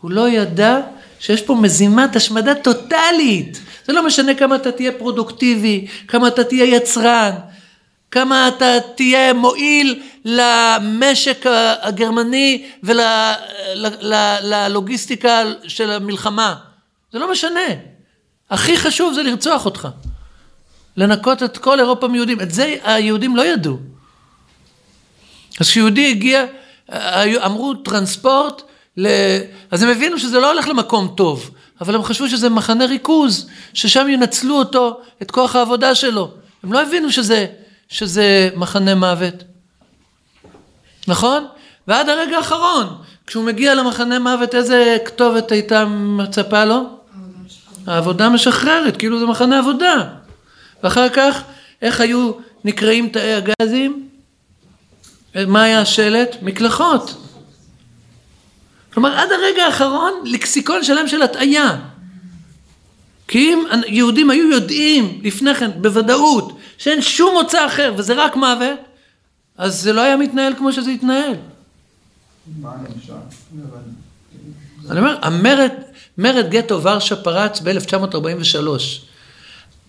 הוא 0.00 0.10
לא 0.10 0.28
ידע 0.28 0.80
שיש 1.24 1.42
פה 1.42 1.54
מזימת 1.54 2.16
השמדה 2.16 2.54
טוטאלית. 2.54 3.60
זה 3.86 3.92
לא 3.92 4.06
משנה 4.06 4.34
כמה 4.34 4.56
אתה 4.56 4.72
תהיה 4.72 4.92
פרודוקטיבי, 4.92 5.86
כמה 6.08 6.28
אתה 6.28 6.44
תהיה 6.44 6.64
יצרן, 6.76 7.32
כמה 8.10 8.48
אתה 8.48 8.66
תהיה 8.94 9.32
מועיל 9.32 10.02
למשק 10.24 11.44
הגרמני 11.82 12.66
וללוגיסטיקה 14.02 15.42
של 15.68 15.90
המלחמה. 15.90 16.54
זה 17.12 17.18
לא 17.18 17.32
משנה. 17.32 17.60
הכי 18.50 18.76
חשוב 18.76 19.14
זה 19.14 19.22
לרצוח 19.22 19.64
אותך. 19.64 19.88
לנקות 20.96 21.42
את 21.42 21.58
כל 21.58 21.80
אירופה 21.80 22.08
מיהודים. 22.08 22.40
את 22.40 22.50
זה 22.50 22.76
היהודים 22.84 23.36
לא 23.36 23.42
ידעו. 23.42 23.78
אז 25.60 25.68
כשיהודי 25.68 26.10
הגיע, 26.10 26.44
היו- 26.88 27.44
אמרו 27.44 27.74
טרנספורט, 27.74 28.62
ל... 28.96 29.06
אז 29.70 29.82
הם 29.82 29.88
הבינו 29.88 30.18
שזה 30.18 30.38
לא 30.38 30.52
הולך 30.52 30.68
למקום 30.68 31.14
טוב, 31.16 31.50
אבל 31.80 31.94
הם 31.94 32.02
חשבו 32.02 32.28
שזה 32.28 32.48
מחנה 32.48 32.86
ריכוז, 32.86 33.48
ששם 33.74 34.06
ינצלו 34.08 34.58
אותו, 34.58 35.00
את 35.22 35.30
כוח 35.30 35.56
העבודה 35.56 35.94
שלו. 35.94 36.30
הם 36.62 36.72
לא 36.72 36.82
הבינו 36.82 37.12
שזה, 37.12 37.46
שזה 37.88 38.50
מחנה 38.56 38.94
מוות. 38.94 39.34
נכון? 41.08 41.46
ועד 41.88 42.08
הרגע 42.08 42.36
האחרון, 42.36 42.86
כשהוא 43.26 43.44
מגיע 43.44 43.74
למחנה 43.74 44.18
מוות, 44.18 44.54
איזה 44.54 44.96
כתובת 45.04 45.52
הייתה 45.52 45.84
מצפה 45.84 46.64
לו? 46.64 46.82
העבודה 47.86 48.28
משחררת, 48.28 48.96
כאילו 48.96 49.18
זה 49.18 49.26
מחנה 49.26 49.58
עבודה. 49.58 50.04
ואחר 50.82 51.08
כך, 51.08 51.42
איך 51.82 52.00
היו 52.00 52.32
נקראים 52.64 53.08
תאי 53.08 53.34
הגזים? 53.34 54.08
מה 55.46 55.62
היה 55.62 55.80
השלט? 55.80 56.36
מקלחות. 56.42 57.23
כלומר, 58.94 59.18
עד 59.18 59.32
הרגע 59.32 59.64
האחרון, 59.64 60.12
לקסיקון 60.24 60.84
שלם 60.84 61.08
של 61.08 61.22
הטעיה. 61.22 61.76
כי 63.28 63.38
אם 63.38 63.64
יהודים 63.86 64.30
היו 64.30 64.50
יודעים 64.50 65.20
לפני 65.22 65.54
כן, 65.54 65.70
בוודאות, 65.82 66.58
שאין 66.78 67.02
שום 67.02 67.34
מוצא 67.34 67.66
אחר 67.66 67.94
וזה 67.96 68.14
רק 68.14 68.36
מוות, 68.36 68.78
אז 69.58 69.82
זה 69.82 69.92
לא 69.92 70.00
היה 70.00 70.16
מתנהל 70.16 70.54
כמו 70.54 70.72
שזה 70.72 70.90
התנהל. 70.90 71.34
מה. 72.60 72.70
אני 74.90 74.98
אומר, 74.98 75.18
המרד, 75.22 75.70
מרד 76.18 76.50
גטו 76.50 76.82
ורשה 76.82 77.16
פרץ 77.16 77.60
ב-1943, 77.60 78.68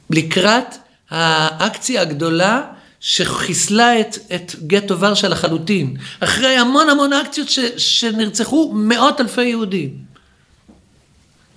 לקראת 0.10 0.76
האקציה 1.10 2.01
הגדולה 2.01 2.62
שחיסלה 3.08 3.99
את, 3.99 4.18
את 4.36 4.56
גטו 4.68 4.99
ורשה 4.99 5.28
לחלוטין, 5.28 5.97
אחרי 6.20 6.58
המון 6.58 6.89
המון 6.89 7.14
אקציות 7.14 7.49
ש, 7.49 7.60
שנרצחו 7.78 8.72
מאות 8.74 9.22
אלפי 9.22 9.43
יהודים, 9.43 9.89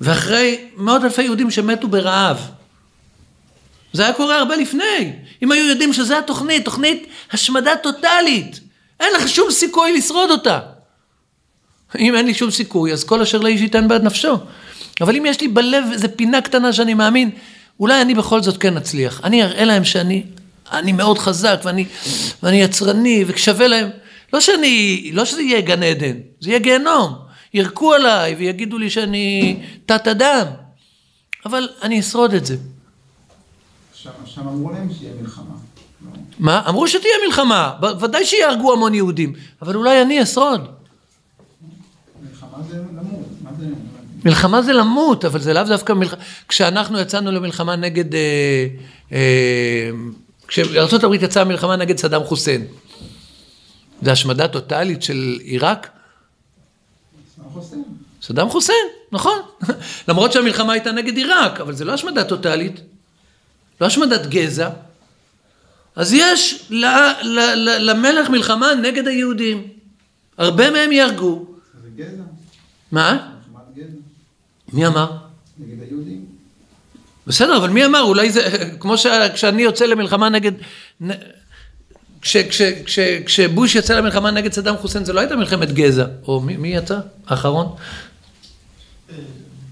ואחרי 0.01 0.65
מאות 0.77 1.05
אלפי 1.05 1.23
יהודים 1.23 1.51
שמתו 1.51 1.89
ברעב. 1.89 2.51
זה 3.93 4.03
היה 4.03 4.13
קורה 4.13 4.39
הרבה 4.39 4.57
לפני, 4.57 5.13
אם 5.43 5.53
היו 5.53 5.65
יודעים 5.69 5.93
שזה 5.93 6.19
התוכנית, 6.19 6.65
תוכנית 6.65 7.07
השמדה 7.33 7.77
טוטאלית, 7.83 8.61
אין 9.01 9.09
לך 9.17 9.29
שום 9.29 9.51
סיכוי 9.51 9.99
לשרוד 9.99 10.31
אותה. 10.31 10.61
אם 11.99 12.15
אין 12.15 12.27
לי 12.27 12.35
שום 12.35 12.51
סיכוי, 12.51 12.93
אז 12.93 13.05
כל 13.05 13.23
אשר 13.23 13.39
לאיש 13.39 13.61
ייתן 13.61 13.89
בעד 13.89 14.03
נפשו. 14.03 14.37
אבל 15.01 15.17
אם 15.17 15.27
יש 15.27 15.41
לי 15.41 15.49
בלב 15.49 15.85
איזו 15.93 16.09
פינה 16.17 16.41
קטנה 16.41 16.73
שאני 16.73 16.95
מאמין, 16.95 17.31
אולי 17.81 18.03
אני 18.03 18.15
בכל 18.15 18.43
זאת 18.43 18.57
כן 18.57 18.77
אצליח. 18.77 19.21
אני 19.25 19.45
אראה 19.45 19.65
להם 19.65 19.85
שאני 19.85 20.23
אני 20.73 20.93
מאוד 20.93 21.19
חזק 21.19 21.61
ואני, 21.65 21.85
ואני 22.43 22.63
יצרני 22.63 23.25
ושווה 23.27 23.69
להם. 23.69 23.89
לא 24.33 24.41
שאני, 24.41 25.11
לא 25.13 25.25
שזה 25.25 25.43
יהיה 25.43 25.61
גן 25.61 25.83
עדן, 25.83 26.17
זה 26.41 26.51
יהיה 26.51 26.59
גיהנום. 26.59 27.15
ירקו 27.55 27.95
עליי 27.95 28.35
ויגידו 28.35 28.79
לי 28.79 28.91
שאני 28.91 29.57
תת 29.87 30.09
אדם, 30.09 30.47
אבל 31.47 31.69
אני 31.83 32.01
אשרוד 32.01 32.35
את 32.35 32.47
זה. 32.47 32.57
שם 33.95 34.11
שם 34.25 34.49
אמרו 34.49 34.71
להם 34.71 34.89
שיהיה 34.99 35.13
מלחמה. 35.21 35.55
מה? 36.39 36.63
אמרו 36.69 36.89
שתהיה 36.89 37.15
מלחמה, 37.27 37.73
ודאי 38.01 38.25
שיהרגו 38.25 38.73
המון 38.73 38.95
יהודים, 38.95 39.33
אבל 39.63 39.77
אולי 39.77 40.03
אני 40.03 40.23
אשרוד. 40.23 40.69
מלחמה 42.23 42.59
זה 42.69 42.77
למות, 42.77 43.27
מה 43.43 43.51
זה... 43.59 43.67
מלחמה 44.25 44.63
זה 44.63 44.73
למות, 44.73 45.25
אבל 45.25 45.41
זה 45.41 45.53
לאו 45.53 45.63
דווקא 45.63 45.93
מלחמה. 45.93 46.21
כשאנחנו 46.49 47.01
יצאנו 47.01 47.31
למלחמה 47.31 47.77
נגד... 47.77 48.15
אה, 48.15 48.67
אה, 49.13 49.91
כשארה"ב 50.49 51.15
יצאה 51.15 51.45
למלחמה 51.45 51.77
נגד 51.77 51.99
סדאם 51.99 52.25
חוסיין, 52.25 52.67
זה 54.03 54.13
השמדה 54.13 54.49
טוטאלית 54.49 55.03
של 55.03 55.39
עיראק? 55.41 55.91
סדאם 58.23 58.51
חוסיין, 58.51 58.87
נכון. 59.13 59.39
למרות 60.09 60.33
שהמלחמה 60.33 60.73
הייתה 60.73 60.93
נגד 60.93 61.17
עיראק, 61.17 61.61
אבל 61.61 61.75
זה 61.75 61.85
לא 61.85 61.93
השמדה 61.93 62.25
טוטאלית, 62.25 62.81
לא 63.81 63.87
השמדת 63.87 64.27
גזע. 64.27 64.71
אז 65.97 66.13
יש 66.13 66.67
ל, 66.71 66.85
ל, 67.23 67.39
ל, 67.55 67.91
למלך 67.91 68.31
מלחמה 68.31 68.75
נגד 68.75 69.09
היהודים. 69.09 69.69
הרבה 70.39 70.71
מהם 70.71 70.93
יהרגו. 70.93 71.47
זה 71.83 71.89
גזע, 71.97 72.23
מה? 72.93 73.13
מלחמת 73.13 73.75
גזע, 73.75 73.99
מי 74.73 74.87
אמר? 74.87 75.13
נגד 75.59 75.83
היהודים. 75.83 76.18
בסדר, 77.29 77.57
אבל 77.57 77.71
מי 77.71 77.87
אמר? 77.87 78.01
אולי 78.03 78.31
זה, 78.31 78.69
כמו 78.81 78.99
שכשאני 78.99 79.63
יוצא 79.63 79.85
למלחמה 79.85 80.29
נגד... 80.29 80.53
כש, 82.23 82.37
כש, 82.37 82.63
כש, 82.85 82.99
כשבוש 82.99 83.75
יצא 83.75 83.95
למלחמה 83.95 84.31
נגד 84.31 84.53
סדאם 84.53 84.77
חוסיין 84.77 85.05
זה 85.05 85.13
לא 85.13 85.21
הייתה 85.21 85.37
מלחמת 85.37 85.73
גזע. 85.73 86.05
או 86.29 86.41
מי, 86.41 86.57
מי 86.57 86.69
יצא? 86.69 86.99
האחרון? 87.27 87.75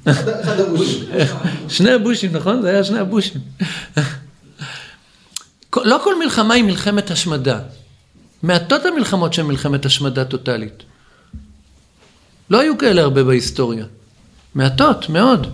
שני 1.68 1.90
הבושים, 1.90 2.32
נכון? 2.32 2.62
זה 2.62 2.70
היה 2.70 2.84
שני 2.84 2.98
הבושים. 2.98 3.40
לא 5.76 6.00
כל 6.04 6.18
מלחמה 6.18 6.54
היא 6.54 6.64
מלחמת 6.64 7.10
השמדה. 7.10 7.58
מעטות 8.42 8.86
המלחמות 8.86 9.32
שהן 9.32 9.46
מלחמת 9.46 9.86
השמדה 9.86 10.24
טוטאלית. 10.24 10.82
לא 12.50 12.60
היו 12.60 12.78
כאלה 12.78 13.02
הרבה 13.02 13.24
בהיסטוריה. 13.24 13.84
מעטות, 14.54 15.08
מאוד. 15.08 15.46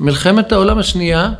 מלחמת 0.00 0.52
העולם 0.52 0.78
השנייה, 0.78 1.30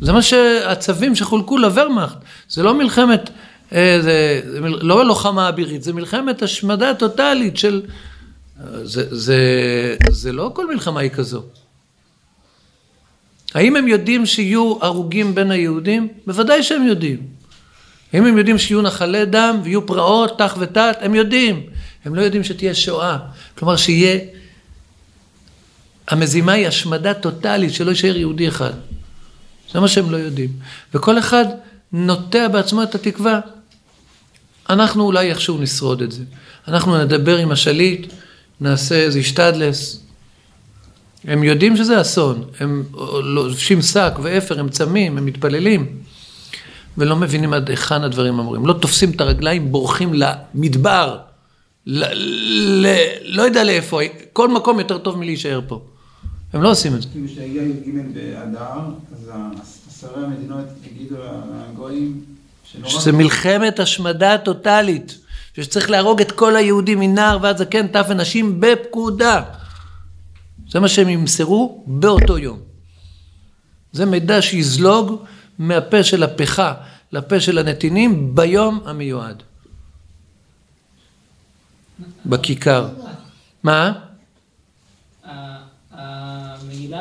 זה 0.00 0.12
מה 0.12 0.22
שהצווים 0.22 1.14
שחולקו 1.14 1.58
לוורמאכט. 1.58 2.16
זה 2.48 2.62
לא 2.62 2.74
מלחמת, 2.74 3.30
אה, 3.72 3.98
זה, 4.02 4.40
זה 4.52 4.60
מל- 4.60 4.78
לא 4.82 5.06
לוחמה 5.06 5.48
אבירית, 5.48 5.82
זה 5.82 5.92
מלחמת 5.92 6.42
השמדה 6.42 6.94
טוטאלית 6.94 7.56
של... 7.56 7.82
זה, 8.82 9.16
זה, 9.16 9.38
זה 10.10 10.32
לא 10.32 10.50
כל 10.54 10.74
מלחמה 10.74 11.00
היא 11.00 11.10
כזו. 11.10 11.42
האם 13.54 13.76
הם 13.76 13.88
יודעים 13.88 14.26
שיהיו 14.26 14.74
הרוגים 14.80 15.34
בין 15.34 15.50
היהודים? 15.50 16.08
בוודאי 16.26 16.62
שהם 16.62 16.86
יודעים. 16.86 17.18
האם 18.12 18.26
הם 18.26 18.38
יודעים 18.38 18.58
שיהיו 18.58 18.82
נחלי 18.82 19.24
דם 19.24 19.60
ויהיו 19.64 19.86
פרעות, 19.86 20.38
תח 20.38 20.56
ותת? 20.58 20.96
הם 21.00 21.14
יודעים. 21.14 21.62
הם 22.04 22.14
לא 22.14 22.20
יודעים 22.22 22.44
שתהיה 22.44 22.74
שואה. 22.74 23.18
כלומר, 23.58 23.76
שיהיה... 23.76 24.18
המזימה 26.12 26.52
היא 26.52 26.66
השמדה 26.66 27.14
טוטאלית, 27.14 27.74
שלא 27.74 27.90
יישאר 27.90 28.16
יהודי 28.16 28.48
אחד. 28.48 28.72
זה 29.72 29.80
מה 29.80 29.88
שהם 29.88 30.10
לא 30.10 30.16
יודעים. 30.16 30.50
וכל 30.94 31.18
אחד 31.18 31.44
נוטע 31.92 32.48
בעצמו 32.48 32.82
את 32.82 32.94
התקווה. 32.94 33.40
אנחנו 34.70 35.04
אולי 35.04 35.30
איכשהו 35.30 35.58
נשרוד 35.58 36.02
את 36.02 36.12
זה. 36.12 36.22
אנחנו 36.68 36.98
נדבר 36.98 37.36
עם 37.36 37.52
השליט, 37.52 38.12
נעשה 38.60 38.94
איזה 38.94 39.18
השתדלס. 39.18 40.00
הם 41.24 41.44
יודעים 41.44 41.76
שזה 41.76 42.00
אסון, 42.00 42.44
הם 42.60 42.84
לובשים 43.24 43.82
שק 43.82 44.12
ואפר, 44.22 44.60
הם 44.60 44.68
צמים, 44.68 45.18
הם 45.18 45.26
מתפללים, 45.26 45.98
ולא 46.98 47.16
מבינים 47.16 47.52
עד 47.52 47.70
היכן 47.70 48.02
הדברים 48.02 48.38
אמורים. 48.38 48.66
לא 48.66 48.72
תופסים 48.72 49.10
את 49.10 49.20
הרגליים, 49.20 49.72
בורחים 49.72 50.14
למדבר, 50.14 51.18
ל, 51.86 52.04
ל, 52.86 52.86
לא 53.22 53.42
יודע 53.42 53.64
לאיפה, 53.64 54.00
כל 54.32 54.48
מקום 54.48 54.78
יותר 54.78 54.98
טוב 54.98 55.18
מלהישאר 55.18 55.60
פה. 55.68 55.80
הם 56.52 56.62
לא 56.62 56.70
עושים 56.70 56.94
את 56.94 57.02
זה. 57.02 57.08
כאילו 57.08 57.28
שהגיע 57.28 57.62
י"ג 57.62 57.90
באדר, 58.14 58.80
אז 59.12 59.30
עשרי 59.88 60.24
המדינות 60.24 60.64
הגידו 60.86 61.16
לגויים. 61.70 62.24
שזה 62.84 63.12
מלחמת 63.12 63.80
השמדה 63.80 64.38
טוטאלית, 64.38 65.18
שצריך 65.56 65.90
להרוג 65.90 66.20
את 66.20 66.32
כל 66.32 66.56
היהודים 66.56 67.00
מנער 67.00 67.38
ועד 67.42 67.56
זקן, 67.56 67.86
טף 67.86 68.06
ונשים 68.08 68.60
בפקודה. 68.60 69.42
זה 70.70 70.80
מה 70.80 70.88
שהם 70.88 71.08
ימסרו 71.08 71.84
באותו 71.86 72.38
יום. 72.38 72.58
זה 73.92 74.06
מידע 74.06 74.42
שיזלוג 74.42 75.24
מהפה 75.58 76.02
של 76.02 76.22
הפכה 76.22 76.74
לפה 77.12 77.40
של 77.40 77.58
הנתינים 77.58 78.34
ביום 78.34 78.80
המיועד. 78.84 79.42
בכיכר. 82.26 82.88
מה? 83.62 83.92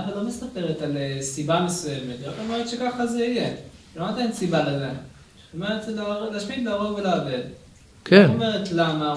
אבל 0.06 0.16
לא 0.16 0.24
מספרת 0.24 0.82
על 0.82 0.98
אה, 0.98 1.18
סיבה 1.22 1.60
מסוימת, 1.60 2.16
היא 2.20 2.28
רק 2.28 2.34
אומרת 2.40 2.70
שככה 2.70 3.06
זה 3.06 3.20
יהיה. 3.20 3.48
היא 3.48 3.54
לא 4.02 4.08
נותנת 4.08 4.34
סיבה 4.34 4.62
לזה. 4.62 4.88
היא 5.54 5.62
אומרת 5.62 5.86
להשמיד, 6.34 6.66
להרוג 6.66 6.98
ולאבד. 6.98 7.42
כן. 8.06 8.26
היא 8.26 8.36
אומרת 8.36 8.72
למה. 8.72 9.16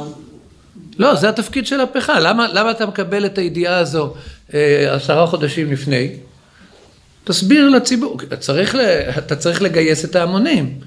לא, 0.99 1.15
זה 1.15 1.29
התפקיד 1.29 1.67
של 1.67 1.81
הפכה. 1.81 2.21
למה, 2.21 2.47
למה 2.53 2.71
אתה 2.71 2.87
מקבל 2.87 3.27
את 3.27 3.39
הידיעה 3.39 3.79
הזו 3.79 4.15
אה, 4.55 4.95
עשרה 4.95 5.27
חודשים 5.27 5.73
לפני? 5.73 6.11
תסביר 7.25 7.69
לציבור. 7.69 8.19
צריך 8.39 8.75
ל, 8.75 8.81
אתה 9.19 9.37
צריך 9.37 9.63
לגייס 9.63 10.05
את 10.05 10.17
ההמונים. 10.17 10.81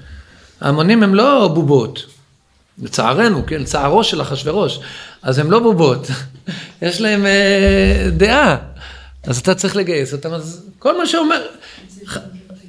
ההמונים 0.60 1.02
הם 1.02 1.14
לא 1.14 1.50
בובות. 1.54 2.06
לצערנו, 2.82 3.46
כן, 3.46 3.60
לצערו 3.60 4.04
של 4.04 4.22
אחשוורוש. 4.22 4.80
אז 5.22 5.38
הם 5.38 5.50
לא 5.50 5.58
בובות. 5.58 6.06
יש 6.82 7.00
להם 7.00 7.26
אה, 7.26 8.10
דעה. 8.16 8.56
אז 9.22 9.38
אתה 9.38 9.54
צריך 9.54 9.76
לגייס 9.76 10.12
אותם. 10.12 10.32
אז 10.32 10.66
כל 10.78 10.98
מה 10.98 11.06
שאומר, 11.06 11.46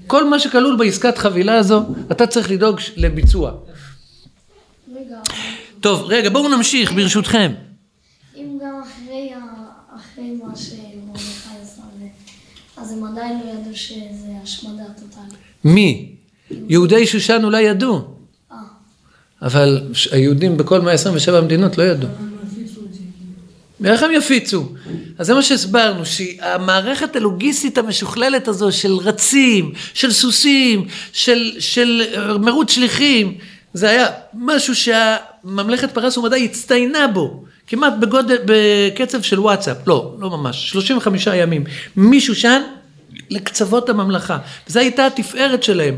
כל 0.07 0.29
מה 0.29 0.39
שכלול 0.39 0.75
בעסקת 0.79 1.17
חבילה 1.17 1.57
הזו, 1.57 1.83
אתה 2.11 2.27
צריך 2.27 2.51
לדאוג 2.51 2.79
לביצוע. 2.97 3.51
רגע, 4.95 5.19
טוב, 5.81 6.03
רגע, 6.05 6.29
בואו 6.29 6.47
נמשיך, 6.47 6.91
ברשותכם. 6.93 7.51
אם 8.37 8.57
גם 8.61 8.81
אחרי, 8.83 9.29
אחרי 9.95 10.31
מה 10.43 10.55
שמרדכי 10.55 11.23
עשה, 11.61 11.81
אז 12.77 12.91
הם 12.93 13.03
עדיין 13.03 13.39
לא 13.45 13.51
ידעו 13.51 13.75
שזה 13.75 14.07
השמדה 14.43 14.83
טוטאלית. 14.99 15.33
מי? 15.63 16.15
יהודי 16.69 17.07
שושן 17.07 17.41
אולי 17.43 17.61
ידעו, 17.61 18.01
אבל 19.41 19.81
ש- 19.93 20.07
היהודים 20.13 20.57
בכל 20.57 20.81
127 20.81 21.37
המדינות 21.37 21.77
לא 21.77 21.83
ידעו. 21.83 22.09
ואיך 23.81 24.03
הם 24.03 24.11
יפיצו? 24.11 24.69
אז 25.17 25.27
זה 25.27 25.33
מה 25.33 25.41
שהסברנו, 25.41 26.05
שהמערכת 26.05 27.15
הלוגיסטית 27.15 27.77
המשוכללת 27.77 28.47
הזו 28.47 28.71
של 28.71 28.93
רצים, 28.93 29.73
של 29.93 30.11
סוסים, 30.11 30.87
של, 31.13 31.51
של 31.59 32.01
אה, 32.15 32.37
מרוץ 32.37 32.71
שליחים, 32.71 33.37
זה 33.73 33.89
היה 33.89 34.07
משהו 34.33 34.75
שהממלכת 34.75 35.91
פרס 35.91 36.17
ומדי 36.17 36.45
הצטיינה 36.45 37.07
בו, 37.07 37.43
כמעט 37.67 37.93
בגודל, 37.99 38.37
בקצב 38.45 39.21
של 39.21 39.39
וואטסאפ, 39.39 39.87
לא, 39.87 40.15
לא 40.19 40.29
ממש, 40.29 40.69
35 40.69 41.27
ימים, 41.33 41.63
משושן 41.97 42.61
לקצוות 43.29 43.89
הממלכה, 43.89 44.37
וזו 44.67 44.79
הייתה 44.79 45.05
התפארת 45.05 45.63
שלהם. 45.63 45.97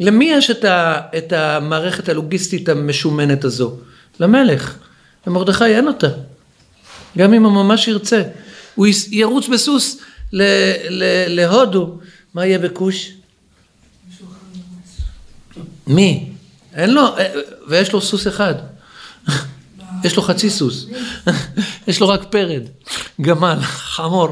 למי 0.00 0.24
יש 0.24 0.50
את, 0.50 0.64
ה, 0.64 1.00
את 1.18 1.32
המערכת 1.32 2.08
הלוגיסטית 2.08 2.68
המשומנת 2.68 3.44
הזו? 3.44 3.76
למלך. 4.20 4.76
למרדכי 5.26 5.64
אין 5.64 5.88
אותה. 5.88 6.08
גם 7.18 7.34
אם 7.34 7.44
הוא 7.44 7.52
ממש 7.52 7.88
ירצה. 7.88 8.22
הוא 8.74 8.86
ירוץ 9.10 9.48
בסוס 9.48 9.98
להודו, 11.28 11.98
מה 12.34 12.46
יהיה 12.46 12.58
בכוש? 12.58 13.12
מי? 15.86 16.32
אין 16.74 16.90
לו, 16.90 17.18
אה, 17.18 17.32
ויש 17.68 17.92
לו 17.92 18.00
סוס 18.00 18.26
אחד. 18.26 18.54
יש 20.04 20.16
לו 20.16 20.22
חצי 20.22 20.50
סוס. 20.50 20.86
יש 21.88 22.00
לו 22.00 22.08
רק 22.08 22.24
פרד, 22.30 22.62
גמל, 23.20 23.58
חמור. 23.94 24.28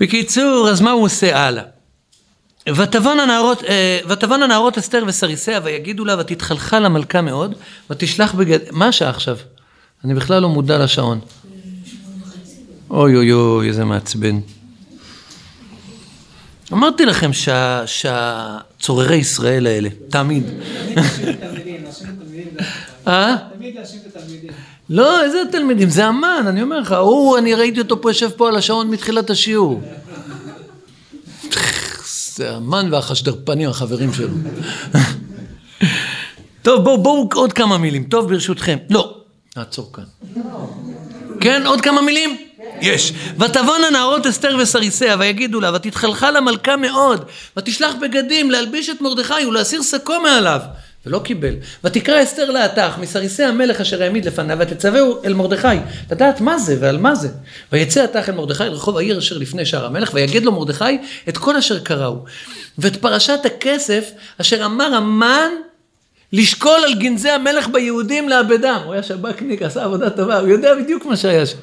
בקיצור, 0.00 0.68
אז 0.70 0.80
מה 0.80 0.90
הוא 0.90 1.04
עושה 1.04 1.38
הלאה? 1.38 1.73
ותבון 2.68 3.20
הנערות, 3.20 3.64
אה, 3.64 3.98
ותבון 4.08 4.42
הנערות 4.42 4.78
אסתר 4.78 5.04
וסריסיה 5.06 5.60
ויגידו 5.64 6.04
לה 6.04 6.16
ותתחלחל 6.18 6.84
המלכה 6.84 7.20
מאוד 7.20 7.54
ותשלח 7.90 8.34
בגד... 8.34 8.58
מה 8.70 8.88
השעה 8.88 9.10
עכשיו? 9.10 9.36
אני 10.04 10.14
בכלל 10.14 10.42
לא 10.42 10.48
מודע 10.48 10.78
לשעון. 10.78 11.20
אוי 12.90 13.16
אוי 13.16 13.32
אוי, 13.32 13.68
איזה 13.68 13.84
מעצבן. 13.84 14.40
אמרתי 16.72 17.06
לכם 17.06 17.32
שה- 17.32 17.82
שהצוררי 17.86 19.16
ישראל 19.16 19.66
האלה, 19.66 19.88
תמיד. 20.08 20.44
אה? 23.08 23.36
לא, 24.90 25.22
איזה 25.24 25.38
תלמידים? 25.52 25.90
זה 25.90 26.08
אמן, 26.08 26.44
אני 26.48 26.62
אומר 26.62 26.80
לך. 26.80 26.92
הוא, 26.92 27.38
אני 27.38 27.54
ראיתי 27.54 27.80
אותו 27.80 28.02
פה 28.02 28.10
יושב 28.10 28.30
פה 28.30 28.48
על 28.48 28.56
השעון 28.56 28.90
מתחילת 28.90 29.30
השיעור. 29.30 29.82
זה 32.34 32.56
אמן 32.56 32.92
והחשדרפנים 32.92 33.68
החברים 33.70 34.12
שלו. 34.12 34.34
טוב, 36.62 36.84
בואו, 36.84 37.02
בואו 37.02 37.28
עוד 37.34 37.52
כמה 37.52 37.78
מילים. 37.78 38.04
טוב, 38.04 38.28
ברשותכם. 38.28 38.78
לא, 38.90 39.14
נעצור 39.56 39.92
כאן. 39.92 40.04
כן, 41.40 41.66
עוד 41.66 41.80
כמה 41.80 42.02
מילים? 42.02 42.36
יש. 42.80 43.12
ותבון 43.38 43.84
הנערות 43.88 44.26
אסתר 44.26 44.56
וסריסיה 44.62 45.16
ויגידו 45.18 45.60
לה 45.60 45.74
ותתחלחל 45.74 46.36
המלכה 46.36 46.76
מאוד 46.76 47.24
ותשלח 47.56 47.94
בגדים 48.00 48.50
להלביש 48.50 48.90
את 48.90 49.00
מרדכי 49.00 49.46
ולהסיר 49.48 49.82
שקו 49.82 50.20
מעליו 50.20 50.60
ולא 51.06 51.18
קיבל. 51.18 51.54
ותקרא 51.84 52.22
אסתר 52.22 52.50
לאתך 52.50 52.98
מסריסי 53.00 53.44
המלך 53.44 53.80
אשר 53.80 54.02
העמיד 54.02 54.24
לפניו 54.24 54.58
ותצווהו 54.60 55.24
אל 55.24 55.34
מרדכי 55.34 55.76
לדעת 56.10 56.40
מה 56.40 56.58
זה 56.58 56.76
ועל 56.80 56.98
מה 56.98 57.14
זה. 57.14 57.28
ויצא 57.72 58.04
אתך 58.04 58.28
אל 58.28 58.34
מרדכי 58.34 58.62
אל 58.62 58.68
רחוב 58.68 58.96
העיר 58.96 59.18
אשר 59.18 59.38
לפני 59.38 59.66
שער 59.66 59.86
המלך 59.86 60.10
ויגד 60.14 60.44
לו 60.44 60.52
מרדכי 60.52 60.98
את 61.28 61.38
כל 61.38 61.56
אשר 61.56 61.78
קראו 61.78 62.24
ואת 62.78 62.96
פרשת 62.96 63.40
הכסף 63.44 64.10
אשר 64.40 64.64
אמר 64.64 64.94
המן 64.94 65.50
לשקול 66.32 66.80
על 66.84 66.94
גנזי 66.94 67.30
המלך 67.30 67.68
ביהודים 67.68 68.28
לאבדם. 68.28 68.80
הוא 68.84 68.92
היה 68.92 69.02
שב"כניק, 69.02 69.62
עשה 69.62 69.84
עבודה 69.84 70.10
טובה, 70.10 70.38
הוא 70.38 70.48
יודע 70.48 70.74
בדיוק 70.74 71.06
מה 71.06 71.16
שהיה 71.16 71.46
שם. 71.46 71.56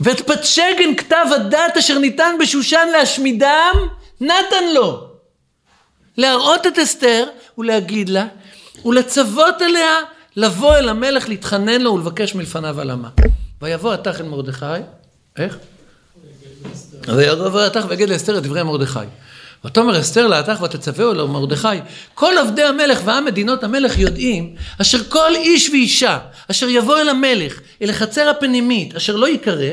ואת 0.00 0.20
פתשגן 0.20 0.94
כתב 0.96 1.24
הדת 1.34 1.76
אשר 1.78 1.98
ניתן 1.98 2.34
בשושן 2.40 2.88
להשמידם, 2.92 3.72
נתן 4.20 4.74
לו. 4.74 5.07
להראות 6.18 6.66
את 6.66 6.78
אסתר 6.78 7.24
ולהגיד 7.58 8.08
לה, 8.08 8.26
ולצוות 8.84 9.62
עליה 9.62 9.98
לבוא 10.36 10.76
אל 10.76 10.88
המלך 10.88 11.28
להתחנן 11.28 11.80
לו 11.80 11.94
ולבקש 11.94 12.34
מלפניו 12.34 12.80
עלמה. 12.80 13.08
ויבוא 13.62 13.92
התך 13.92 14.20
אל 14.20 14.26
מרדכי, 14.26 14.64
איך? 15.36 15.58
ויבוא 17.08 17.60
התך 17.60 17.84
ויגיד 17.88 18.08
לאסתר 18.08 18.38
את 18.38 18.42
דברי 18.42 18.62
מרדכי. 18.62 18.98
ותאמר 19.64 20.00
אסתר 20.00 20.26
לאתך 20.26 20.62
ותצווהו 20.62 21.12
אל 21.12 21.24
מרדכי, 21.24 21.68
כל 22.14 22.38
עבדי 22.38 22.62
המלך 22.62 23.00
ועם 23.04 23.24
מדינות 23.24 23.64
המלך 23.64 23.98
יודעים, 23.98 24.54
אשר 24.80 25.04
כל 25.08 25.34
איש 25.34 25.70
ואישה, 25.70 26.18
אשר 26.50 26.68
יבוא 26.68 26.98
אל 26.98 27.08
המלך, 27.08 27.60
אל 27.82 27.90
החצר 27.90 28.28
הפנימית, 28.28 28.96
אשר 28.96 29.16
לא 29.16 29.26
ייקרא, 29.26 29.70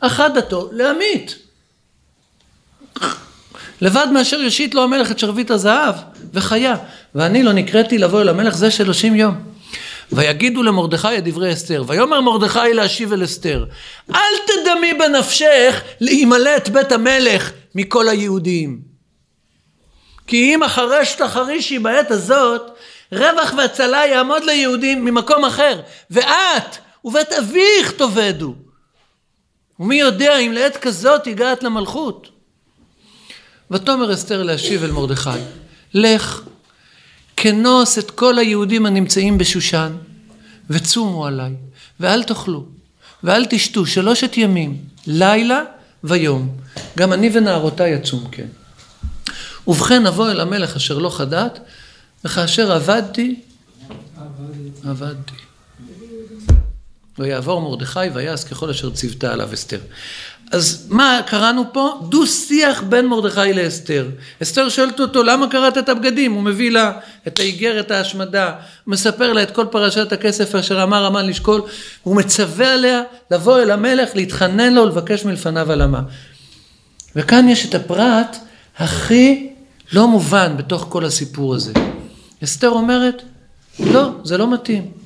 אחת 0.00 0.34
דתו 0.34 0.70
להמית. 0.72 1.38
לבד 3.80 4.06
מאשר 4.12 4.40
ישית 4.40 4.74
לו 4.74 4.82
המלך 4.82 5.10
את 5.10 5.18
שרביט 5.18 5.50
הזהב 5.50 5.94
וחיה, 6.34 6.76
ואני 7.14 7.42
לא 7.42 7.52
נקראתי 7.52 7.98
לבוא 7.98 8.20
אל 8.20 8.28
המלך 8.28 8.56
זה 8.56 8.70
שלושים 8.70 9.14
יום. 9.14 9.34
ויגידו 10.12 10.62
למרדכי 10.62 11.18
את 11.18 11.24
דברי 11.24 11.52
אסתר, 11.52 11.84
ויאמר 11.86 12.20
מרדכי 12.20 12.74
להשיב 12.74 13.12
אל 13.12 13.24
אסתר, 13.24 13.64
אל 14.14 14.34
תדמי 14.46 14.94
בנפשך 14.94 15.82
להימלט 16.00 16.68
בית 16.68 16.92
המלך 16.92 17.52
מכל 17.74 18.08
היהודים. 18.08 18.80
כי 20.26 20.54
אם 20.54 20.62
החרש 20.62 21.14
תחרישי 21.14 21.78
בעת 21.78 22.10
הזאת, 22.10 22.62
רווח 23.12 23.54
והצלה 23.56 24.06
יעמוד 24.06 24.44
ליהודים 24.44 25.04
ממקום 25.04 25.44
אחר, 25.44 25.80
ואת 26.10 26.76
ובית 27.04 27.32
אביך 27.32 27.92
תאבדו. 27.96 28.54
ומי 29.80 29.96
יודע 29.96 30.38
אם 30.38 30.52
לעת 30.52 30.76
כזאת 30.76 31.26
הגעת 31.26 31.62
למלכות. 31.62 32.37
ותאמר 33.70 34.14
אסתר 34.14 34.42
להשיב 34.42 34.84
אל 34.84 34.90
מרדכי, 34.90 35.30
לך, 35.94 36.40
כנוס 37.36 37.98
את 37.98 38.10
כל 38.10 38.38
היהודים 38.38 38.86
הנמצאים 38.86 39.38
בשושן, 39.38 39.92
וצומו 40.70 41.26
עליי, 41.26 41.54
ואל 42.00 42.22
תאכלו, 42.22 42.64
ואל 43.22 43.44
תשתו 43.50 43.86
שלושת 43.86 44.36
ימים, 44.36 44.78
לילה 45.06 45.62
ויום. 46.04 46.56
גם 46.98 47.12
אני 47.12 47.30
ונערותיי 47.32 47.90
יצום 47.90 48.28
כן. 48.30 48.46
ובכן 49.66 50.06
אבוא 50.06 50.30
אל 50.30 50.40
המלך 50.40 50.76
אשר 50.76 50.98
לא 50.98 51.10
חדת, 51.10 51.58
וכאשר 52.24 52.72
עבדתי, 52.72 53.40
עבדתי. 54.84 55.34
ויעבור 57.18 57.60
מרדכי 57.60 58.00
ויעש 58.14 58.44
ככל 58.44 58.70
אשר 58.70 58.90
ציוותה 58.90 59.32
עליו 59.32 59.54
אסתר. 59.54 59.80
אז 60.50 60.86
מה 60.90 61.20
קראנו 61.26 61.64
פה? 61.72 62.00
דו 62.08 62.26
שיח 62.26 62.82
בין 62.82 63.06
מרדכי 63.06 63.52
לאסתר. 63.52 64.08
אסתר 64.42 64.68
שואלת 64.68 65.00
אותו 65.00 65.22
למה 65.22 65.50
קראת 65.50 65.78
את 65.78 65.88
הבגדים? 65.88 66.32
הוא 66.32 66.42
מביא 66.42 66.70
לה 66.70 66.92
את 67.26 67.38
האיגרת 67.38 67.90
ההשמדה, 67.90 68.52
מספר 68.86 69.32
לה 69.32 69.42
את 69.42 69.50
כל 69.50 69.66
פרשת 69.70 70.12
הכסף 70.12 70.54
אשר 70.54 70.82
אמר 70.82 71.04
המן 71.04 71.26
לשקול, 71.26 71.62
הוא 72.02 72.16
מצווה 72.16 72.74
עליה 72.74 73.02
לבוא 73.30 73.58
אל 73.58 73.70
המלך, 73.70 74.10
להתחנן 74.14 74.74
לו, 74.74 74.86
לבקש 74.86 75.24
מלפניו 75.24 75.72
עלמה. 75.72 76.00
וכאן 77.16 77.48
יש 77.48 77.66
את 77.66 77.74
הפרט 77.74 78.36
הכי 78.78 79.50
לא 79.92 80.08
מובן 80.08 80.54
בתוך 80.56 80.86
כל 80.88 81.04
הסיפור 81.04 81.54
הזה. 81.54 81.72
אסתר 82.44 82.68
אומרת, 82.68 83.22
לא, 83.80 84.10
זה 84.24 84.38
לא 84.38 84.52
מתאים. 84.52 84.97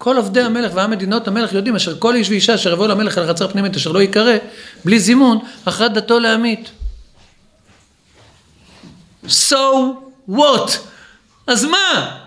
כל 0.00 0.18
עבדי 0.18 0.40
המלך 0.40 0.72
והמדינות 0.74 1.28
המלך 1.28 1.52
יודעים 1.52 1.76
אשר 1.76 1.98
כל 1.98 2.14
איש 2.14 2.28
ואישה 2.28 2.54
אשר 2.54 2.72
יבואו 2.72 2.88
למלך 2.88 3.18
אל 3.18 3.24
החצר 3.24 3.48
פנימית 3.48 3.76
אשר 3.76 3.92
לא 3.92 3.98
ייקרא 3.98 4.36
בלי 4.84 5.00
זימון 5.00 5.38
אחת 5.64 5.90
דתו 5.90 6.18
להמית. 6.18 6.70
So 9.26 9.56
what? 10.30 10.70
אז 11.46 11.64
מה? 11.64 12.18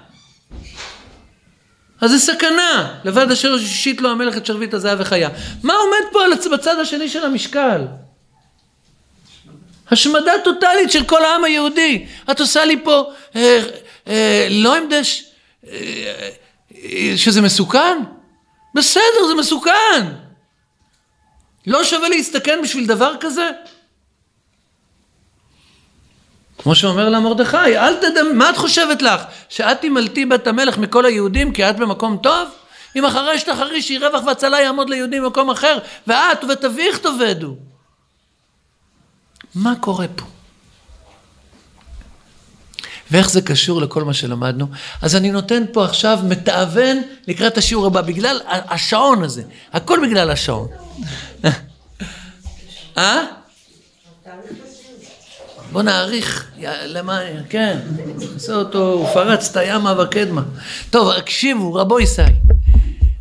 אז 2.01 2.11
זה 2.11 2.19
סכנה, 2.19 2.99
לבד 3.05 3.31
אשר 3.31 3.53
השישית 3.53 4.01
לו 4.01 4.09
המלך 4.09 4.37
את 4.37 4.45
שרביט 4.45 4.73
הזהב 4.73 4.99
וחיה. 5.01 5.29
מה 5.63 5.73
עומד 5.73 6.11
פה 6.11 6.23
על 6.23 6.31
בצד 6.53 6.79
השני 6.79 7.09
של 7.09 7.25
המשקל? 7.25 7.81
השמדה 9.91 10.31
טוטאלית 10.43 10.91
של 10.91 11.03
כל 11.03 11.25
העם 11.25 11.43
היהודי. 11.43 12.05
את 12.31 12.39
עושה 12.39 12.65
לי 12.65 12.83
פה, 12.83 13.11
אה, 13.35 13.59
אה, 14.07 14.47
לא 14.49 14.75
עמדה 14.75 15.03
ש... 15.03 15.23
אה, 15.67 15.73
אה, 15.73 16.42
שזה 17.15 17.41
מסוכן? 17.41 17.97
בסדר, 18.75 19.27
זה 19.27 19.35
מסוכן. 19.35 20.13
לא 21.67 21.83
שווה 21.83 22.09
להסתכן 22.09 22.59
בשביל 22.63 22.87
דבר 22.87 23.13
כזה? 23.19 23.49
כמו 26.57 26.75
שאומר 26.75 27.09
לה 27.09 27.19
מרדכי, 27.19 27.77
אל 27.77 27.95
תדמ... 27.95 28.37
מה 28.37 28.49
את 28.49 28.57
חושבת 28.57 29.01
לך? 29.01 29.21
שאת 29.49 29.81
תמלטי 29.81 30.25
בת 30.25 30.47
המלך 30.47 30.77
מכל 30.77 31.05
היהודים 31.05 31.53
כי 31.53 31.69
את 31.69 31.75
במקום 31.75 32.17
טוב? 32.17 32.49
אם 32.95 33.05
אחרי 33.05 33.39
שתחרישי 33.39 33.97
רווח 33.97 34.23
והצלה 34.25 34.61
יעמוד 34.61 34.89
ליהודים 34.89 35.23
במקום 35.23 35.49
אחר, 35.49 35.77
ואת 36.07 36.43
ובית 36.43 36.65
אביך 36.65 36.97
תאבדו. 36.97 37.55
מה 39.55 39.73
קורה 39.79 40.05
פה? 40.15 40.25
ואיך 43.13 43.29
זה 43.29 43.41
קשור 43.41 43.81
לכל 43.81 44.03
מה 44.03 44.13
שלמדנו? 44.13 44.67
אז 45.01 45.15
אני 45.15 45.31
נותן 45.31 45.63
פה 45.73 45.85
עכשיו 45.85 46.19
מתאבן 46.23 46.97
לקראת 47.27 47.57
השיעור 47.57 47.85
הבא, 47.85 48.01
בגלל 48.01 48.39
השעון 48.47 49.23
הזה. 49.23 49.43
הכל 49.73 49.99
בגלל 50.07 50.31
השעון. 50.31 50.67
אה? 52.97 53.21
בוא 55.71 55.81
נאריך, 55.81 56.51
יא- 56.57 56.67
למה, 56.85 57.19
כן, 57.49 57.79
עשה 58.35 58.55
אותו, 58.55 58.91
הוא 58.93 59.07
פרץ 59.13 59.49
את 59.49 59.57
הימה 59.57 60.01
וקדמה. 60.03 60.41
טוב, 60.89 61.09
הקשיבו, 61.09 61.73
רבו 61.73 61.99
ישי, 61.99 62.21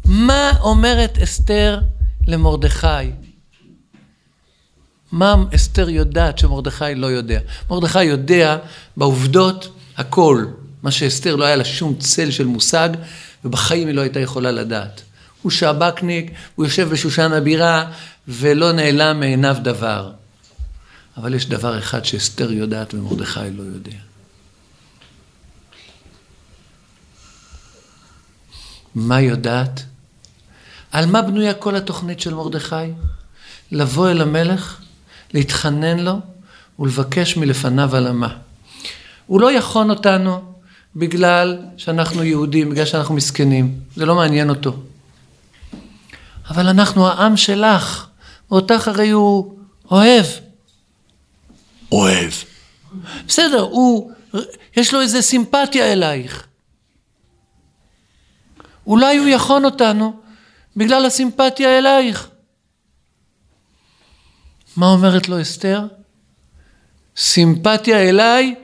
מה 0.05 0.51
אומרת 0.61 1.19
אסתר 1.23 1.81
למרדכי? 2.27 2.87
מה 5.13 5.35
אסתר 5.55 5.89
יודעת 5.89 6.39
שמרדכי 6.39 6.95
לא 6.95 7.07
יודע? 7.07 7.41
מרדכי 7.71 8.05
יודע 8.05 8.57
בעובדות 8.97 9.69
הכל, 9.97 10.47
מה 10.83 10.91
שאסתר 10.91 11.37
לא 11.37 11.45
היה 11.45 11.57
לה 11.57 11.65
שום 11.65 11.95
צל 11.99 12.31
של 12.31 12.47
מושג, 12.47 12.89
ובחיים 13.45 13.89
היא 13.89 13.95
לא 13.95 14.01
הייתה 14.01 14.21
יכולה 14.21 14.51
לדעת. 14.51 15.03
הוא 15.43 15.51
שב"כניק, 15.51 16.31
הוא 16.55 16.67
יושב 16.67 16.89
בשושן 16.89 17.33
הבירה, 17.33 17.91
ולא 18.29 18.73
נעלם 18.73 19.21
מעיניו 19.21 19.57
דבר. 19.63 20.13
אבל 21.17 21.35
יש 21.35 21.47
דבר 21.47 21.79
אחד 21.79 22.05
שאסתר 22.05 22.53
יודעת 22.53 22.95
ומרדכי 22.95 23.51
לא 23.57 23.63
יודע. 23.63 23.97
מה 28.95 29.21
יודעת? 29.21 29.83
על 30.91 31.07
מה 31.07 31.23
בנויה 31.23 31.55
כל 31.55 31.77
התוכנית 31.77 32.21
של 32.21 32.35
מרדכי? 32.35 32.75
לבוא 33.73 34.11
אל 34.11 34.21
המלך, 34.21 34.81
להתחנן 35.35 35.99
לו 35.99 36.21
ולבקש 36.79 37.37
מלפניו 37.37 37.97
עלמה. 37.97 38.37
הוא 39.27 39.41
לא 39.41 39.53
יחון 39.53 39.91
אותנו 39.91 40.53
בגלל 40.97 41.59
שאנחנו 41.77 42.25
יהודים, 42.25 42.71
בגלל 42.71 42.87
שאנחנו 42.87 43.15
מסכנים, 43.15 43.81
זה 43.97 44.07
לא 44.07 44.15
מעניין 44.15 44.51
אותו. 44.51 44.77
אבל 46.51 46.67
אנחנו 46.67 47.09
העם 47.09 47.37
שלך, 47.37 48.07
ואותך 48.51 48.89
הרי 48.89 49.11
הוא 49.11 49.59
אוהב. 49.91 50.27
אוהב. 51.93 52.33
בסדר, 53.29 53.61
הוא, 53.61 54.13
יש 54.77 54.95
לו 54.95 55.01
איזה 55.01 55.23
סימפתיה 55.23 55.93
אלייך. 55.93 56.47
אולי 58.87 59.17
הוא 59.17 59.29
יחון 59.29 59.65
אותנו 59.65 60.21
בגלל 60.77 61.07
הסימפתיה 61.07 61.79
אלייך. 61.79 62.29
מה 64.77 64.87
אומרת 64.87 65.29
לו 65.29 65.41
אסתר? 65.41 65.87
סימפתיה 67.17 67.99
אליי? 68.09 68.55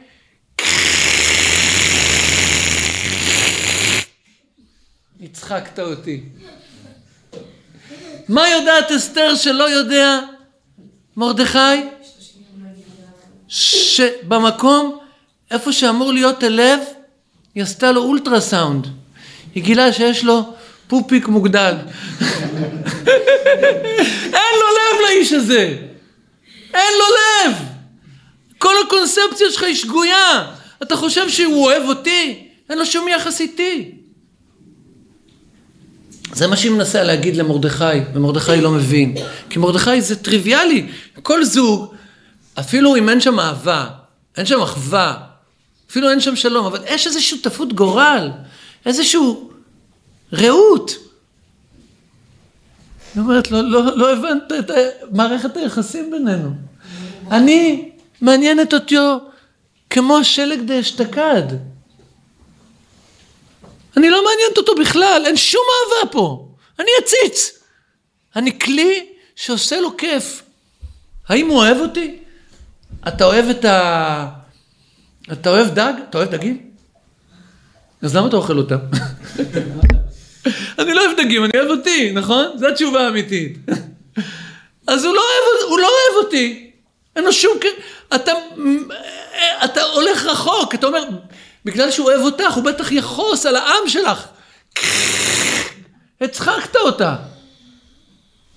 הצחקת 5.31 5.79
אותי. 5.79 6.20
מה 8.29 8.49
יודעת 8.49 8.91
אסתר 8.91 9.35
שלא 9.35 9.70
יודע 9.70 10.20
מרדכי? 11.16 11.59
שבמקום, 13.49 14.99
איפה 15.51 15.72
שאמור 15.72 16.12
להיות 16.12 16.43
הלב, 16.43 16.81
היא 17.55 17.62
עשתה 17.62 17.93
לו 17.93 18.03
אולטרסאונד. 18.03 18.87
היא 19.55 19.62
גילה 19.62 19.93
שיש 19.93 20.24
לו 20.24 20.55
פופיק 20.89 21.29
מוגדל. 21.29 21.74
אין 24.24 24.55
לו 24.61 24.66
לב 24.79 25.01
לאיש 25.07 25.33
הזה. 25.33 25.76
אין 26.74 26.93
לו 26.99 27.05
לב. 27.16 27.57
כל 28.59 28.74
הקונספציה 28.87 29.51
שלך 29.51 29.62
היא 29.62 29.74
שגויה. 29.74 30.53
אתה 30.83 30.97
חושב 30.97 31.29
שהוא 31.29 31.64
אוהב 31.64 31.83
אותי? 31.89 32.49
אין 32.70 32.79
לו 32.79 32.87
שום 32.87 33.09
יחס 33.09 33.41
איתי. 33.41 33.97
זה 36.39 36.47
מה 36.47 36.57
שהיא 36.57 36.72
מנסה 36.72 37.03
להגיד 37.03 37.36
למרדכי, 37.36 37.84
ומרדכי 38.14 38.61
לא 38.61 38.70
מבין. 38.70 39.14
כי 39.51 39.59
מרדכי 39.59 40.01
זה 40.01 40.16
טריוויאלי. 40.16 40.86
כל 41.22 41.45
זוג, 41.45 41.95
אפילו 42.59 42.97
אם 42.97 43.09
אין 43.09 43.20
שם 43.20 43.41
אהבה, 43.41 43.86
אין 44.36 44.47
שם 44.47 44.62
אחווה, 44.62 45.16
אפילו 45.91 46.11
אין 46.11 46.20
שם 46.20 46.36
שלום, 46.36 46.66
אבל 46.66 46.78
יש 46.86 47.07
איזו 47.07 47.22
שותפות 47.22 47.72
גורל, 47.72 48.30
איזשהו 48.86 49.51
רעות. 50.32 50.91
היא 53.14 53.22
אומרת, 53.22 53.51
לא, 53.51 53.61
לא, 53.62 53.97
לא 53.97 54.12
הבנת 54.12 54.53
את 54.59 54.70
מערכת 55.12 55.57
היחסים 55.57 56.11
בינינו. 56.11 56.51
אני, 57.30 57.91
מעניינת 58.20 58.74
אותי 58.74 58.97
כמו 59.91 60.18
השלג 60.18 60.61
דאשתקד. 60.66 61.43
אני 63.99 64.11
לא 64.11 64.24
מעניינת 64.24 64.59
אותו 64.59 64.74
בכלל, 64.74 65.22
אין 65.26 65.36
שום 65.36 65.62
אהבה 65.74 66.12
פה. 66.12 66.49
אני 66.78 66.90
עציץ. 66.99 67.59
אני 68.36 68.59
כלי 68.59 69.07
שעושה 69.36 69.80
לו 69.80 69.96
כיף. 69.96 70.42
האם 71.28 71.49
הוא 71.49 71.57
אוהב 71.57 71.76
אותי? 71.76 72.18
אתה 73.09 73.24
אוהב 73.24 73.49
את 73.49 73.64
ה... 73.64 74.28
אתה 75.32 75.51
אוהב 75.51 75.74
דג? 75.74 75.92
אתה 76.11 76.18
אוהב 76.18 76.30
דגים? 76.30 76.70
אז 78.03 78.16
למה 78.16 78.28
אתה 78.28 78.36
אוכל 78.36 78.59
אותם? 78.59 78.78
אני 80.78 80.94
לא 80.94 81.07
אוהב 81.07 81.20
דגים, 81.20 81.44
אני 81.44 81.53
אוהב 81.57 81.70
אותי, 81.70 82.12
נכון? 82.12 82.46
זו 82.59 82.68
התשובה 82.68 83.07
האמיתית. 83.07 83.59
אז 84.86 85.05
הוא 85.05 85.14
לא 85.14 85.20
אוהב, 85.20 85.70
הוא 85.70 85.78
לא 85.78 85.86
אוהב 85.86 86.24
אותי. 86.24 86.70
אין 87.16 87.24
לו 87.24 87.32
שום... 87.32 87.59
אתה, 88.14 88.32
אתה 89.64 89.82
הולך 89.82 90.26
רחוק, 90.26 90.74
אתה 90.74 90.86
אומר, 90.86 91.05
בגלל 91.69 91.91
שהוא 91.91 92.07
אוהב 92.07 92.21
אותך, 92.21 92.53
הוא 92.53 92.64
בטח 92.64 92.93
יחוס 92.93 93.47
על 93.47 93.57
העם 93.57 93.89
שלך. 93.89 94.27
הצחקת 96.21 96.77
אותה. 96.77 97.16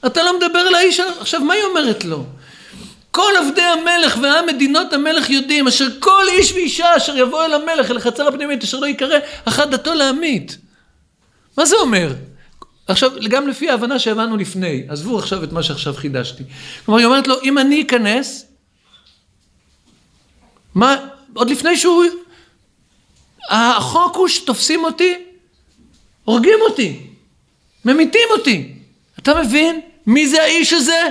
אתה 0.05 0.24
לא 0.24 0.38
מדבר 0.38 0.59
על 0.59 0.76
האיש, 0.76 0.99
עכשיו 0.99 1.41
מה 1.41 1.53
היא 1.53 1.64
אומרת 1.64 2.05
לו? 2.05 2.26
כל 3.12 3.32
עבדי 3.38 3.62
המלך 3.62 4.18
ועם 4.22 4.47
מדינות 4.47 4.93
המלך 4.93 5.30
יודעים, 5.30 5.68
אשר 5.68 5.88
כל 5.99 6.24
איש 6.32 6.51
ואישה 6.51 6.97
אשר 6.97 7.18
יבוא 7.18 7.45
אל 7.45 7.53
המלך, 7.53 7.91
אל 7.91 7.97
החצר 7.97 8.28
הפנימית, 8.28 8.64
אשר 8.64 8.80
לא 8.80 8.86
ייקרא, 8.86 9.20
אחת 9.45 9.70
דתו 9.70 9.93
להמית. 9.93 10.57
מה 11.57 11.66
זה 11.66 11.76
אומר? 11.76 12.14
עכשיו, 12.88 13.12
גם 13.30 13.47
לפי 13.47 13.70
ההבנה 13.70 13.99
שהבנו 13.99 14.38
לפני, 14.38 14.84
עזבו 14.89 15.20
עכשיו 15.20 15.43
את 15.43 15.51
מה 15.51 15.64
שעכשיו 15.64 15.93
חידשתי. 15.93 16.43
כלומר, 16.86 16.99
היא 16.99 17.05
אומרת 17.05 17.28
לו, 17.28 17.36
אם 17.43 17.57
אני 17.57 17.82
אכנס, 17.82 18.45
מה, 20.76 20.97
עוד 21.34 21.49
לפני 21.49 21.78
שהוא... 21.78 22.03
החוק 23.49 24.15
הוא 24.15 24.27
שתופסים 24.27 24.83
אותי, 24.83 25.13
הורגים 26.23 26.59
אותי, 26.69 27.07
ממיתים 27.85 28.27
אותי. 28.31 28.73
אתה 29.19 29.41
מבין? 29.41 29.81
מי 30.07 30.27
זה 30.27 30.41
האיש 30.41 30.73
הזה? 30.73 31.07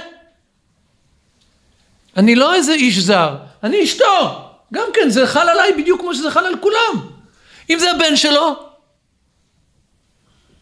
אני 2.16 2.34
לא 2.34 2.54
איזה 2.54 2.72
איש 2.72 2.98
זר, 2.98 3.36
אני 3.62 3.84
אשתו. 3.84 4.46
גם 4.72 4.86
כן, 4.94 5.10
זה 5.10 5.26
חל 5.26 5.48
עליי 5.48 5.72
בדיוק 5.72 6.00
כמו 6.00 6.14
שזה 6.14 6.30
חל 6.30 6.46
על 6.46 6.54
כולם. 6.60 7.08
אם 7.70 7.78
זה 7.78 7.90
הבן 7.90 8.16
שלו, 8.16 8.56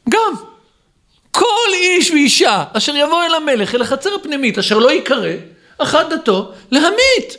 גם. 0.09 0.35
כל 1.31 1.75
איש 1.75 2.11
ואישה 2.11 2.65
אשר 2.73 2.97
יבוא 2.97 3.25
אל 3.25 3.35
המלך, 3.35 3.75
אל 3.75 3.83
החצר 3.83 4.15
הפנימית, 4.15 4.59
אשר 4.59 4.79
לא 4.79 4.91
ייקרא, 4.91 5.31
אחת 5.79 6.09
דתו, 6.09 6.53
להמית. 6.71 7.37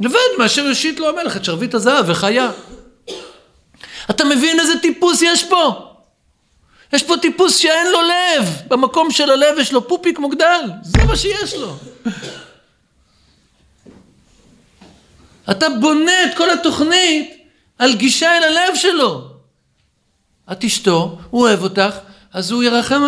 לבד 0.00 0.18
מאשר 0.38 0.62
יושיט 0.62 0.98
לו 0.98 1.08
המלך 1.08 1.36
את 1.36 1.44
שרביט 1.44 1.74
הזהב 1.74 2.04
וחיה. 2.08 2.50
אתה 4.10 4.24
מבין 4.24 4.60
איזה 4.60 4.78
טיפוס 4.78 5.22
יש 5.22 5.44
פה? 5.44 5.92
יש 6.92 7.02
פה 7.02 7.14
טיפוס 7.22 7.56
שאין 7.56 7.86
לו 7.92 7.98
לב, 8.02 8.48
במקום 8.68 9.10
של 9.10 9.30
הלב 9.30 9.58
יש 9.58 9.72
לו 9.72 9.88
פופיק 9.88 10.18
מוגדל, 10.18 10.60
זה 10.82 11.04
מה 11.04 11.16
שיש 11.16 11.54
לו. 11.54 11.76
אתה 15.50 15.68
בונה 15.80 16.24
את 16.24 16.36
כל 16.36 16.50
התוכנית 16.50 17.30
על 17.78 17.94
גישה 17.94 18.36
אל 18.36 18.42
הלב 18.42 18.74
שלו. 18.74 19.28
את 20.52 20.64
אשתו, 20.64 21.18
הוא 21.30 21.42
אוהב 21.42 21.62
אותך, 21.62 21.96
אז 22.32 22.50
הוא 22.50 22.62
ירחם, 22.62 23.02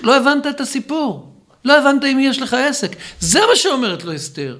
לא 0.00 0.16
הבנת 0.16 0.46
את 0.46 0.60
הסיפור. 0.60 1.32
לא 1.64 1.78
הבנת 1.78 2.04
עם 2.04 2.16
מי 2.16 2.26
יש 2.26 2.42
לך 2.42 2.54
עסק. 2.54 2.96
זה 3.20 3.40
מה 3.40 3.56
שאומרת 3.56 4.04
לו 4.04 4.16
אסתר. 4.16 4.56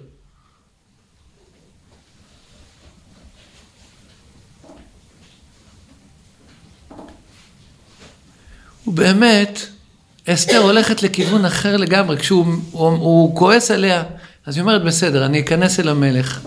ובאמת, 8.86 9.66
אסתר 10.28 10.58
הולכת 10.58 11.02
לכיוון 11.02 11.44
אחר 11.44 11.76
לגמרי, 11.76 12.16
כשהוא 12.16 12.46
הוא, 12.70 12.88
הוא 12.88 13.36
כועס 13.36 13.70
עליה, 13.70 14.02
אז 14.46 14.56
היא 14.56 14.62
אומרת, 14.62 14.84
בסדר, 14.84 15.26
אני 15.26 15.40
אכנס 15.40 15.80
אל 15.80 15.88
המלך. 15.88 16.40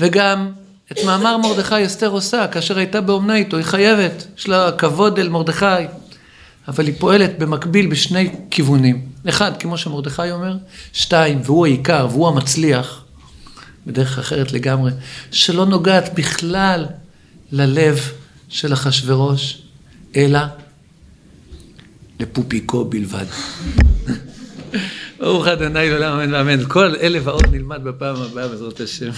וגם 0.00 0.52
את 0.92 0.98
מאמר 1.04 1.36
מרדכי 1.36 1.86
אסתר 1.86 2.08
עושה, 2.08 2.46
כאשר 2.46 2.78
הייתה 2.78 3.00
באומנה 3.00 3.36
איתו, 3.36 3.56
היא 3.56 3.64
חייבת, 3.64 4.26
יש 4.38 4.48
לה 4.48 4.72
כבוד 4.72 5.18
אל 5.18 5.28
מרדכי. 5.28 5.84
אבל 6.68 6.86
היא 6.86 6.94
פועלת 6.98 7.38
במקביל 7.38 7.86
בשני 7.86 8.30
כיוונים. 8.50 9.06
אחד, 9.28 9.52
כמו 9.56 9.78
שמרדכי 9.78 10.30
אומר, 10.30 10.56
שתיים, 10.92 11.40
והוא 11.44 11.66
העיקר, 11.66 12.06
והוא 12.10 12.28
המצליח, 12.28 13.04
בדרך 13.86 14.18
אחרת 14.18 14.52
לגמרי, 14.52 14.90
שלא 15.30 15.66
נוגעת 15.66 16.14
בכלל 16.14 16.86
ללב 17.52 18.00
של 18.48 18.72
אחשורוש, 18.72 19.62
אלא 20.16 20.40
לפופיקו 22.20 22.84
בלבד. 22.84 23.24
ברוך 25.18 25.46
ה' 25.46 25.54
לעולם 25.54 26.20
אמן 26.20 26.34
ואמן. 26.34 26.64
כל 26.68 26.94
אלה 27.00 27.18
ועוד 27.24 27.46
נלמד 27.52 27.84
בפעם 27.84 28.16
הבאה 28.16 28.48
בעזרת 28.48 28.80
השם. 28.80 29.10